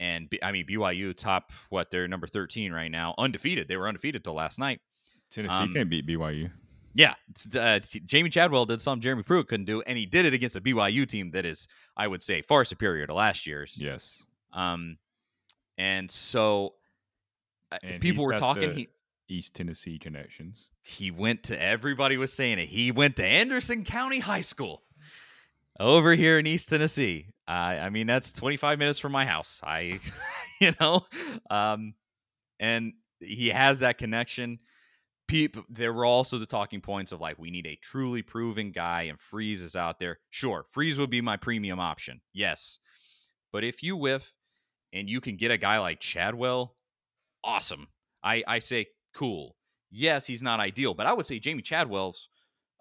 And 0.02 0.34
I 0.42 0.52
mean 0.52 0.66
BYU 0.66 1.16
top 1.16 1.52
what 1.70 1.92
they're 1.92 2.08
number 2.08 2.28
13 2.28 2.72
right 2.72 2.90
now, 2.92 3.16
undefeated. 3.18 3.68
They 3.68 3.76
were 3.78 3.88
undefeated 3.88 4.24
till 4.24 4.34
last 4.34 4.58
night. 4.60 4.80
Tennessee 5.30 5.56
um, 5.56 5.74
can't 5.74 5.90
beat 5.90 6.08
BYU. 6.08 6.52
Yeah, 6.94 7.14
uh, 7.56 7.80
Jamey 7.80 8.32
Chadwell 8.32 8.66
did 8.66 8.82
something 8.82 9.02
Jeremy 9.02 9.22
Pruitt 9.24 9.48
couldn't 9.48 9.66
do, 9.68 9.82
and 9.84 9.96
he 9.98 10.06
did 10.08 10.26
it 10.26 10.34
against 10.34 10.56
a 10.56 10.62
BYU 10.62 11.08
team 11.08 11.32
that 11.32 11.46
is, 11.46 11.68
I 11.96 12.08
would 12.08 12.22
say, 12.22 12.42
far 12.42 12.66
superior 12.66 13.06
to 13.06 13.14
last 13.14 13.46
year's. 13.46 13.78
Yes, 13.80 14.24
Um, 14.54 14.98
and 15.78 16.10
so 16.10 16.74
uh, 17.72 17.78
And 17.84 18.02
people 18.02 18.26
were 18.26 18.34
talking. 18.40 18.70
the- 18.70 18.76
He 18.76 18.88
East 19.30 19.56
Tennessee 19.56 20.00
connections. 20.00 20.70
he 20.82 21.12
went 21.12 21.44
to 21.44 21.62
everybody 21.62 22.18
was 22.18 22.34
saying 22.34 22.60
it. 22.60 22.70
He 22.70 22.92
went 22.92 23.16
to 23.18 23.26
Anderson 23.26 23.84
County 23.84 24.20
High 24.20 24.42
School 24.42 24.84
over 25.80 26.14
here 26.16 26.40
in 26.40 26.48
East 26.48 26.70
Tennessee. 26.70 27.28
Uh, 27.48 27.52
I 27.52 27.90
mean, 27.90 28.08
that's 28.08 28.32
25 28.34 28.78
minutes 28.80 29.00
from 29.00 29.12
my 29.12 29.26
house. 29.26 29.62
I, 29.64 30.00
you 30.60 30.74
know, 30.80 31.06
um, 31.50 31.94
and 32.60 32.94
he 33.20 33.50
has 33.50 33.80
that 33.80 33.98
connection. 33.98 34.60
People, 35.28 35.64
there 35.70 35.94
were 35.94 36.06
also 36.06 36.38
the 36.40 36.46
talking 36.46 36.82
points 36.82 37.12
of 37.12 37.22
like, 37.22 37.38
we 37.38 37.52
need 37.52 37.68
a 37.68 37.76
truly 37.76 38.22
proven 38.22 38.72
guy, 38.72 39.04
and 39.04 39.20
Freeze 39.20 39.62
is 39.62 39.76
out 39.76 40.00
there. 40.00 40.20
Sure, 40.30 40.66
Freeze 40.72 40.98
would 40.98 41.10
be 41.12 41.22
my 41.22 41.38
premium 41.38 41.80
option. 41.80 42.22
Yes. 42.34 42.80
But 43.52 43.64
if 43.64 43.84
you 43.84 43.96
whiff 43.96 44.34
and 44.92 45.10
you 45.10 45.22
can 45.22 45.36
get 45.38 45.52
a 45.52 45.58
guy 45.58 45.80
like 45.80 46.00
Chadwell, 46.00 46.76
awesome. 47.44 47.88
I, 48.24 48.44
I 48.48 48.60
say, 48.60 48.88
cool. 49.20 49.56
Yes, 49.92 50.26
he's 50.26 50.42
not 50.42 50.60
ideal, 50.60 50.94
but 50.94 51.06
I 51.08 51.14
would 51.14 51.26
say 51.26 51.40
Jamey 51.40 51.64
Chadwell's 51.64 52.30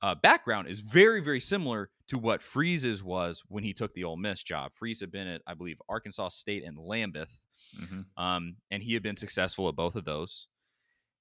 uh, 0.03 0.15
background 0.15 0.69
is 0.69 0.81
very, 0.81 1.21
very 1.21 1.41
similar 1.41 1.91
to 2.09 2.19
what 2.19 2.41
Freeze's 2.43 3.03
was 3.03 3.43
when 3.49 3.65
he 3.65 3.73
took 3.73 3.93
the 3.95 4.05
Ole 4.05 4.17
Miss 4.17 4.43
job. 4.43 4.73
Freeze 4.75 5.01
had 5.01 5.11
been 5.11 5.27
at, 5.27 5.43
I 5.47 5.55
believe, 5.55 5.81
Arkansas 5.89 6.29
State 6.29 6.65
and 6.65 6.77
Lambuth, 6.79 7.37
Mhm. 7.77 8.05
um, 8.17 8.57
and 8.71 8.83
he 8.83 8.95
had 8.95 9.03
been 9.03 9.17
successful 9.17 9.69
at 9.69 9.75
both 9.77 9.97
of 9.97 10.05
those. 10.05 10.47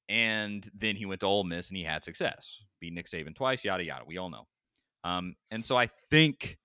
And 0.09 0.69
then 0.73 0.95
he 0.95 1.05
went 1.05 1.21
to 1.21 1.25
Ole 1.25 1.43
Miss 1.43 1.69
and 1.69 1.77
he 1.77 1.83
had 1.83 2.03
success, 2.03 2.59
beat 2.79 2.93
Nick 2.93 3.07
Saban 3.07 3.35
twice, 3.35 3.65
yada 3.65 3.83
yada. 3.83 4.05
We 4.05 4.17
all 4.17 4.29
know. 4.29 4.47
Um, 5.03 5.35
and 5.51 5.65
so 5.65 5.75
I 5.77 5.87
think 5.87 6.57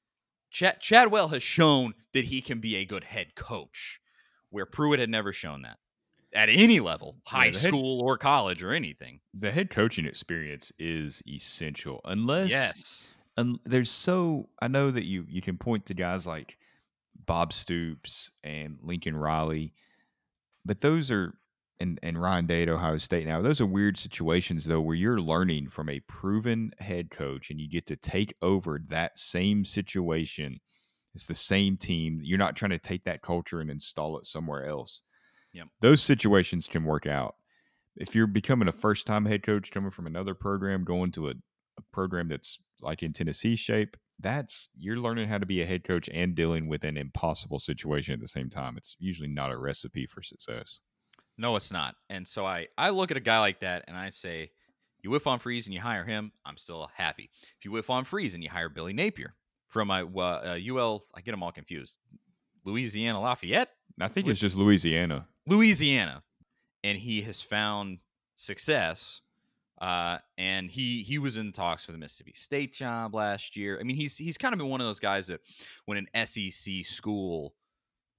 Chad- 0.50 0.80
Chadwell 0.80 1.28
has 1.28 1.42
shown 1.42 1.94
that 2.12 2.26
he 2.26 2.40
can 2.42 2.60
be 2.60 2.76
a 2.76 2.84
good 2.84 3.04
head 3.04 3.34
coach, 3.34 3.98
where 4.50 4.66
Pruitt 4.66 5.00
had 5.00 5.10
never 5.10 5.32
shown 5.32 5.62
that 5.62 5.78
at 6.34 6.48
any 6.48 6.80
level, 6.80 7.16
high 7.26 7.46
head- 7.46 7.56
school 7.56 8.00
or 8.00 8.16
college 8.18 8.62
or 8.62 8.72
anything. 8.72 9.20
The 9.34 9.52
head 9.52 9.70
coaching 9.70 10.06
experience 10.06 10.72
is 10.78 11.22
essential, 11.28 12.00
unless 12.04 12.50
Yes. 12.50 13.08
un- 13.36 13.60
there's 13.64 13.90
so 13.90 14.48
I 14.60 14.68
know 14.68 14.90
that 14.90 15.04
you 15.04 15.24
you 15.28 15.42
can 15.42 15.58
point 15.58 15.86
to 15.86 15.94
guys 15.94 16.26
like 16.26 16.56
Bob 17.26 17.52
Stoops 17.52 18.30
and 18.42 18.78
Lincoln 18.82 19.16
Riley, 19.16 19.74
but 20.64 20.80
those 20.80 21.10
are 21.10 21.38
and 21.80 21.98
and 22.02 22.20
Ryan 22.20 22.46
Day 22.46 22.62
at 22.62 22.68
Ohio 22.68 22.98
State 22.98 23.26
now. 23.26 23.42
Those 23.42 23.60
are 23.60 23.66
weird 23.66 23.98
situations 23.98 24.64
though, 24.66 24.80
where 24.80 24.94
you're 24.96 25.20
learning 25.20 25.68
from 25.70 25.88
a 25.88 26.00
proven 26.00 26.72
head 26.78 27.10
coach 27.10 27.50
and 27.50 27.60
you 27.60 27.68
get 27.68 27.86
to 27.88 27.96
take 27.96 28.34
over 28.42 28.80
that 28.88 29.18
same 29.18 29.64
situation. 29.64 30.60
It's 31.14 31.26
the 31.26 31.34
same 31.34 31.76
team. 31.76 32.20
You're 32.22 32.38
not 32.38 32.56
trying 32.56 32.70
to 32.70 32.78
take 32.78 33.04
that 33.04 33.20
culture 33.22 33.60
and 33.60 33.70
install 33.70 34.16
it 34.18 34.26
somewhere 34.26 34.64
else. 34.66 35.02
Yep. 35.52 35.68
Those 35.80 36.02
situations 36.02 36.66
can 36.66 36.84
work 36.84 37.06
out. 37.06 37.36
If 37.96 38.14
you're 38.14 38.26
becoming 38.26 38.68
a 38.68 38.72
first 38.72 39.06
time 39.06 39.26
head 39.26 39.42
coach 39.42 39.70
coming 39.70 39.90
from 39.90 40.06
another 40.06 40.34
program, 40.34 40.84
going 40.84 41.12
to 41.12 41.28
a, 41.28 41.32
a 41.32 41.82
program 41.92 42.28
that's 42.28 42.58
like 42.80 43.02
in 43.02 43.12
Tennessee 43.12 43.56
shape, 43.56 43.96
that's 44.18 44.68
you're 44.78 44.96
learning 44.96 45.28
how 45.28 45.38
to 45.38 45.46
be 45.46 45.62
a 45.62 45.66
head 45.66 45.84
coach 45.84 46.08
and 46.12 46.34
dealing 46.34 46.68
with 46.68 46.84
an 46.84 46.96
impossible 46.96 47.58
situation 47.58 48.14
at 48.14 48.20
the 48.20 48.28
same 48.28 48.48
time. 48.48 48.76
It's 48.76 48.96
usually 48.98 49.28
not 49.28 49.52
a 49.52 49.58
recipe 49.58 50.06
for 50.06 50.22
success. 50.22 50.80
No, 51.36 51.56
it's 51.56 51.72
not. 51.72 51.96
And 52.08 52.26
so 52.26 52.46
I, 52.46 52.68
I 52.78 52.90
look 52.90 53.10
at 53.10 53.16
a 53.16 53.20
guy 53.20 53.40
like 53.40 53.60
that 53.60 53.84
and 53.88 53.96
I 53.96 54.10
say, 54.10 54.50
you 55.02 55.10
whiff 55.10 55.26
on 55.26 55.40
Freeze 55.40 55.66
and 55.66 55.74
you 55.74 55.80
hire 55.80 56.04
him, 56.04 56.32
I'm 56.46 56.56
still 56.56 56.88
happy. 56.94 57.30
If 57.58 57.64
you 57.64 57.72
whiff 57.72 57.90
on 57.90 58.04
Freeze 58.04 58.34
and 58.34 58.44
you 58.44 58.50
hire 58.50 58.68
Billy 58.68 58.92
Napier 58.92 59.34
from 59.68 59.88
my 59.88 60.02
uh, 60.02 60.58
UL, 60.64 61.02
I 61.14 61.20
get 61.20 61.32
them 61.32 61.42
all 61.42 61.50
confused. 61.50 61.96
Louisiana 62.64 63.20
Lafayette, 63.20 63.70
I 64.00 64.08
think 64.08 64.28
it's 64.28 64.38
just 64.38 64.56
Louisiana. 64.56 65.26
Louisiana, 65.46 66.22
and 66.84 66.98
he 66.98 67.22
has 67.22 67.40
found 67.40 67.98
success. 68.36 69.20
Uh, 69.80 70.18
and 70.38 70.70
he 70.70 71.02
he 71.02 71.18
was 71.18 71.36
in 71.36 71.50
talks 71.50 71.84
for 71.84 71.90
the 71.90 71.98
Mississippi 71.98 72.32
State 72.36 72.72
job 72.72 73.14
last 73.16 73.56
year. 73.56 73.80
I 73.80 73.82
mean, 73.82 73.96
he's 73.96 74.16
he's 74.16 74.38
kind 74.38 74.52
of 74.54 74.58
been 74.58 74.68
one 74.68 74.80
of 74.80 74.86
those 74.86 75.00
guys 75.00 75.26
that 75.26 75.40
when 75.86 75.98
an 75.98 76.26
SEC 76.26 76.84
school 76.84 77.54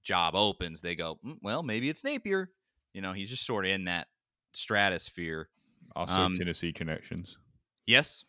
job 0.02 0.34
opens, 0.34 0.82
they 0.82 0.94
go, 0.94 1.18
"Mm, 1.24 1.38
well, 1.40 1.62
maybe 1.62 1.88
it's 1.88 2.04
Napier. 2.04 2.50
You 2.92 3.00
know, 3.00 3.14
he's 3.14 3.30
just 3.30 3.46
sort 3.46 3.64
of 3.64 3.70
in 3.70 3.84
that 3.84 4.08
stratosphere. 4.52 5.48
Also 5.96 6.20
Um, 6.20 6.34
Tennessee 6.34 6.72
connections. 6.72 7.38
Yes. 7.86 8.24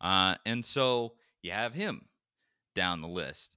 Uh, 0.00 0.34
and 0.44 0.64
so 0.64 1.14
you 1.42 1.52
have 1.52 1.72
him 1.74 2.08
down 2.74 3.02
the 3.02 3.08
list. 3.08 3.56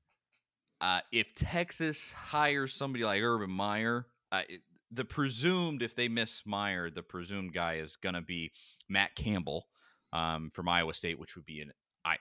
Uh, 0.79 0.99
if 1.11 1.33
Texas 1.33 2.11
hires 2.11 2.73
somebody 2.73 3.03
like 3.03 3.21
Urban 3.21 3.49
Meyer, 3.49 4.05
uh, 4.31 4.43
it- 4.47 4.61
the 4.93 5.05
presumed, 5.05 5.81
if 5.81 5.95
they 5.95 6.07
miss 6.07 6.43
Meyer, 6.45 6.89
the 6.89 7.03
presumed 7.03 7.53
guy 7.53 7.75
is 7.75 7.95
going 7.95 8.15
to 8.15 8.21
be 8.21 8.51
Matt 8.89 9.15
Campbell 9.15 9.67
um, 10.11 10.51
from 10.53 10.69
Iowa 10.69 10.93
State, 10.93 11.19
which 11.19 11.35
would 11.35 11.45
be 11.45 11.61
an 11.61 11.71
I 12.05 12.17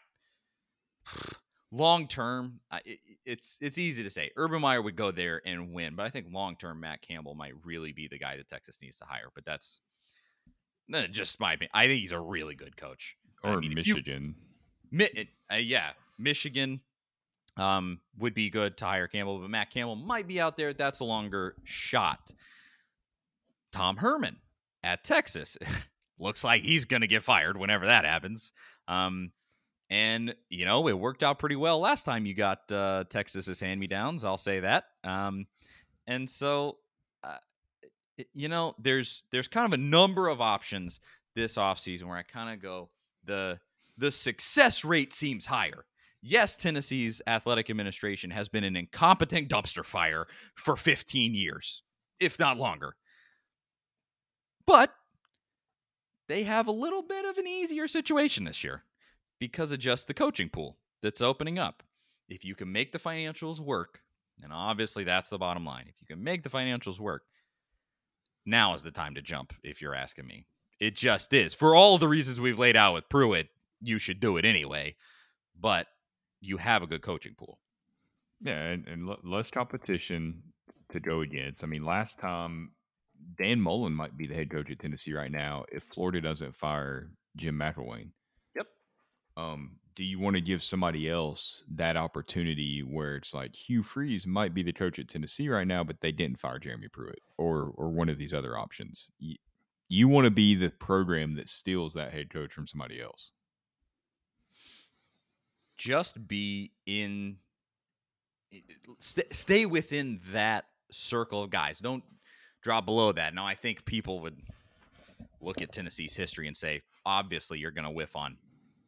long 1.70 2.06
term. 2.06 2.60
It, 2.84 2.98
it's 3.24 3.58
it's 3.60 3.78
easy 3.78 4.02
to 4.04 4.10
say 4.10 4.30
Urban 4.36 4.60
Meyer 4.60 4.82
would 4.82 4.96
go 4.96 5.10
there 5.10 5.40
and 5.46 5.72
win, 5.72 5.94
but 5.94 6.04
I 6.06 6.10
think 6.10 6.26
long 6.32 6.56
term 6.56 6.80
Matt 6.80 7.02
Campbell 7.02 7.34
might 7.34 7.52
really 7.64 7.92
be 7.92 8.08
the 8.08 8.18
guy 8.18 8.36
that 8.36 8.48
Texas 8.48 8.78
needs 8.82 8.98
to 8.98 9.04
hire. 9.04 9.28
But 9.34 9.44
that's 9.44 9.80
No, 10.88 11.06
just 11.06 11.40
my 11.40 11.52
opinion. 11.54 11.70
I 11.74 11.86
think 11.86 12.00
he's 12.00 12.12
a 12.12 12.20
really 12.20 12.54
good 12.54 12.76
coach. 12.76 13.16
I 13.44 13.52
Or 13.54 13.60
mean, 13.60 13.76
if 13.78 13.86
you- 13.86 13.94
Michigan. 13.94 14.34
Mi- 14.90 15.28
uh, 15.50 15.56
yeah, 15.56 15.90
Michigan 16.18 16.80
um, 17.56 18.00
would 18.18 18.34
be 18.34 18.50
good 18.50 18.76
to 18.78 18.84
hire 18.84 19.08
Campbell, 19.08 19.38
but 19.38 19.48
Matt 19.50 19.70
Campbell 19.70 19.96
might 19.96 20.26
be 20.28 20.38
out 20.40 20.56
there. 20.56 20.74
That's 20.74 21.00
a 21.00 21.04
longer 21.04 21.54
shot. 21.64 22.30
Tom 23.72 23.96
Herman 23.96 24.38
at 24.82 25.04
Texas 25.04 25.56
looks 26.18 26.44
like 26.44 26.62
he's 26.62 26.84
going 26.84 27.02
to 27.02 27.06
get 27.06 27.22
fired 27.22 27.56
whenever 27.56 27.86
that 27.86 28.04
happens. 28.04 28.52
Um, 28.88 29.32
and 29.90 30.34
you 30.48 30.64
know 30.64 30.88
it 30.88 30.98
worked 30.98 31.22
out 31.22 31.38
pretty 31.38 31.56
well 31.56 31.78
last 31.78 32.04
time 32.04 32.24
you 32.24 32.34
got 32.34 32.70
uh, 32.72 33.04
Texas's 33.10 33.60
hand 33.60 33.78
me 33.78 33.86
downs. 33.86 34.24
I'll 34.24 34.38
say 34.38 34.60
that. 34.60 34.84
Um, 35.04 35.46
and 36.06 36.28
so, 36.28 36.78
uh, 37.22 37.36
you 38.32 38.48
know, 38.48 38.74
there's 38.78 39.24
there's 39.30 39.48
kind 39.48 39.66
of 39.66 39.72
a 39.78 39.82
number 39.82 40.28
of 40.28 40.40
options 40.40 41.00
this 41.34 41.56
offseason 41.56 42.04
where 42.04 42.16
I 42.16 42.22
kind 42.22 42.52
of 42.52 42.62
go 42.62 42.88
the 43.24 43.60
the 43.98 44.10
success 44.10 44.84
rate 44.84 45.12
seems 45.12 45.46
higher. 45.46 45.84
Yes, 46.22 46.56
Tennessee's 46.56 47.20
athletic 47.26 47.68
administration 47.68 48.30
has 48.30 48.48
been 48.48 48.64
an 48.64 48.76
incompetent 48.76 49.48
dumpster 49.48 49.84
fire 49.84 50.26
for 50.54 50.76
15 50.76 51.34
years, 51.34 51.82
if 52.20 52.38
not 52.38 52.58
longer. 52.58 52.94
But 54.66 54.94
they 56.28 56.44
have 56.44 56.66
a 56.66 56.72
little 56.72 57.02
bit 57.02 57.24
of 57.24 57.38
an 57.38 57.46
easier 57.46 57.88
situation 57.88 58.44
this 58.44 58.62
year 58.62 58.84
because 59.38 59.72
of 59.72 59.78
just 59.78 60.06
the 60.06 60.14
coaching 60.14 60.48
pool 60.48 60.78
that's 61.02 61.20
opening 61.20 61.58
up. 61.58 61.82
If 62.28 62.44
you 62.44 62.54
can 62.54 62.72
make 62.72 62.92
the 62.92 62.98
financials 62.98 63.60
work, 63.60 64.00
and 64.42 64.52
obviously 64.52 65.04
that's 65.04 65.30
the 65.30 65.38
bottom 65.38 65.64
line, 65.64 65.86
if 65.88 66.00
you 66.00 66.06
can 66.06 66.22
make 66.22 66.42
the 66.42 66.48
financials 66.48 66.98
work, 66.98 67.22
now 68.46 68.74
is 68.74 68.82
the 68.82 68.90
time 68.90 69.14
to 69.14 69.22
jump, 69.22 69.52
if 69.62 69.80
you're 69.80 69.94
asking 69.94 70.26
me. 70.26 70.46
It 70.80 70.96
just 70.96 71.32
is. 71.32 71.54
For 71.54 71.74
all 71.74 71.98
the 71.98 72.08
reasons 72.08 72.40
we've 72.40 72.58
laid 72.58 72.76
out 72.76 72.94
with 72.94 73.08
Pruitt, 73.08 73.48
you 73.80 73.98
should 73.98 74.20
do 74.20 74.36
it 74.36 74.44
anyway. 74.44 74.96
But 75.60 75.86
you 76.40 76.56
have 76.56 76.82
a 76.82 76.86
good 76.86 77.02
coaching 77.02 77.34
pool. 77.36 77.58
Yeah, 78.40 78.58
and, 78.58 78.88
and 78.88 79.08
l- 79.08 79.18
less 79.22 79.50
competition 79.50 80.42
to 80.90 80.98
go 80.98 81.20
against. 81.20 81.62
I 81.62 81.66
mean, 81.66 81.84
last 81.84 82.18
time 82.18 82.72
Dan 83.36 83.60
Mullen 83.60 83.92
might 83.94 84.16
be 84.16 84.26
the 84.26 84.34
head 84.34 84.50
coach 84.50 84.70
at 84.70 84.78
Tennessee 84.78 85.12
right 85.12 85.30
now 85.30 85.64
if 85.70 85.82
Florida 85.84 86.20
doesn't 86.20 86.56
fire 86.56 87.10
Jim 87.36 87.58
McElwain. 87.58 88.08
Yep. 88.54 88.66
Um, 89.36 89.76
do 89.94 90.04
you 90.04 90.18
want 90.18 90.36
to 90.36 90.40
give 90.40 90.62
somebody 90.62 91.08
else 91.08 91.64
that 91.74 91.96
opportunity 91.96 92.80
where 92.80 93.16
it's 93.16 93.34
like 93.34 93.54
Hugh 93.54 93.82
Freeze 93.82 94.26
might 94.26 94.54
be 94.54 94.62
the 94.62 94.72
coach 94.72 94.98
at 94.98 95.08
Tennessee 95.08 95.48
right 95.48 95.66
now, 95.66 95.84
but 95.84 96.00
they 96.00 96.12
didn't 96.12 96.38
fire 96.38 96.58
Jeremy 96.58 96.88
Pruitt 96.88 97.20
or 97.36 97.72
or 97.76 97.90
one 97.90 98.08
of 98.08 98.18
these 98.18 98.32
other 98.32 98.56
options? 98.56 99.10
You, 99.18 99.36
you 99.88 100.08
want 100.08 100.24
to 100.24 100.30
be 100.30 100.54
the 100.54 100.70
program 100.70 101.34
that 101.34 101.48
steals 101.50 101.92
that 101.94 102.12
head 102.12 102.30
coach 102.30 102.52
from 102.52 102.66
somebody 102.66 103.00
else. 103.00 103.32
Just 105.76 106.26
be 106.26 106.72
in, 106.86 107.36
st- 109.00 109.34
stay 109.34 109.66
within 109.66 110.20
that 110.32 110.64
circle 110.90 111.42
of 111.42 111.50
guys. 111.50 111.78
Don't 111.78 112.04
drop 112.62 112.86
below 112.86 113.12
that. 113.12 113.34
Now, 113.34 113.46
I 113.46 113.54
think 113.54 113.84
people 113.84 114.20
would 114.20 114.36
look 115.40 115.60
at 115.60 115.72
Tennessee's 115.72 116.14
history 116.14 116.46
and 116.46 116.56
say, 116.56 116.82
obviously, 117.04 117.58
you're 117.58 117.70
going 117.70 117.84
to 117.84 117.90
whiff 117.90 118.16
on 118.16 118.36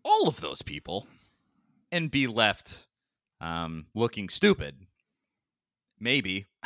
all 0.04 0.28
of 0.28 0.40
those 0.40 0.62
people 0.62 1.06
and 1.92 2.10
be 2.10 2.26
left 2.26 2.86
um, 3.40 3.86
looking 3.94 4.28
stupid. 4.28 4.76
Maybe. 6.00 6.46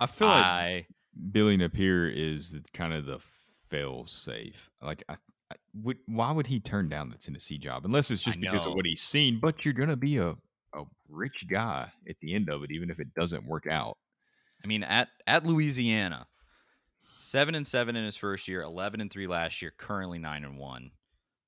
I 0.00 0.06
feel 0.06 0.28
like 0.28 0.44
I 0.44 0.86
Billy 1.32 1.56
Napier 1.56 2.08
is 2.08 2.56
kind 2.72 2.92
of 2.92 3.06
the 3.06 3.20
fail 3.68 4.06
safe. 4.06 4.70
Like, 4.82 5.04
I, 5.08 5.14
I 5.50 5.56
would, 5.82 5.98
why 6.06 6.32
would 6.32 6.46
he 6.46 6.60
turn 6.60 6.88
down 6.88 7.10
the 7.10 7.16
Tennessee 7.16 7.58
job 7.58 7.84
unless 7.84 8.10
it's 8.10 8.22
just 8.22 8.40
because 8.40 8.66
of 8.66 8.74
what 8.74 8.86
he's 8.86 9.02
seen? 9.02 9.38
But 9.40 9.64
you're 9.64 9.74
gonna 9.74 9.96
be 9.96 10.18
a 10.18 10.36
a 10.74 10.82
rich 11.08 11.46
guy 11.48 11.90
at 12.08 12.18
the 12.18 12.34
end 12.34 12.48
of 12.48 12.62
it, 12.64 12.70
even 12.70 12.90
if 12.90 13.00
it 13.00 13.14
doesn't 13.14 13.46
work 13.46 13.66
out. 13.66 13.96
I 14.64 14.66
mean, 14.66 14.82
at 14.82 15.08
at 15.26 15.44
Louisiana, 15.44 16.26
seven 17.18 17.54
and 17.54 17.66
seven 17.66 17.96
in 17.96 18.04
his 18.04 18.16
first 18.16 18.48
year, 18.48 18.62
eleven 18.62 19.02
and 19.02 19.10
three 19.10 19.26
last 19.26 19.60
year, 19.60 19.72
currently 19.76 20.18
nine 20.18 20.42
and 20.42 20.58
one. 20.58 20.90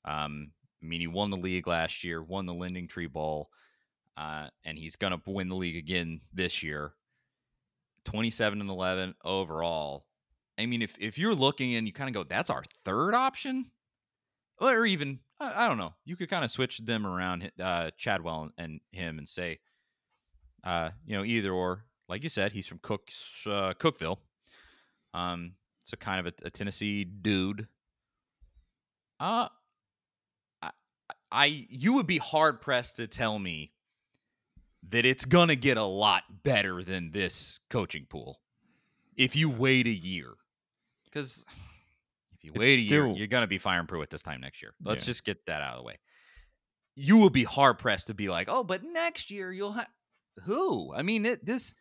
Um, 0.05 0.51
I 0.83 0.87
mean, 0.87 1.01
he 1.01 1.07
won 1.07 1.31
the 1.31 1.39
league 1.39 1.67
last 1.67 2.05
year, 2.05 2.23
won 2.23 2.45
the 2.45 2.53
Lending 2.53 2.87
Tree 2.87 3.07
Bowl, 3.07 3.49
uh, 4.19 4.49
and 4.67 4.79
he's 4.79 4.97
gonna 4.97 5.21
win 5.27 5.49
the 5.49 5.57
league 5.57 5.77
again 5.77 6.21
this 6.35 6.63
year. 6.63 6.93
Twenty-seven 8.05 8.61
and 8.61 8.69
eleven 8.69 9.15
overall. 9.25 10.05
I 10.59 10.67
mean, 10.67 10.83
if 10.83 10.95
if 11.01 11.17
you're 11.17 11.35
looking 11.35 11.75
and 11.75 11.87
you 11.87 11.95
kind 11.95 12.15
of 12.15 12.15
go, 12.15 12.29
that's 12.29 12.51
our 12.51 12.65
third 12.85 13.15
option, 13.15 13.71
or 14.61 14.85
even 14.85 15.21
I, 15.41 15.65
I 15.65 15.69
don't 15.69 15.79
know, 15.79 15.95
you 16.05 16.17
could 16.17 16.29
kind 16.29 16.45
of 16.45 16.51
switch 16.51 16.79
them 16.79 17.07
around, 17.07 17.51
uh, 17.59 17.93
Chadwell 17.97 18.51
and 18.59 18.81
him, 18.93 19.17
and 19.17 19.27
say, 19.27 19.61
uh, 20.65 20.91
you 21.07 21.17
know, 21.17 21.25
either 21.25 21.51
or. 21.51 21.87
Like 22.09 22.23
you 22.23 22.29
said, 22.29 22.53
he's 22.53 22.67
from 22.67 22.79
Cook's 22.79 23.17
uh, 23.47 23.75
Cookeville, 23.79 24.19
um, 25.15 25.53
so 25.85 25.97
kind 25.97 26.25
of 26.27 26.33
a, 26.43 26.47
a 26.47 26.51
Tennessee 26.51 27.05
dude. 27.05 27.67
Uh, 29.19 29.49
I, 30.63 30.71
I 31.33 31.67
you 31.69 31.95
would 31.95 32.07
be 32.07 32.19
hard 32.19 32.61
pressed 32.61 32.97
to 32.97 33.07
tell 33.07 33.39
me 33.39 33.73
that 34.91 35.05
it's 35.05 35.25
gonna 35.25 35.57
get 35.57 35.79
a 35.79 35.85
lot 35.85 36.23
better 36.45 36.85
than 36.85 37.11
this 37.11 37.59
coaching 37.71 38.07
pool 38.09 38.41
if 39.17 39.35
you 39.35 39.51
wait 39.51 39.87
a 39.87 39.91
year, 39.91 40.35
because 41.05 41.45
if 42.35 42.45
you 42.45 42.51
It's 42.55 42.59
wait 42.61 42.81
a 42.81 42.85
year, 42.85 43.09
you're 43.09 43.27
gonna 43.27 43.49
be 43.49 43.59
firing 43.59 43.87
Pruitt 43.89 44.11
this 44.11 44.23
time 44.23 44.41
next 44.41 44.63
year. 44.63 44.75
Let's 44.85 45.03
Yeah. 45.03 45.07
just 45.07 45.25
get 45.25 45.45
that 45.47 45.61
out 45.63 45.73
of 45.75 45.79
the 45.79 45.85
way. 45.85 45.99
You 46.95 47.17
will 47.17 47.31
be 47.31 47.45
hard 47.45 47.79
pressed 47.79 48.07
to 48.07 48.15
be 48.15 48.29
like, 48.29 48.49
oh, 48.49 48.63
but 48.63 48.85
next 48.85 49.31
year 49.31 49.51
you'll 49.51 49.73
have 49.73 49.89
who? 50.45 50.95
I 50.95 51.03
mean, 51.03 51.27
it, 51.27 51.45
this 51.45 51.75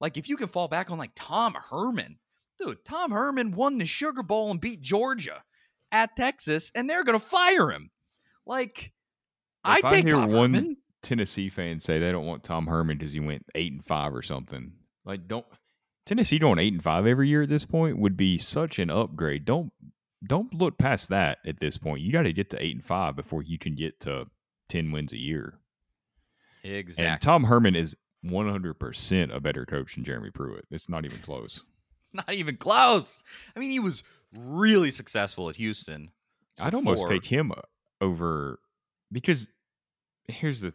like 0.00 0.16
if 0.16 0.28
you 0.28 0.36
can 0.36 0.48
fall 0.48 0.68
back 0.68 0.90
on 0.90 0.98
like 0.98 1.12
Tom 1.14 1.54
Herman, 1.70 2.18
dude. 2.58 2.84
Tom 2.84 3.10
Herman 3.10 3.52
won 3.52 3.78
the 3.78 3.86
Sugar 3.86 4.22
Bowl 4.22 4.50
and 4.50 4.60
beat 4.60 4.80
Georgia 4.80 5.42
at 5.92 6.16
Texas, 6.16 6.70
and 6.74 6.88
they're 6.88 7.04
gonna 7.04 7.18
fire 7.20 7.70
him. 7.70 7.90
Like, 8.46 8.92
I 9.64 9.80
I 9.82 9.88
take 9.88 10.06
hear 10.06 10.16
Tom 10.16 10.30
one- 10.32 10.54
Herman. 10.54 10.76
Tennessee 11.02 11.48
fans 11.48 11.84
say 11.84 12.00
they 12.00 12.10
don't 12.10 12.26
want 12.26 12.42
Tom 12.42 12.66
Herman 12.66 12.98
because 12.98 13.12
he 13.12 13.20
went 13.20 13.46
eight 13.54 13.72
and 13.72 13.84
five 13.84 14.12
or 14.12 14.22
something. 14.22 14.72
Like, 15.04 15.28
don't 15.28 15.46
Tennessee 16.04 16.38
going 16.40 16.58
eight 16.58 16.72
and 16.72 16.82
five 16.82 17.06
every 17.06 17.28
year 17.28 17.42
at 17.42 17.48
this 17.48 17.64
point 17.64 17.98
would 17.98 18.16
be 18.16 18.38
such 18.38 18.78
an 18.80 18.90
upgrade. 18.90 19.44
Don't 19.44 19.72
don't 20.26 20.52
look 20.52 20.78
past 20.78 21.10
that 21.10 21.38
at 21.46 21.58
this 21.60 21.78
point. 21.78 22.00
You 22.00 22.10
got 22.10 22.22
to 22.22 22.32
get 22.32 22.50
to 22.50 22.62
eight 22.64 22.74
and 22.74 22.84
five 22.84 23.14
before 23.14 23.42
you 23.42 23.56
can 23.58 23.76
get 23.76 24.00
to 24.00 24.24
ten 24.68 24.90
wins 24.90 25.12
a 25.12 25.18
year. 25.18 25.60
Exactly. 26.64 27.06
And 27.06 27.20
Tom 27.20 27.44
Herman 27.44 27.76
is 27.76 27.96
one 28.28 28.48
hundred 28.48 28.74
percent 28.74 29.32
a 29.32 29.40
better 29.40 29.66
coach 29.66 29.94
than 29.94 30.04
Jeremy 30.04 30.30
Pruitt. 30.30 30.66
It's 30.70 30.88
not 30.88 31.04
even 31.04 31.18
close. 31.18 31.62
Not 32.12 32.32
even 32.32 32.56
close. 32.56 33.22
I 33.54 33.58
mean, 33.58 33.70
he 33.70 33.80
was 33.80 34.02
really 34.34 34.90
successful 34.90 35.50
at 35.50 35.56
Houston. 35.56 36.10
I'd 36.58 36.74
almost 36.74 37.06
take 37.08 37.26
him 37.26 37.52
over 38.00 38.58
because 39.12 39.50
here's 40.26 40.62
the 40.62 40.72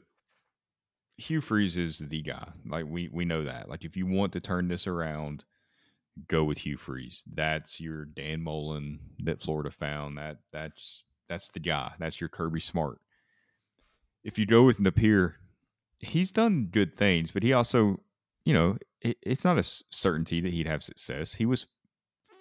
Hugh 1.18 1.41
Freeze 1.41 1.78
is 1.78 1.99
the 1.99 2.22
guy. 2.22 2.47
Like 2.66 2.86
we 2.88 3.10
we 3.12 3.26
know 3.26 3.43
that. 3.43 3.70
Like 3.70 3.84
if 3.84 3.95
you 3.97 4.06
want 4.06 4.34
to 4.34 4.39
turn 4.39 4.68
this 4.68 4.88
around, 4.88 5.43
go 6.28 6.43
with 6.43 6.60
Hugh 6.60 6.78
Freeze. 6.78 7.24
That's 7.34 7.80
your 7.80 8.06
Dan 8.06 8.41
Mullen 8.41 8.99
that 9.24 9.41
Florida 9.41 9.72
found. 9.72 10.18
That 10.18 10.38
that's 10.52 11.04
that's 11.28 11.49
the 11.49 11.60
guy. 11.60 11.93
That's 11.99 12.20
your 12.20 12.30
Kirby 12.30 12.60
Smart. 12.60 12.99
If 14.24 14.38
you 14.38 14.45
go 14.45 14.64
with 14.64 14.80
Napier, 14.80 15.38
he's 16.02 16.32
done 16.32 16.68
good 16.72 16.97
things, 16.97 17.32
but 17.32 17.43
he 17.43 17.54
also, 17.54 17.99
you 18.45 18.54
know, 18.54 18.78
it, 19.02 19.18
it's 19.22 19.45
not 19.45 19.58
a 19.58 19.64
certainty 19.64 20.41
that 20.41 20.54
he'd 20.54 20.68
have 20.68 20.84
success. 20.84 21.36
He 21.36 21.45
was 21.45 21.68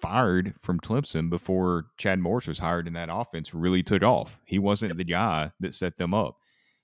fired 0.01 0.55
from 0.59 0.79
Clemson 0.79 1.29
before 1.29 1.85
Chad 1.97 2.19
Morris 2.19 2.47
was 2.47 2.59
hired 2.59 2.87
and 2.87 2.95
that 2.95 3.09
offense 3.11 3.53
really 3.53 3.83
took 3.83 4.01
off. 4.01 4.39
He 4.45 4.57
wasn't 4.57 4.97
the 4.97 5.03
guy 5.03 5.51
that 5.59 5.73
set 5.73 5.97
them 5.97 6.13
up. 6.13 6.37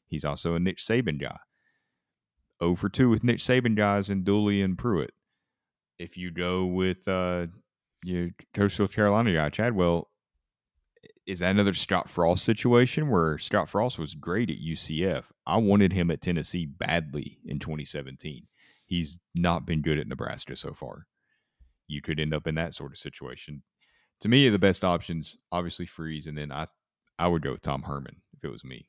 He's 0.08 0.24
also 0.24 0.56
a 0.56 0.60
Nick 0.60 0.78
Saban 0.78 1.20
guy. 1.20 1.38
0 2.62 2.76
for 2.76 2.90
2 2.90 3.10
with 3.10 3.24
Nick 3.24 3.38
Saban 3.38 3.76
guys 3.76 4.10
and 4.10 4.24
Dooley 4.24 4.62
and 4.62 4.78
Pruitt. 4.78 5.12
If 6.00 6.18
you 6.18 6.32
go 6.32 6.66
with 6.66 7.08
uh 7.08 7.48
your 8.04 8.30
Coastal 8.54 8.88
Carolina 8.88 9.34
guy, 9.34 9.50
Chadwell, 9.50 10.10
is 11.28 11.40
that 11.40 11.52
another 11.52 11.74
Scott 11.74 12.10
Frost 12.10 12.46
situation 12.46 13.10
where 13.10 13.38
Scott 13.38 13.68
Frost 13.68 14.00
was 14.00 14.16
great 14.16 14.50
at 14.50 14.58
UCF? 14.58 15.26
I 15.46 15.58
wanted 15.58 15.92
him 15.92 16.10
at 16.10 16.22
Tennessee 16.22 16.66
badly 16.66 17.38
in 17.46 17.60
2017. 17.60 18.48
He's 18.86 19.20
not 19.36 19.66
been 19.66 19.82
good 19.82 20.00
at 20.00 20.08
Nebraska 20.08 20.56
so 20.56 20.74
far. 20.74 21.06
You 21.88 22.02
could 22.02 22.22
end 22.22 22.34
up 22.34 22.48
in 22.48 22.56
that 22.56 22.74
sort 22.74 22.94
of 22.94 22.98
situation. 22.98 23.62
To 24.22 24.30
me, 24.30 24.48
the 24.50 24.58
best 24.58 24.86
options 24.86 25.38
obviously 25.52 25.86
Freeze, 25.86 26.28
and 26.28 26.38
then 26.38 26.52
I 26.52 26.66
I 27.20 27.28
would 27.28 27.42
go 27.42 27.52
with 27.52 27.62
Tom 27.62 27.84
Herman 27.84 28.16
if 28.36 28.44
it 28.44 28.52
was 28.52 28.64
me. 28.64 28.88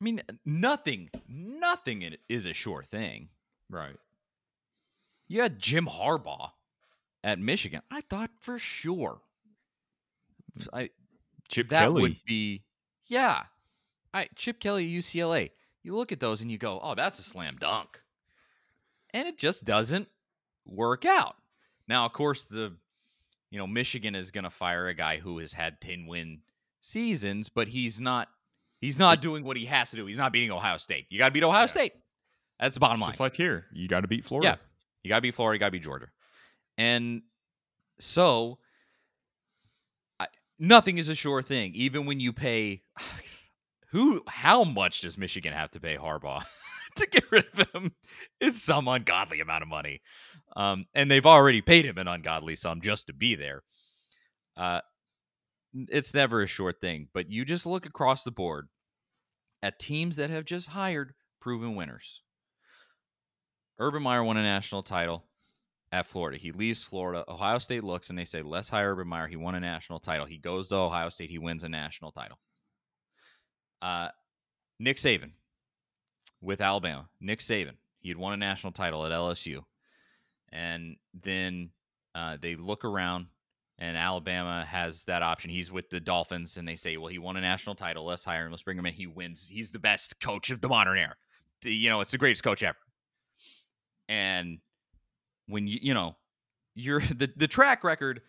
I 0.00 0.04
mean, 0.04 0.22
nothing, 0.44 1.10
nothing 1.28 2.14
is 2.28 2.46
a 2.46 2.52
sure 2.52 2.82
thing. 2.82 3.28
Right. 3.70 3.96
You 5.28 5.42
had 5.42 5.58
Jim 5.58 5.86
Harbaugh 5.86 6.50
at 7.24 7.38
Michigan. 7.38 7.82
I 7.90 8.02
thought 8.02 8.30
for 8.40 8.58
sure. 8.58 9.20
I 10.72 10.90
Chip 11.50 11.68
that 11.68 11.82
Kelly. 11.82 12.02
would 12.02 12.16
be 12.26 12.62
yeah. 13.08 13.42
I 14.14 14.28
Chip 14.34 14.60
Kelly 14.60 14.90
UCLA. 14.90 15.50
You 15.82 15.94
look 15.94 16.12
at 16.12 16.20
those 16.20 16.40
and 16.42 16.50
you 16.50 16.58
go, 16.58 16.80
"Oh, 16.82 16.94
that's 16.94 17.18
a 17.18 17.22
slam 17.22 17.56
dunk," 17.60 18.02
and 19.14 19.26
it 19.28 19.38
just 19.38 19.64
doesn't 19.64 20.08
work 20.66 21.04
out. 21.04 21.36
Now, 21.88 22.06
of 22.06 22.12
course, 22.12 22.44
the 22.44 22.74
you 23.50 23.58
know 23.58 23.66
Michigan 23.66 24.14
is 24.14 24.30
going 24.30 24.44
to 24.44 24.50
fire 24.50 24.88
a 24.88 24.94
guy 24.94 25.18
who 25.18 25.38
has 25.38 25.52
had 25.52 25.80
ten 25.80 26.06
win 26.06 26.40
seasons, 26.80 27.48
but 27.48 27.68
he's 27.68 27.98
not 28.00 28.28
he's 28.80 28.98
not 28.98 29.22
doing 29.22 29.44
what 29.44 29.56
he 29.56 29.66
has 29.66 29.90
to 29.90 29.96
do. 29.96 30.06
He's 30.06 30.18
not 30.18 30.32
beating 30.32 30.50
Ohio 30.50 30.76
State. 30.76 31.06
You 31.10 31.18
got 31.18 31.26
to 31.28 31.32
beat 31.32 31.42
Ohio 31.44 31.62
Yeah. 31.62 31.66
State. 31.66 31.92
That's 32.58 32.74
the 32.74 32.80
bottom 32.80 33.00
line. 33.00 33.10
It's 33.10 33.20
like 33.20 33.36
here. 33.36 33.64
You 33.72 33.88
got 33.88 34.00
to 34.02 34.08
beat 34.08 34.24
Florida. 34.24 34.58
Yeah. 34.60 34.66
You 35.02 35.08
got 35.08 35.16
to 35.16 35.22
beat 35.22 35.34
Florida, 35.34 35.56
you 35.56 35.60
got 35.60 35.66
to 35.68 35.72
be 35.72 35.78
Georgia. 35.80 36.08
And 36.76 37.22
so 37.98 38.58
nothing 40.60 40.98
is 40.98 41.08
a 41.08 41.14
sure 41.14 41.42
thing 41.42 41.72
even 41.74 42.06
when 42.06 42.20
you 42.20 42.32
pay 42.32 42.82
who 43.90 44.22
how 44.28 44.62
much 44.62 45.00
does 45.00 45.18
Michigan 45.18 45.52
have 45.52 45.70
to 45.72 45.80
pay 45.80 45.96
Harbaugh 45.96 46.44
to 46.96 47.06
get 47.06 47.30
rid 47.32 47.46
of 47.58 47.68
him? 47.74 47.92
It's 48.40 48.62
some 48.62 48.86
ungodly 48.86 49.40
amount 49.40 49.62
of 49.62 49.68
money. 49.68 50.02
Um, 50.54 50.86
and 50.94 51.10
they've 51.10 51.26
already 51.26 51.60
paid 51.60 51.86
him 51.86 51.98
an 51.98 52.06
ungodly 52.06 52.54
sum 52.54 52.80
just 52.80 53.06
to 53.06 53.12
be 53.12 53.34
there. 53.34 53.62
Uh, 54.56 54.80
it's 55.88 56.14
never 56.14 56.42
a 56.42 56.46
sure 56.46 56.72
thing, 56.72 57.08
but 57.14 57.30
you 57.30 57.44
just 57.44 57.66
look 57.66 57.86
across 57.86 58.24
the 58.24 58.30
board 58.30 58.68
at 59.62 59.78
teams 59.78 60.16
that 60.16 60.30
have 60.30 60.44
just 60.44 60.68
hired 60.68 61.14
proven 61.40 61.76
winners. 61.76 62.20
Urban 63.78 64.02
Meyer 64.02 64.22
won 64.22 64.36
a 64.36 64.42
national 64.42 64.82
title 64.82 65.24
at 65.92 66.06
Florida. 66.06 66.38
He 66.38 66.52
leaves 66.52 66.82
Florida. 66.82 67.24
Ohio 67.28 67.58
State 67.58 67.84
looks 67.84 68.10
and 68.10 68.18
they 68.18 68.24
say, 68.24 68.42
let's 68.42 68.68
hire 68.68 68.92
Urban 68.92 69.08
Meyer. 69.08 69.26
He 69.26 69.36
won 69.36 69.54
a 69.54 69.60
national 69.60 69.98
title. 69.98 70.26
He 70.26 70.38
goes 70.38 70.68
to 70.68 70.76
Ohio 70.76 71.08
State. 71.08 71.30
He 71.30 71.38
wins 71.38 71.64
a 71.64 71.68
national 71.68 72.12
title. 72.12 72.38
Uh, 73.82 74.08
Nick 74.78 74.96
Saban 74.96 75.32
with 76.40 76.60
Alabama. 76.60 77.08
Nick 77.20 77.40
Saban. 77.40 77.74
He 78.00 78.08
had 78.08 78.18
won 78.18 78.32
a 78.32 78.36
national 78.36 78.72
title 78.72 79.04
at 79.04 79.12
LSU. 79.12 79.62
And 80.52 80.96
then 81.12 81.70
uh, 82.14 82.36
they 82.40 82.56
look 82.56 82.84
around 82.84 83.26
and 83.78 83.96
Alabama 83.96 84.64
has 84.64 85.04
that 85.04 85.22
option. 85.22 85.50
He's 85.50 85.72
with 85.72 85.90
the 85.90 86.00
Dolphins 86.00 86.56
and 86.56 86.68
they 86.68 86.76
say, 86.76 86.96
well, 86.98 87.08
he 87.08 87.18
won 87.18 87.36
a 87.36 87.40
national 87.40 87.74
title. 87.74 88.04
Let's 88.04 88.24
hire 88.24 88.46
him. 88.46 88.52
Let's 88.52 88.62
bring 88.62 88.78
him 88.78 88.86
in. 88.86 88.92
He 88.92 89.06
wins. 89.06 89.48
He's 89.48 89.70
the 89.70 89.78
best 89.78 90.20
coach 90.20 90.50
of 90.50 90.60
the 90.60 90.68
modern 90.68 90.98
era. 90.98 91.14
You 91.64 91.88
know, 91.88 92.00
it's 92.00 92.10
the 92.10 92.18
greatest 92.18 92.42
coach 92.42 92.62
ever. 92.62 92.78
And 94.08 94.58
when 95.50 95.66
you 95.66 95.78
you 95.82 95.94
know 95.94 96.16
you're 96.74 97.00
the 97.16 97.30
the 97.36 97.48
track 97.48 97.84
record 97.84 98.22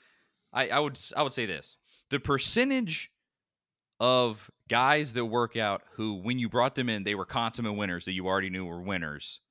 I, 0.54 0.70
I 0.70 0.80
would 0.80 1.00
I 1.16 1.24
would 1.24 1.34
say 1.34 1.46
this 1.46 1.78
the 2.10 2.20
percentage 2.20 3.12
of 4.00 4.50
guys 4.68 5.14
that 5.14 5.26
work 5.26 5.56
out 5.56 5.84
who 5.94 6.16
when 6.16 6.40
you 6.40 6.50
brought 6.50 6.76
them 6.76 6.90
in 6.90 7.04
they 7.04 7.16
were 7.16 7.26
consummate 7.26 7.76
winners 7.76 8.06
that 8.06 8.14
you 8.14 8.28
already 8.28 8.50
knew 8.50 8.66
were 8.66 8.82
winners 8.82 9.42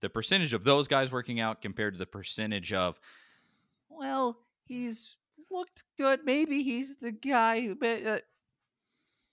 the 0.00 0.10
percentage 0.10 0.52
of 0.52 0.64
those 0.64 0.88
guys 0.88 1.12
working 1.12 1.40
out 1.40 1.62
compared 1.62 1.94
to 1.94 1.98
the 1.98 2.06
percentage 2.06 2.72
of 2.72 2.98
well 3.88 4.38
he's 4.64 5.16
looked 5.50 5.82
good. 5.98 6.20
Maybe 6.24 6.62
he's 6.62 6.96
the 6.98 7.12
guy 7.12 7.60
who 7.60 7.76
uh, 7.84 8.18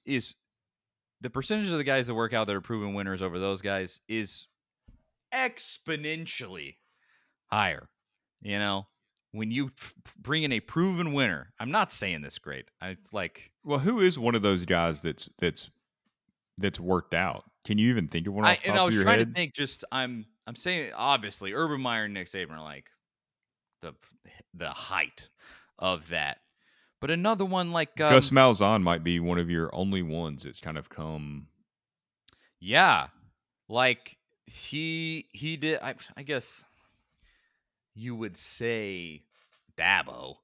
is 0.06 0.36
the 1.22 1.30
percentage 1.30 1.72
of 1.72 1.78
the 1.78 1.84
guys 1.84 2.08
that 2.08 2.16
work 2.16 2.34
out 2.34 2.48
that 2.48 2.56
are 2.56 2.62
proven 2.62 2.94
winners 2.94 3.22
over 3.22 3.40
those 3.40 3.62
guys 3.62 4.02
is 4.08 4.48
exponentially 5.34 6.76
higher. 7.48 7.90
You 8.42 8.60
know, 8.60 8.88
when 9.32 9.52
you 9.52 9.72
bring 10.20 10.44
in 10.44 10.52
a 10.52 10.60
proven 10.60 11.14
winner, 11.14 11.54
I'm 11.60 11.72
not 11.72 11.92
saying 11.92 12.22
this 12.22 12.40
great. 12.40 12.66
I 12.82 12.98
like 13.12 13.52
Well, 13.64 13.80
who 13.80 14.00
is 14.00 14.18
one 14.20 14.36
of 14.36 14.42
those 14.42 14.66
guys 14.66 15.02
that's 15.02 15.30
that's 15.40 15.70
that's 16.58 16.80
worked 16.80 17.14
out? 17.14 17.44
Can 17.66 17.78
you 17.78 17.90
even 17.90 18.08
think 18.08 18.28
of 18.28 18.34
one 18.34 18.46
I, 18.46 18.58
and 18.66 18.78
I 18.78 18.82
of 18.82 18.86
was 18.88 19.02
trying 19.02 19.20
head? 19.20 19.28
to 19.28 19.34
think. 19.34 19.54
Just 19.54 19.84
I'm 19.92 20.26
I'm 20.46 20.56
saying 20.56 20.92
obviously 20.96 21.54
Urban 21.54 21.82
Meyer 21.82 22.06
and 22.06 22.14
Nick 22.14 22.28
Saban 22.28 22.52
are 22.52 22.64
like 22.64 22.86
the 23.82 23.94
the 24.54 24.70
height 24.70 25.30
of 25.78 26.08
that. 26.10 26.38
But 27.00 27.12
another 27.12 27.46
one 27.46 27.72
like 27.72 28.00
um, 28.02 28.10
Gus 28.10 28.32
Malzahn 28.32 28.82
might 28.82 29.04
be 29.04 29.20
one 29.20 29.38
of 29.38 29.50
your 29.50 29.74
only 29.74 30.02
ones 30.02 30.44
that's 30.44 30.62
kind 30.62 30.78
of 30.78 30.90
come. 30.90 31.48
Yeah. 32.60 33.08
Like 33.70 34.18
he 34.46 35.28
he 35.32 35.58
did 35.58 35.80
I 35.82 35.96
I 36.16 36.24
guess 36.24 36.64
you 37.98 38.16
would 38.16 38.38
say 38.38 39.24
Dabo 39.78 40.36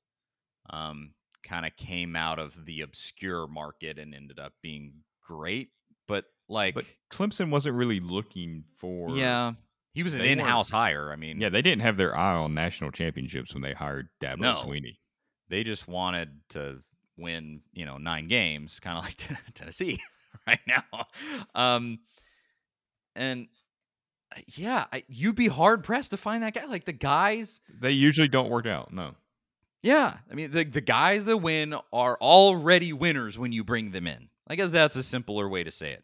um 0.70 1.12
kind 1.43 1.66
of 1.66 1.76
came 1.76 2.16
out 2.16 2.39
of 2.39 2.66
the 2.66 2.82
obscure 2.82 3.47
market 3.47 3.99
and 3.99 4.14
ended 4.16 4.39
up 4.39 4.54
being 4.62 4.93
great, 5.22 5.70
but 6.08 6.26
like 6.49 6.74
But 6.74 6.86
Clemson 7.12 7.49
wasn't 7.49 7.76
really 7.76 7.99
looking 7.99 8.64
for. 8.78 9.10
yeah, 9.12 9.54
he 9.93 10.04
was 10.04 10.14
an 10.14 10.22
in-house 10.22 10.70
hire. 10.70 11.12
I 11.12 11.16
mean, 11.18 11.39
yeah, 11.41 11.49
they 11.49 11.62
didn't 11.62 11.82
have 11.82 11.97
their 11.97 12.16
eye 12.16 12.36
on 12.36 12.54
national 12.54 12.91
championships 12.91 13.54
when 13.54 13.62
they 13.62 13.74
hired 13.74 14.08
Dabo 14.22 14.39
No. 14.39 14.54
Swinney. 14.56 14.97
they 15.49 15.64
just 15.64 15.88
wanted 15.88 16.30
to 16.49 16.80
win, 17.18 17.62
you 17.74 17.86
know, 17.86 17.97
nine 17.97 18.28
games, 18.28 18.80
kind 18.80 18.97
of 18.97 19.04
like 19.04 19.16
Ten- 19.18 19.38
Tennessee 19.54 20.01
right 20.47 20.60
now. 20.66 21.08
Um, 21.54 21.99
and 23.16 23.47
yeah, 24.47 24.86
I, 24.91 25.03
you'd 25.07 25.36
be 25.36 25.47
hard 25.47 25.84
pressed 25.84 26.11
to 26.11 26.17
find 26.17 26.43
that 26.43 26.53
guy. 26.53 26.65
Like 26.65 26.86
the 26.86 26.93
guys, 26.93 27.61
They 27.79 27.91
usually 27.91 28.27
don't 28.27 28.49
work 28.49 28.65
out. 28.65 28.93
No, 28.93 29.15
yeah, 29.81 30.17
I 30.31 30.36
mean 30.36 30.51
the 30.51 30.63
the 30.63 30.81
guys 30.81 31.25
that 31.25 31.38
win 31.38 31.75
are 31.91 32.17
already 32.21 32.93
winners 32.93 33.38
when 33.38 33.51
you 33.51 33.63
bring 33.63 33.91
them 33.91 34.07
in. 34.07 34.29
I 34.47 34.55
guess 34.55 34.71
that's 34.71 34.95
a 34.95 35.03
simpler 35.03 35.47
way 35.47 35.63
to 35.63 35.71
say 35.71 35.91
it. 35.91 36.03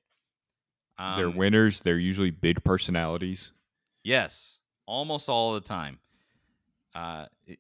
they're 1.17 1.27
Um, 1.27 1.35
winners. 1.35 1.81
They're 1.81 1.97
usually 1.97 2.31
big 2.31 2.63
personalities. 2.63 3.51
Yes, 4.03 4.59
almost 4.85 5.27
all 5.29 5.53
the 5.53 5.61
time. 5.61 5.99
Uh, 6.95 7.25
it, 7.45 7.59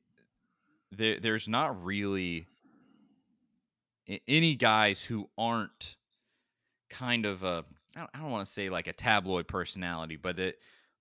there, 0.91 1.19
there's 1.19 1.47
not 1.47 1.83
really 1.83 2.47
any 4.27 4.55
guys 4.55 5.01
who 5.01 5.29
aren't 5.37 5.95
kind 6.89 7.25
of 7.25 7.43
a. 7.43 7.65
I 7.95 7.99
don't, 8.01 8.09
I 8.13 8.19
don't 8.19 8.31
want 8.31 8.45
to 8.45 8.51
say 8.51 8.69
like 8.69 8.87
a 8.87 8.93
tabloid 8.93 9.47
personality, 9.47 10.15
but 10.15 10.35
that 10.37 10.55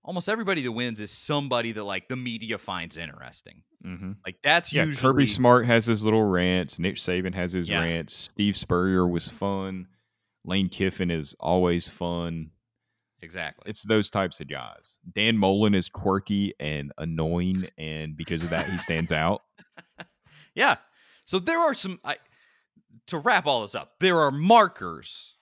almost 0.04 0.28
everybody 0.28 0.62
that 0.62 0.72
wins 0.72 1.00
is 1.00 1.10
somebody 1.10 1.72
that 1.72 1.84
like 1.84 2.08
the 2.08 2.16
media 2.16 2.58
finds 2.58 2.96
interesting. 2.96 3.62
Mm-hmm. 3.84 4.12
Like 4.24 4.36
that's 4.42 4.72
Yeah, 4.72 4.84
usually 4.84 5.12
Kirby 5.12 5.26
Smart 5.26 5.66
has 5.66 5.86
his 5.86 6.02
little 6.02 6.24
rants. 6.24 6.78
Nick 6.78 6.96
Saban 6.96 7.34
has 7.34 7.52
his 7.52 7.68
Yeah. 7.68 7.80
rants. 7.80 8.14
Steve 8.14 8.56
Spurrier 8.56 9.06
was 9.06 9.28
fun. 9.28 9.86
Lane 10.44 10.68
Kiffin 10.68 11.10
is 11.10 11.34
always 11.40 11.88
fun. 11.88 12.50
exactly. 13.20 13.68
It's 13.68 13.82
those 13.82 14.08
types 14.10 14.40
of 14.40 14.48
guys. 14.48 14.98
Dan 15.12 15.36
Mullen 15.36 15.74
is 15.74 15.88
quirky 15.88 16.54
and 16.60 16.92
annoying, 16.98 17.68
and 17.76 18.16
because 18.16 18.42
of 18.44 18.50
that, 18.50 18.66
he 18.68 18.78
stands 18.78 19.12
out. 19.12 19.42
Yeah. 20.54 20.76
So 21.24 21.38
there 21.38 21.60
are 21.60 21.74
some 21.74 22.00
I 22.04 22.16
to 23.06 23.18
wrap 23.18 23.46
all 23.46 23.62
this 23.62 23.76
up. 23.76 23.94
There 24.00 24.18
are 24.20 24.32
markers 24.32 25.34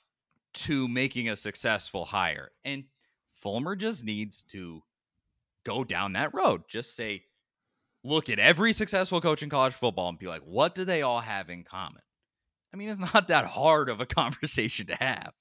to 0.57 0.89
making 0.89 1.29
a 1.29 1.37
successful 1.37 2.05
hire. 2.05 2.51
And 2.65 2.85
Fulmer 3.35 3.77
just 3.77 4.05
needs 4.05 4.43
to 4.51 4.83
go 5.65 5.85
down 5.85 6.15
that 6.15 6.35
road. 6.35 6.63
Just 6.69 6.97
say 6.97 7.25
look 8.05 8.29
at 8.29 8.39
every 8.39 8.73
successful 8.73 9.21
coach 9.21 9.43
in 9.43 9.51
college 9.51 9.75
football 9.75 10.09
and 10.09 10.19
be 10.19 10.29
like, 10.29 10.43
what 10.43 10.75
do 10.75 10.85
they 10.85 11.03
all 11.03 11.21
have 11.21 11.51
in 11.51 11.65
common? 11.65 12.03
I 12.73 12.77
mean, 12.77 12.89
it's 12.89 13.01
not 13.15 13.29
that 13.29 13.47
hard 13.47 13.89
of 13.89 14.01
a 14.01 14.07
conversation 14.07 14.87
to 14.87 14.95
have. 14.97 15.33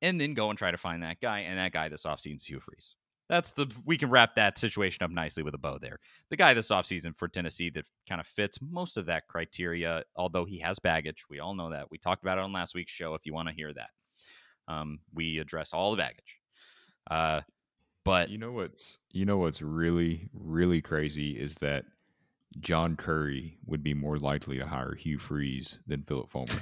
And 0.00 0.20
then 0.20 0.34
go 0.34 0.50
and 0.50 0.58
try 0.58 0.72
to 0.72 0.78
find 0.78 1.02
that 1.04 1.20
guy, 1.20 1.40
and 1.40 1.58
that 1.58 1.72
guy 1.72 1.88
this 1.88 2.02
offseason 2.02 2.36
is 2.36 2.44
Hugh 2.44 2.58
Freeze. 2.58 2.96
That's 3.28 3.52
the 3.52 3.72
we 3.86 3.96
can 3.96 4.10
wrap 4.10 4.34
that 4.34 4.58
situation 4.58 5.04
up 5.04 5.10
nicely 5.10 5.44
with 5.44 5.54
a 5.54 5.58
bow 5.58 5.78
there 5.78 6.00
the 6.28 6.36
guy 6.36 6.54
this 6.54 6.68
offseason 6.68 7.16
for 7.16 7.28
Tennessee 7.28 7.70
that 7.70 7.86
kind 8.08 8.20
of 8.20 8.26
fits 8.26 8.58
most 8.60 8.96
of 8.96 9.06
that 9.06 9.28
criteria, 9.28 10.02
although 10.16 10.44
he 10.44 10.58
has 10.58 10.78
baggage. 10.80 11.24
We 11.30 11.38
all 11.38 11.54
know 11.54 11.70
that. 11.70 11.90
We 11.90 11.98
talked 11.98 12.22
about 12.22 12.38
it 12.38 12.44
on 12.44 12.52
last 12.52 12.74
week's 12.74 12.90
show 12.90 13.14
if 13.14 13.24
you 13.24 13.32
want 13.32 13.48
to 13.48 13.54
hear 13.54 13.72
that. 13.72 13.90
Um, 14.68 15.00
we 15.14 15.38
address 15.38 15.72
all 15.72 15.90
the 15.90 15.96
baggage. 15.96 16.36
Uh, 17.10 17.40
but 18.04 18.30
You 18.30 18.38
know 18.38 18.52
what's 18.52 18.98
you 19.12 19.24
know 19.24 19.38
what's 19.38 19.62
really 19.62 20.28
really 20.32 20.80
crazy 20.80 21.32
is 21.32 21.56
that 21.56 21.84
John 22.60 22.96
Currie 22.96 23.58
would 23.66 23.82
be 23.82 23.94
more 23.94 24.18
likely 24.18 24.58
to 24.58 24.66
hire 24.66 24.94
Hugh 24.94 25.18
Freeze 25.18 25.80
than 25.86 26.02
Philip 26.02 26.30
Fulmer. 26.30 26.60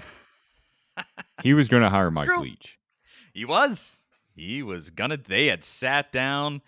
he 1.42 1.54
was 1.54 1.68
going 1.68 1.82
to 1.82 1.88
hire 1.88 2.10
Mike 2.10 2.28
True. 2.28 2.40
Leach. 2.42 2.78
he 3.34 3.44
was. 3.44 3.96
He 4.34 4.62
was 4.62 4.90
gonna 4.90 5.16
they 5.16 5.46
had 5.46 5.64
sat 5.64 6.12
down 6.12 6.62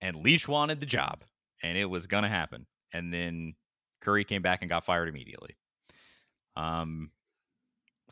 and 0.00 0.16
Leach 0.16 0.46
wanted 0.46 0.78
the 0.80 0.86
job 0.86 1.24
and 1.62 1.76
it 1.76 1.86
was 1.86 2.06
gonna 2.06 2.28
happen. 2.28 2.66
And 2.92 3.12
then 3.12 3.54
Currie 4.00 4.24
came 4.24 4.42
back 4.42 4.62
and 4.62 4.68
got 4.68 4.84
fired 4.84 5.08
immediately. 5.08 5.56
Um 6.56 7.10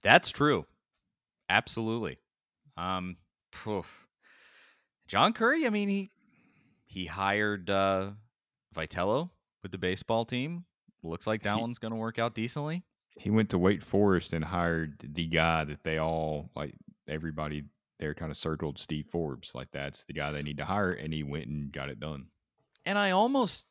that's 0.03 0.31
true. 0.31 0.67
Absolutely. 1.49 2.19
Um 2.77 3.17
phew. 3.53 3.85
John 5.09 5.33
Currie, 5.33 5.67
I 5.67 5.71
mean 5.71 5.89
he 5.89 6.11
he 6.85 7.07
hired 7.07 7.71
uh 7.71 8.11
Vitello 8.75 9.31
with 9.63 9.73
the 9.73 9.79
baseball 9.79 10.25
team. 10.25 10.65
Looks 11.03 11.27
like 11.27 11.43
that 11.45 11.57
He- 11.57 11.61
one's 11.61 11.79
gonna 11.79 11.97
work 11.97 12.19
out 12.19 12.35
decently. 12.35 12.85
He 13.19 13.31
went 13.31 13.49
to 13.51 13.59
Wake 13.59 13.83
Forest 13.83 14.35
and 14.35 14.45
hired 14.45 14.99
the 15.03 15.27
guy 15.27 15.65
that 15.65 15.83
they 15.85 15.99
all 15.99 16.51
like. 16.55 16.75
Everybody 17.09 17.63
there 18.01 18.15
kind 18.15 18.31
of 18.33 18.37
circled 18.37 18.79
Steve 18.81 19.07
Forbes 19.07 19.55
like 19.55 19.71
that's 19.73 20.05
the 20.05 20.13
guy 20.13 20.33
they 20.33 20.43
need 20.43 20.57
to 20.59 20.65
hire, 20.65 20.91
and 20.93 21.15
he 21.15 21.23
went 21.23 21.47
and 21.47 21.71
got 21.73 21.89
it 21.89 22.01
done. 22.01 22.27
And 22.85 22.99
I 22.99 23.13
almost 23.13 23.67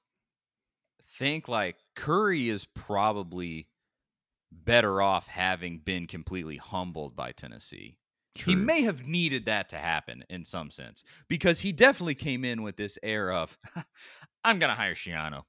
think 1.18 1.48
like 1.48 1.76
Currie 1.96 2.50
is 2.50 2.66
probably 2.66 3.68
better 4.52 5.02
off 5.02 5.28
having 5.28 5.80
been 5.80 6.08
completely 6.08 6.58
humbled 6.58 7.16
by 7.16 7.34
Tennessee. 7.34 7.98
He 8.36 8.54
may 8.56 8.82
have 8.82 9.06
needed 9.08 9.46
that 9.46 9.70
to 9.70 9.78
happen 9.78 10.24
in 10.30 10.44
some 10.46 10.70
sense 10.72 11.04
because 11.30 11.62
he 11.62 11.72
definitely 11.72 12.16
came 12.16 12.44
in 12.46 12.62
with 12.64 12.76
this 12.78 13.00
air 13.02 13.32
of, 13.32 13.58
I'm 14.44 14.60
going 14.60 14.70
to 14.70 14.76
hire 14.76 14.94
Schiano. 14.94 15.44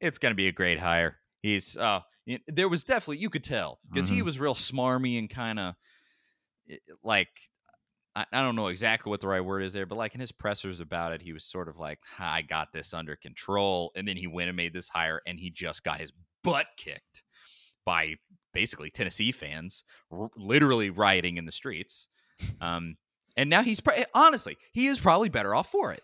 It's 0.00 0.18
going 0.18 0.32
to 0.32 0.36
be 0.36 0.48
a 0.48 0.52
great 0.52 0.78
hire. 0.80 1.20
He's, 1.42 1.76
uh, 1.76 2.00
there 2.48 2.68
was 2.68 2.82
definitely, 2.84 3.18
you 3.18 3.30
could 3.30 3.44
tell 3.44 3.78
because 3.92 4.08
he 4.08 4.20
Mhm. 4.20 4.24
was 4.24 4.38
real 4.40 4.54
smarmy 4.54 5.18
and 5.18 5.30
kind 5.30 5.58
of 5.60 5.74
like, 7.02 7.28
I, 8.16 8.24
I 8.32 8.42
don't 8.42 8.56
know 8.56 8.68
exactly 8.68 9.10
what 9.10 9.20
the 9.20 9.28
right 9.28 9.40
word 9.44 9.62
is 9.62 9.72
there, 9.72 9.86
but 9.86 9.96
like 9.98 10.14
in 10.14 10.20
his 10.20 10.32
pressers 10.32 10.80
about 10.80 11.12
it, 11.12 11.22
he 11.22 11.32
was 11.32 11.44
sort 11.44 11.68
of 11.68 11.76
like, 11.78 11.98
I 12.18 12.42
got 12.42 12.72
this 12.72 12.94
under 12.94 13.16
control. 13.16 13.92
And 13.96 14.06
then 14.06 14.16
he 14.16 14.26
went 14.26 14.48
and 14.48 14.56
made 14.56 14.72
this 14.72 14.88
hire 14.88 15.20
and 15.26 15.38
he 15.38 15.50
just 15.50 15.84
got 15.84 16.00
his 16.00 16.12
butt 16.42 16.66
kicked 16.76 17.22
by 17.84 18.14
basically 18.52 18.90
Tennessee 18.90 19.32
fans, 19.32 19.84
r- 20.10 20.30
literally 20.36 20.90
rioting 20.90 21.36
in 21.36 21.44
the 21.46 21.52
streets. 21.52 22.08
Um, 22.60 22.96
and 23.36 23.50
now 23.50 23.62
he's 23.62 23.80
pr- 23.80 23.92
honestly, 24.14 24.56
he 24.72 24.86
is 24.86 24.98
probably 25.00 25.28
better 25.28 25.54
off 25.54 25.70
for 25.70 25.92
it 25.92 26.02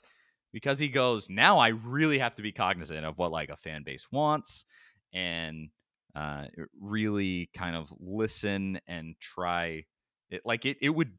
because 0.53 0.79
he 0.79 0.89
goes, 0.89 1.29
now 1.31 1.59
I 1.59 1.69
really 1.69 2.19
have 2.19 2.35
to 2.37 2.43
be 2.43 2.53
cognizant 2.53 3.05
of 3.05 3.19
what 3.19 3.31
like 3.31 3.51
a 3.51 3.57
fan 3.57 3.83
base 3.85 4.07
wants 4.11 4.65
and 5.13 5.69
uh, 6.17 6.47
really 6.81 7.51
kind 7.57 7.77
of 7.77 7.93
listen 8.01 8.81
and 8.89 9.15
try 9.21 9.85
it. 10.31 10.43
Like 10.45 10.65
it, 10.67 10.79
it 10.81 10.91
would 10.91 11.13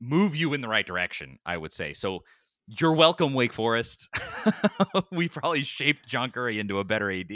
move 0.00 0.36
you 0.36 0.52
in 0.54 0.60
the 0.60 0.68
right 0.68 0.86
direction, 0.86 1.38
I 1.44 1.56
would 1.56 1.72
say. 1.72 1.92
So 1.92 2.20
you're 2.78 2.92
welcome, 2.92 3.34
Wake 3.34 3.52
Forest. 3.52 4.08
we 5.10 5.28
probably 5.28 5.64
shaped 5.64 6.06
John 6.06 6.30
Currie 6.30 6.60
into 6.60 6.78
a 6.78 6.84
better 6.84 7.10
AD. 7.10 7.32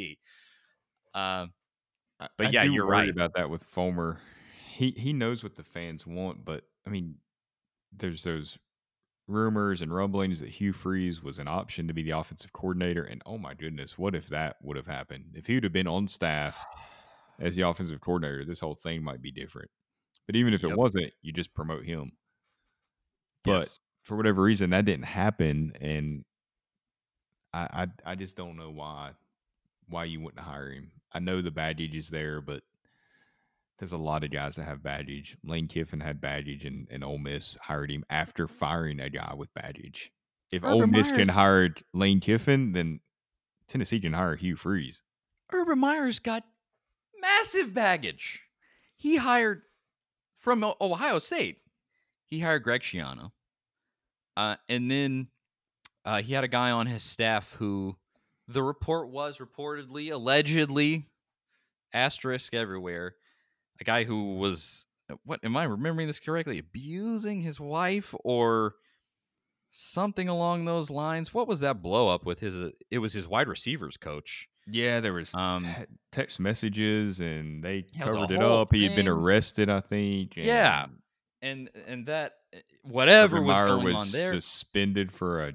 Um, 1.15 1.53
I- 2.21 2.29
But 2.39 2.47
I 2.47 2.51
yeah, 2.51 2.65
do 2.65 2.73
you're 2.73 2.87
right. 2.87 3.09
about 3.09 3.35
that 3.35 3.51
with 3.51 3.65
Fulmer. 3.65 4.21
He 4.77 4.91
he 4.97 5.13
knows 5.13 5.43
what 5.43 5.55
the 5.55 5.63
fans 5.65 6.07
want, 6.07 6.45
but 6.45 6.65
I 6.87 6.91
mean, 6.91 7.17
there's 7.93 8.23
those 8.25 8.59
rumors 9.27 9.81
and 9.81 9.95
rumblings 9.95 10.41
that 10.41 10.51
Hugh 10.51 10.73
Freeze 10.73 11.23
was 11.23 11.39
an 11.39 11.49
option 11.49 11.89
to 11.89 11.95
be 11.95 12.03
the 12.03 12.11
offensive 12.11 12.53
coordinator, 12.53 13.03
and 13.05 13.23
oh 13.27 13.39
my 13.39 13.55
goodness, 13.55 13.97
what 13.99 14.15
if 14.15 14.29
that 14.29 14.57
would 14.63 14.77
have 14.77 14.87
happened? 14.87 15.33
If 15.35 15.47
he 15.47 15.55
would 15.55 15.65
have 15.65 15.73
been 15.73 15.87
on 15.87 16.09
staff 16.09 16.65
as 17.39 17.57
the 17.57 17.63
offensive 17.63 18.01
coordinator, 18.01 18.45
this 18.45 18.61
whole 18.61 18.75
thing 18.75 19.03
might 19.03 19.23
be 19.23 19.31
different. 19.31 19.71
But 20.27 20.37
even 20.37 20.55
if 20.55 20.63
Yep. 20.63 20.73
it 20.73 20.77
wasn't, 20.77 21.13
you 21.23 21.33
just 21.33 21.55
promote 21.55 21.85
him. 21.85 22.13
But 23.45 23.61
yes. 23.61 23.81
for 24.03 24.17
whatever 24.17 24.43
reason, 24.43 24.71
that 24.71 24.85
didn't 24.85 25.05
happen, 25.07 25.73
and 25.81 26.25
I 27.53 27.87
I, 28.07 28.13
I 28.13 28.15
just 28.15 28.37
don't 28.37 28.57
know 28.57 28.71
why 28.71 29.13
why 29.89 30.05
you 30.05 30.21
wouldn't 30.21 30.43
hire 30.43 30.71
him. 30.73 30.93
I 31.13 31.19
know 31.21 31.43
the 31.43 31.51
baggage 31.51 31.95
is 31.95 32.09
there, 32.11 32.41
but 32.41 32.63
there's 33.79 33.93
a 33.93 33.99
lot 33.99 34.25
of 34.25 34.31
guys 34.31 34.57
that 34.57 34.65
have 34.65 34.83
baggage. 34.83 35.37
Lane 35.45 35.69
Kiffin 35.69 36.01
had 36.01 36.21
baggage, 36.21 36.65
and, 36.65 36.87
and 36.91 37.03
Ole 37.03 37.19
Miss 37.19 37.59
hired 37.61 37.91
him 37.91 38.05
after 38.09 38.47
firing 38.47 39.01
a 39.01 39.11
guy 39.11 39.35
with 39.35 39.53
baggage. 39.55 40.13
If 40.51 40.65
Ole 40.65 40.83
Urban 40.83 40.91
Miss 40.93 41.11
can 41.11 41.29
hire 41.29 41.75
Lane 41.93 42.21
Kiffin, 42.21 42.73
then 42.73 43.01
Tennessee 43.67 44.01
can 44.01 44.13
hire 44.13 44.37
Hugh 44.37 44.57
Freeze. 44.57 45.03
Urban 45.53 45.79
Meyer's 45.79 46.21
got 46.21 46.45
massive 47.21 47.75
baggage. 47.75 48.43
He 48.97 49.17
hired 49.17 49.63
from 50.39 50.65
Ohio 50.81 51.19
State. 51.19 51.59
He 52.27 52.41
hired 52.41 52.63
Greg 52.63 52.83
Schiano. 52.83 53.33
Uh, 54.37 54.57
and 54.69 54.91
then 54.91 55.29
uh, 56.05 56.23
he 56.23 56.35
had 56.35 56.45
a 56.45 56.49
guy 56.49 56.71
on 56.71 56.87
his 56.87 57.03
staff 57.03 57.55
who 57.59 57.97
the 58.47 58.63
report 58.63 59.11
was 59.11 59.39
reportedly, 59.39 60.13
allegedly, 60.13 61.09
asterisk 61.93 62.55
everywhere, 62.55 63.15
a 63.81 63.85
guy 63.85 64.05
who 64.05 64.37
was, 64.37 64.87
what 65.25 65.41
am 65.45 65.57
I 65.57 65.65
remembering 65.65 66.07
this 66.07 66.21
correctly? 66.21 66.59
Abusing 66.59 67.41
his 67.43 67.59
wife 67.61 68.15
or 68.25 68.75
something 69.71 70.29
along 70.29 70.65
those 70.65 70.91
lines. 70.91 71.35
What 71.35 71.49
was 71.49 71.61
that 71.61 71.83
blow 71.83 72.09
up 72.09 72.25
with 72.25 72.41
his? 72.41 72.57
Uh, 72.57 72.71
it 72.91 72.99
was 72.99 73.13
his 73.13 73.27
wide 73.27 73.49
receivers 73.49 73.97
coach. 73.97 74.49
Yeah, 74.67 75.01
there 75.01 75.13
was 75.13 75.35
Um, 75.35 75.67
text 76.11 76.41
messages, 76.41 77.21
and 77.21 77.63
they 77.63 77.85
Yeah, 77.95 78.03
it 78.03 78.13
covered 78.13 78.31
it 78.31 78.41
whole 78.41 78.61
up. 78.63 78.73
He 78.73 78.85
had 78.85 78.95
been 78.95 79.09
arrested, 79.09 79.69
I 79.69 79.81
think. 79.81 80.37
Yeah, 80.37 80.87
and 81.43 81.69
and 81.77 81.85
and 81.87 82.07
that 82.07 82.33
uh, 82.55 82.61
whatever 82.83 83.43
was 83.43 83.61
going 83.61 83.85
was 83.85 83.95
on 83.97 84.11
there. 84.13 84.31
suspended 84.41 85.13
for 85.13 85.45
a 85.49 85.53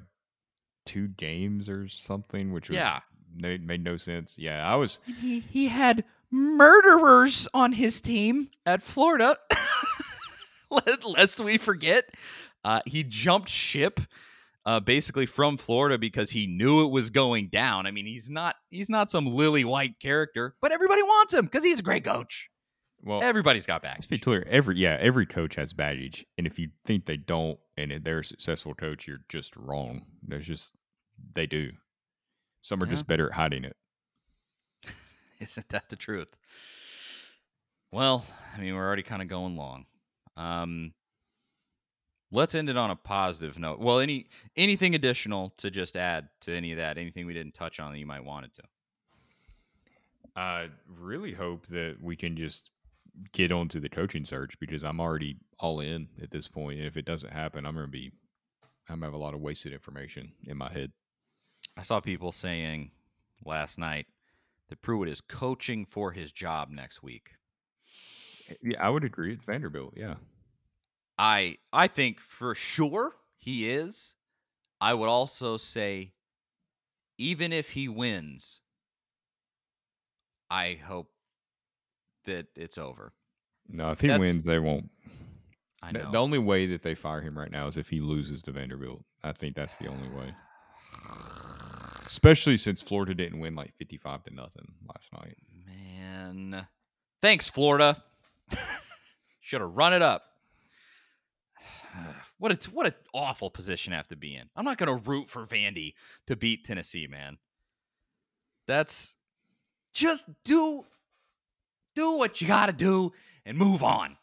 two 0.86 1.08
games 1.08 1.68
or 1.68 1.88
something, 1.88 2.52
which 2.52 2.68
was 2.68 2.76
Yeah, 2.76 3.00
made, 3.34 3.66
made 3.66 3.82
no 3.82 3.96
sense. 3.96 4.38
Yeah, 4.38 4.64
I 4.70 4.76
was 4.76 5.00
he 5.20 5.40
he 5.40 5.66
had 5.68 6.04
murderers 6.30 7.48
on 7.54 7.72
his 7.72 8.00
team 8.00 8.48
at 8.66 8.82
Florida. 8.82 9.36
Lest 11.04 11.40
we 11.40 11.58
forget, 11.58 12.04
uh, 12.64 12.80
he 12.86 13.02
jumped 13.04 13.48
ship. 13.48 14.00
Uh, 14.66 14.78
basically 14.78 15.24
from 15.24 15.56
Florida 15.56 15.96
because 15.96 16.30
he 16.30 16.46
knew 16.46 16.84
it 16.84 16.90
was 16.90 17.08
going 17.08 17.48
down. 17.48 17.86
I 17.86 17.92
mean, 17.92 18.04
he's 18.04 18.28
not 18.28 18.56
he's 18.68 18.90
not 18.90 19.10
some 19.10 19.24
lily 19.26 19.64
white 19.64 19.98
character, 20.00 20.54
but 20.60 20.70
everybody 20.70 21.02
wants 21.02 21.32
him 21.32 21.46
because 21.46 21.64
he's 21.64 21.78
a 21.78 21.82
great 21.82 22.04
coach. 22.04 22.50
well. 23.02 23.22
Everybody's 23.22 23.64
got 23.64 23.80
baggage. 23.80 24.00
Let's 24.00 24.06
be 24.06 24.18
clear. 24.18 24.44
Every 24.46 24.76
yeah, 24.76 24.98
every 25.00 25.24
coach 25.24 25.54
has 25.54 25.72
baggage, 25.72 26.26
and 26.36 26.46
if 26.46 26.58
you 26.58 26.68
think 26.84 27.06
they 27.06 27.16
don't, 27.16 27.58
and 27.78 28.04
they're 28.04 28.18
a 28.18 28.24
successful 28.24 28.74
coach, 28.74 29.08
you're 29.08 29.22
just 29.30 29.56
wrong. 29.56 30.02
There's 30.22 30.46
just 30.46 30.72
they 31.34 31.46
do. 31.46 31.70
Some 32.60 32.82
are 32.82 32.86
Yeah. 32.86 32.90
just 32.92 33.06
better 33.06 33.28
at 33.28 33.36
hiding 33.36 33.64
it. 33.64 33.76
Isn't 35.46 35.68
that 35.70 35.88
the 35.88 35.96
truth? 35.96 36.36
Well, 37.92 38.24
I 38.56 38.60
mean, 38.60 38.74
we're 38.74 38.86
already 38.86 39.02
kind 39.02 39.22
of 39.22 39.28
going 39.28 39.56
long. 39.56 39.86
Um, 40.36 40.92
let's 42.30 42.54
end 42.54 42.68
it 42.68 42.76
on 42.76 42.90
a 42.90 42.96
positive 42.96 43.58
note. 43.58 43.80
Well, 43.80 43.98
any 43.98 44.28
anything 44.56 44.94
additional 44.94 45.52
to 45.58 45.70
just 45.70 45.96
add 45.96 46.28
to 46.42 46.54
any 46.54 46.72
of 46.72 46.78
that? 46.78 46.98
Anything 46.98 47.26
we 47.26 47.34
didn't 47.34 47.54
touch 47.54 47.80
on 47.80 47.92
that 47.92 47.98
you 47.98 48.06
might 48.06 48.24
wanted 48.24 48.54
to? 48.54 48.62
I 50.36 50.68
really 51.00 51.32
hope 51.32 51.66
that 51.68 51.96
we 52.00 52.16
can 52.16 52.36
just 52.36 52.70
get 53.32 53.50
onto 53.50 53.80
the 53.80 53.88
coaching 53.88 54.24
search 54.24 54.58
because 54.60 54.84
I'm 54.84 55.00
already 55.00 55.36
all 55.58 55.80
in 55.80 56.08
at 56.22 56.30
this 56.30 56.46
point. 56.46 56.78
And 56.78 56.86
if 56.86 56.96
it 56.96 57.04
doesn't 57.04 57.32
happen, 57.32 57.66
I'm 57.66 57.74
going 57.74 57.86
to 57.86 57.90
be, 57.90 58.12
I'm 58.88 59.00
going 59.00 59.00
to 59.00 59.06
have 59.06 59.14
a 59.14 59.18
lot 59.18 59.34
of 59.34 59.40
wasted 59.40 59.72
information 59.72 60.32
in 60.44 60.56
my 60.56 60.70
head. 60.70 60.92
I 61.76 61.82
saw 61.82 62.00
people 62.00 62.30
saying 62.30 62.92
last 63.44 63.78
night 63.78 64.06
that 64.70 64.80
Pruitt 64.82 65.08
is 65.08 65.20
coaching 65.20 65.84
for 65.84 66.12
his 66.12 66.32
job 66.32 66.70
next 66.70 67.02
week. 67.02 67.32
Yeah, 68.62 68.82
I 68.84 68.88
would 68.88 69.04
agree. 69.04 69.32
It's 69.34 69.44
Vanderbilt. 69.44 69.94
Yeah. 69.96 70.14
I 71.18 71.58
I 71.72 71.86
think 71.88 72.18
for 72.20 72.54
sure 72.54 73.12
he 73.36 73.68
is. 73.70 74.14
I 74.80 74.94
would 74.94 75.08
also 75.08 75.56
say 75.58 76.14
even 77.18 77.52
if 77.52 77.70
he 77.70 77.86
wins, 77.88 78.60
I 80.50 80.78
hope 80.84 81.10
that 82.24 82.46
it's 82.56 82.78
over. 82.78 83.12
No, 83.68 83.90
if 83.92 84.00
he 84.00 84.06
That's- 84.08 84.26
wins, 84.26 84.44
they 84.44 84.58
won't. 84.58 84.90
I 85.82 85.92
The- 85.92 85.98
know. 85.98 86.10
The 86.12 86.18
only 86.18 86.38
way 86.38 86.66
that 86.66 86.82
they 86.82 86.94
fire 86.94 87.20
him 87.20 87.36
right 87.38 87.50
now 87.50 87.66
is 87.66 87.76
if 87.76 87.88
he 87.90 88.00
loses 88.00 88.42
to 88.44 88.52
Vanderbilt. 88.52 89.04
I 89.22 89.32
think 89.32 89.54
that's 89.54 89.76
the 89.78 89.86
only 89.88 90.08
way. 90.08 90.34
Especially 92.10 92.56
since 92.56 92.82
Florida 92.82 93.14
didn't 93.14 93.38
win 93.38 93.54
like 93.54 93.72
55 93.76 94.24
to 94.24 94.34
nothing 94.34 94.72
last 94.88 95.12
night. 95.12 95.36
Man. 95.64 96.66
Thanks, 97.22 97.48
Florida. 97.48 98.02
Should 99.40 99.60
have 99.60 99.70
run 99.70 99.94
it 99.94 100.02
up. 100.02 100.24
What 102.38 102.52
a 102.52 102.70
what 102.70 102.86
an 102.86 102.94
awful 103.12 103.50
position 103.50 103.90
to 103.90 103.98
have 103.98 104.08
to 104.08 104.16
be 104.16 104.34
in. 104.34 104.48
I'm 104.56 104.64
not 104.64 104.78
going 104.78 104.86
to 104.86 105.10
root 105.10 105.28
for 105.28 105.44
Vandy 105.44 105.92
to 106.26 106.34
beat 106.34 106.64
Tennessee, 106.64 107.06
man. 107.06 107.36
That's 108.66 109.14
just 109.92 110.24
do 110.42 110.86
do 111.94 112.12
what 112.12 112.40
you 112.40 112.46
got 112.46 112.66
to 112.66 112.72
do 112.72 113.12
and 113.44 113.58
move 113.58 113.82
on. 113.82 114.16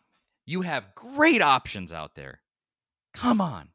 You 0.48 0.62
have 0.62 0.96
great 0.96 1.44
options 1.44 1.94
out 1.94 2.16
there. 2.16 2.42
Come 3.14 3.40
on. 3.40 3.70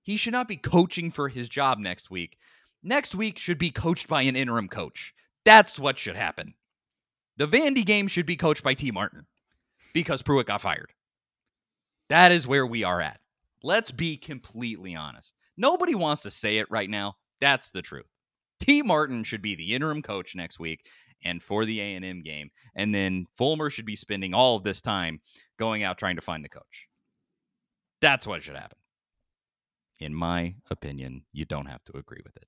He 0.00 0.16
should 0.16 0.32
not 0.32 0.48
be 0.48 0.56
coaching 0.56 1.10
for 1.10 1.28
his 1.28 1.50
job 1.50 1.78
next 1.78 2.10
week. 2.10 2.38
Next 2.82 3.14
week 3.14 3.38
should 3.38 3.58
be 3.58 3.70
coached 3.70 4.08
by 4.08 4.22
an 4.22 4.36
interim 4.36 4.68
coach. 4.68 5.14
That's 5.44 5.78
what 5.78 5.98
should 5.98 6.16
happen. 6.16 6.54
The 7.36 7.46
Vandy 7.46 7.84
game 7.84 8.08
should 8.08 8.26
be 8.26 8.36
coached 8.36 8.62
by 8.62 8.74
Tee 8.74 8.90
Martin 8.90 9.26
because 9.92 10.22
Pruitt 10.22 10.46
got 10.46 10.60
fired. 10.60 10.92
That 12.08 12.32
is 12.32 12.46
where 12.46 12.66
we 12.66 12.84
are 12.84 13.00
at. 13.00 13.20
Let's 13.62 13.90
be 13.90 14.16
completely 14.16 14.94
honest. 14.94 15.34
Nobody 15.56 15.94
wants 15.94 16.22
to 16.22 16.30
say 16.30 16.58
it 16.58 16.70
right 16.70 16.90
now. 16.90 17.14
That's 17.40 17.70
the 17.70 17.82
truth. 17.82 18.06
Tee 18.60 18.82
Martin 18.82 19.24
should 19.24 19.42
be 19.42 19.54
the 19.54 19.74
interim 19.74 20.02
coach 20.02 20.34
next 20.34 20.58
week, 20.58 20.86
and 21.24 21.42
for 21.42 21.64
the 21.64 21.80
A&M 21.80 22.22
game. 22.22 22.50
And 22.74 22.94
then 22.94 23.26
Fulmer 23.36 23.70
should 23.70 23.86
be 23.86 23.96
spending 23.96 24.34
all 24.34 24.56
of 24.56 24.64
this 24.64 24.80
time 24.80 25.20
going 25.58 25.82
out 25.82 25.98
trying 25.98 26.16
to 26.16 26.22
find 26.22 26.44
the 26.44 26.48
coach. 26.48 26.86
That's 28.00 28.26
what 28.26 28.42
should 28.42 28.56
happen. 28.56 28.78
In 29.98 30.14
my 30.14 30.56
opinion, 30.70 31.22
you 31.32 31.44
don't 31.44 31.66
have 31.66 31.84
to 31.84 31.96
agree 31.96 32.20
with 32.24 32.36
it. 32.36 32.46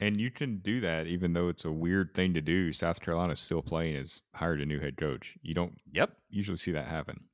And 0.00 0.20
you 0.20 0.30
can 0.30 0.58
do 0.58 0.80
that 0.80 1.06
even 1.06 1.32
though 1.32 1.48
it's 1.48 1.64
a 1.64 1.70
weird 1.72 2.14
thing 2.14 2.34
to 2.34 2.40
do. 2.40 2.72
South 2.72 3.00
Carolina's 3.00 3.38
still 3.40 3.62
playing 3.62 3.94
has 3.96 4.22
hired 4.34 4.60
a 4.60 4.66
new 4.66 4.80
head 4.80 4.96
coach. 4.96 5.36
You 5.42 5.54
don't 5.54 5.78
Yep. 5.92 6.16
usually 6.30 6.56
see 6.56 6.72
that 6.72 6.88
happen. 6.88 7.24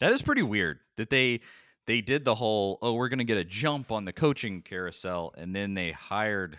That 0.00 0.12
is 0.12 0.20
pretty 0.22 0.42
weird 0.42 0.80
that 0.96 1.08
they 1.10 1.40
they 1.86 2.00
did 2.00 2.24
the 2.24 2.34
whole 2.34 2.78
oh 2.82 2.92
we're 2.94 3.08
gonna 3.08 3.24
get 3.24 3.38
a 3.38 3.44
jump 3.44 3.90
on 3.92 4.04
the 4.04 4.12
coaching 4.12 4.60
carousel 4.62 5.34
and 5.38 5.54
then 5.54 5.74
they 5.74 5.92
hired 5.92 6.58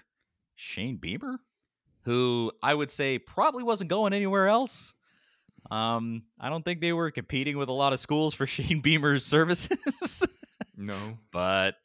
Shane 0.55 0.97
Beamer, 0.97 1.39
who 2.03 2.51
I 2.63 2.73
would 2.73 2.89
say 2.91 3.19
probably 3.19 3.63
wasn't 3.63 3.89
going 3.89 4.13
anywhere 4.13 4.47
else. 4.47 4.93
Um, 5.71 6.23
I 6.39 6.49
don't 6.49 6.63
think 6.63 6.79
they 6.79 6.93
were 6.93 7.09
competing 7.11 7.57
with 7.57 7.69
a 7.69 7.73
lot 7.73 7.91
of 7.93 7.99
schools 7.99 8.33
for 8.33 8.45
Shane 8.47 8.81
Beamer's 8.81 9.25
services, 9.25 10.23
No. 10.77 11.17
but 11.31 11.75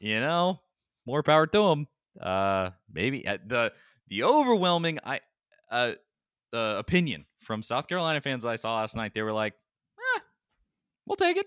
you 0.00 0.18
know, 0.20 0.60
more 1.06 1.22
power 1.22 1.46
to 1.46 1.68
them. 1.68 1.86
Uh, 2.18 2.70
maybe 2.92 3.26
uh, 3.26 3.38
the 3.46 3.72
the 4.08 4.24
overwhelming 4.24 4.98
I 5.04 5.20
uh, 5.70 5.92
uh 6.52 6.76
opinion 6.78 7.26
from 7.38 7.62
South 7.62 7.86
Carolina 7.86 8.20
fans 8.20 8.44
I 8.44 8.56
saw 8.56 8.76
last 8.76 8.96
night, 8.96 9.14
they 9.14 9.22
were 9.22 9.32
like, 9.32 9.54
eh, 10.16 10.20
"We'll 11.06 11.16
take 11.16 11.36
it." 11.36 11.46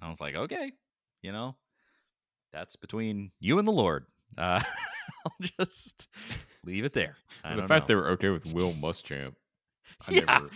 I 0.00 0.08
was 0.08 0.20
like, 0.20 0.34
"Okay, 0.34 0.72
you 1.22 1.32
know, 1.32 1.56
that's 2.52 2.76
between 2.76 3.32
you 3.40 3.58
and 3.58 3.66
the 3.66 3.72
Lord." 3.72 4.06
Uh, 4.36 4.60
I'll 5.26 5.48
just 5.58 6.08
leave 6.64 6.84
it 6.84 6.92
there. 6.92 7.16
The 7.42 7.66
fact 7.66 7.84
know. 7.84 7.86
they 7.88 7.94
were 7.94 8.08
okay 8.10 8.28
with 8.28 8.46
Will 8.46 8.72
Muschamp. 8.72 9.34
I 10.06 10.12
yeah, 10.12 10.20
never 10.26 10.50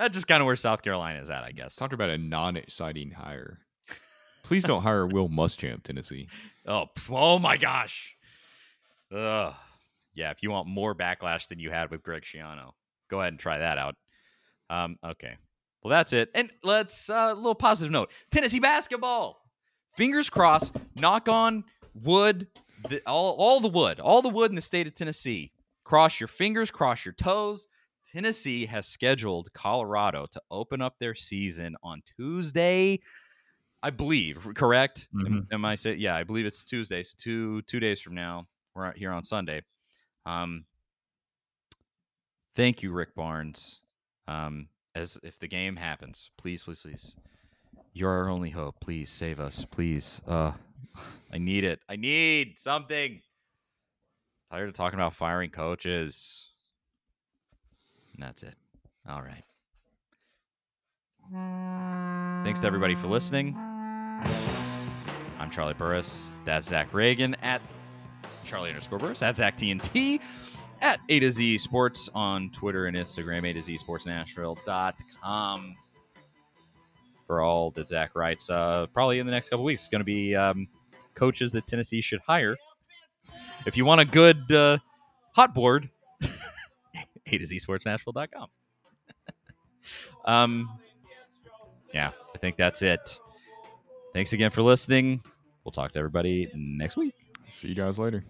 that's 0.00 0.14
just 0.14 0.26
kind 0.26 0.40
of 0.40 0.46
where 0.46 0.56
South 0.56 0.80
Carolina 0.80 1.20
is 1.20 1.28
at, 1.28 1.44
I 1.44 1.52
guess. 1.52 1.76
talked 1.76 1.92
about 1.92 2.08
a 2.08 2.16
non-exciting 2.16 3.10
hire. 3.10 3.58
Please 4.42 4.64
don't 4.64 4.82
hire 4.82 5.06
Will 5.06 5.28
Muschamp, 5.28 5.82
Tennessee. 5.82 6.28
Oh, 6.66 6.88
oh 7.10 7.38
my 7.38 7.56
gosh. 7.56 8.14
Ugh. 9.14 9.54
Yeah, 10.14 10.30
if 10.30 10.42
you 10.42 10.50
want 10.50 10.68
more 10.68 10.94
backlash 10.94 11.48
than 11.48 11.58
you 11.58 11.70
had 11.70 11.90
with 11.90 12.02
Greg 12.02 12.22
Schiano, 12.22 12.72
go 13.08 13.20
ahead 13.20 13.32
and 13.32 13.40
try 13.40 13.58
that 13.58 13.78
out. 13.78 13.94
Um, 14.68 14.96
okay. 15.04 15.36
Well, 15.82 15.90
that's 15.90 16.12
it. 16.12 16.30
And 16.34 16.50
let's 16.62 17.08
uh, 17.08 17.30
a 17.32 17.34
little 17.34 17.54
positive 17.54 17.90
note. 17.90 18.10
Tennessee 18.30 18.60
basketball. 18.60 19.40
Fingers 19.92 20.28
crossed. 20.28 20.76
Knock 20.96 21.28
on 21.28 21.64
wood. 21.94 22.48
The, 22.88 23.00
all, 23.06 23.34
all 23.38 23.60
the 23.60 23.68
wood. 23.68 24.00
All 24.00 24.22
the 24.22 24.28
wood 24.28 24.50
in 24.50 24.56
the 24.56 24.62
state 24.62 24.86
of 24.86 24.94
Tennessee. 24.94 25.52
Cross 25.84 26.20
your 26.20 26.28
fingers. 26.28 26.70
Cross 26.70 27.04
your 27.04 27.14
toes. 27.14 27.66
Tennessee 28.12 28.66
has 28.66 28.86
scheduled 28.86 29.52
Colorado 29.52 30.26
to 30.32 30.40
open 30.50 30.82
up 30.82 30.96
their 30.98 31.14
season 31.14 31.76
on 31.82 32.02
Tuesday. 32.16 33.00
I 33.82 33.90
believe, 33.90 34.46
correct? 34.54 35.08
Am, 35.14 35.46
am 35.52 35.64
I 35.64 35.74
say? 35.74 35.94
Yeah, 35.94 36.14
I 36.14 36.24
believe 36.24 36.44
it's 36.44 36.64
Tuesday. 36.64 37.02
So 37.02 37.14
two 37.18 37.62
two 37.62 37.80
days 37.80 38.00
from 38.00 38.14
now, 38.14 38.46
we're 38.74 38.86
out 38.86 38.96
here 38.96 39.10
on 39.10 39.24
Sunday. 39.24 39.62
Um, 40.26 40.64
thank 42.54 42.82
you, 42.82 42.92
Rick 42.92 43.14
Barnes. 43.14 43.80
Um, 44.28 44.68
as 44.94 45.18
if 45.22 45.38
the 45.38 45.48
game 45.48 45.76
happens, 45.76 46.30
please, 46.36 46.62
please, 46.64 46.82
please, 46.82 47.14
you're 47.92 48.10
our 48.10 48.28
only 48.28 48.50
hope. 48.50 48.76
Please 48.80 49.10
save 49.10 49.40
us, 49.40 49.64
please. 49.70 50.20
Uh, 50.26 50.52
I 51.32 51.38
need 51.38 51.64
it. 51.64 51.80
I 51.88 51.96
need 51.96 52.58
something. 52.58 53.20
Tired 54.50 54.68
of 54.68 54.74
talking 54.74 54.98
about 54.98 55.14
firing 55.14 55.50
coaches. 55.50 56.48
And 58.14 58.22
that's 58.22 58.42
it. 58.42 58.54
All 59.08 59.22
right. 59.22 59.44
Thanks 62.44 62.60
to 62.60 62.66
everybody 62.66 62.96
for 62.96 63.06
listening. 63.06 63.56
I'm 65.38 65.50
Charlie 65.50 65.74
Burris. 65.74 66.34
That's 66.44 66.68
Zach 66.68 66.90
Ragan 66.90 67.36
at 67.42 67.62
Charlie 68.44 68.70
underscore 68.70 68.98
Burris. 68.98 69.20
That's 69.20 69.38
Zach 69.38 69.56
TNT 69.56 70.20
at 70.80 71.00
A 71.08 71.20
to 71.20 71.30
Z 71.30 71.58
Sports 71.58 72.08
on 72.14 72.50
Twitter 72.50 72.86
and 72.86 72.96
Instagram, 72.96 73.48
A 73.48 73.52
to 73.52 73.62
Z 73.62 73.78
Sports 73.78 74.06
Nashville.com. 74.06 75.76
For 77.26 77.42
all 77.42 77.70
that 77.72 77.88
Zach 77.88 78.16
writes, 78.16 78.50
uh, 78.50 78.86
probably 78.92 79.20
in 79.20 79.26
the 79.26 79.32
next 79.32 79.50
couple 79.50 79.64
weeks, 79.64 79.82
it's 79.82 79.88
going 79.88 80.00
to 80.00 80.04
be 80.04 80.34
um, 80.34 80.66
coaches 81.14 81.52
that 81.52 81.66
Tennessee 81.66 82.00
should 82.00 82.20
hire. 82.26 82.56
If 83.66 83.76
you 83.76 83.84
want 83.84 84.00
a 84.00 84.04
good 84.04 84.50
uh, 84.50 84.78
hot 85.32 85.54
board, 85.54 85.90
A 87.26 87.38
to 87.38 87.46
Z 87.46 87.58
Sports 87.60 87.86
Nashville.com. 87.86 88.48
um, 90.24 90.78
yeah, 91.94 92.10
I 92.34 92.38
think 92.38 92.56
that's 92.56 92.82
it. 92.82 93.18
Thanks 94.12 94.32
again 94.32 94.50
for 94.50 94.62
listening. 94.62 95.22
We'll 95.64 95.72
talk 95.72 95.92
to 95.92 95.98
everybody 95.98 96.50
next 96.54 96.96
week. 96.96 97.19
See 97.50 97.68
you 97.68 97.74
guys 97.74 97.98
later. 97.98 98.24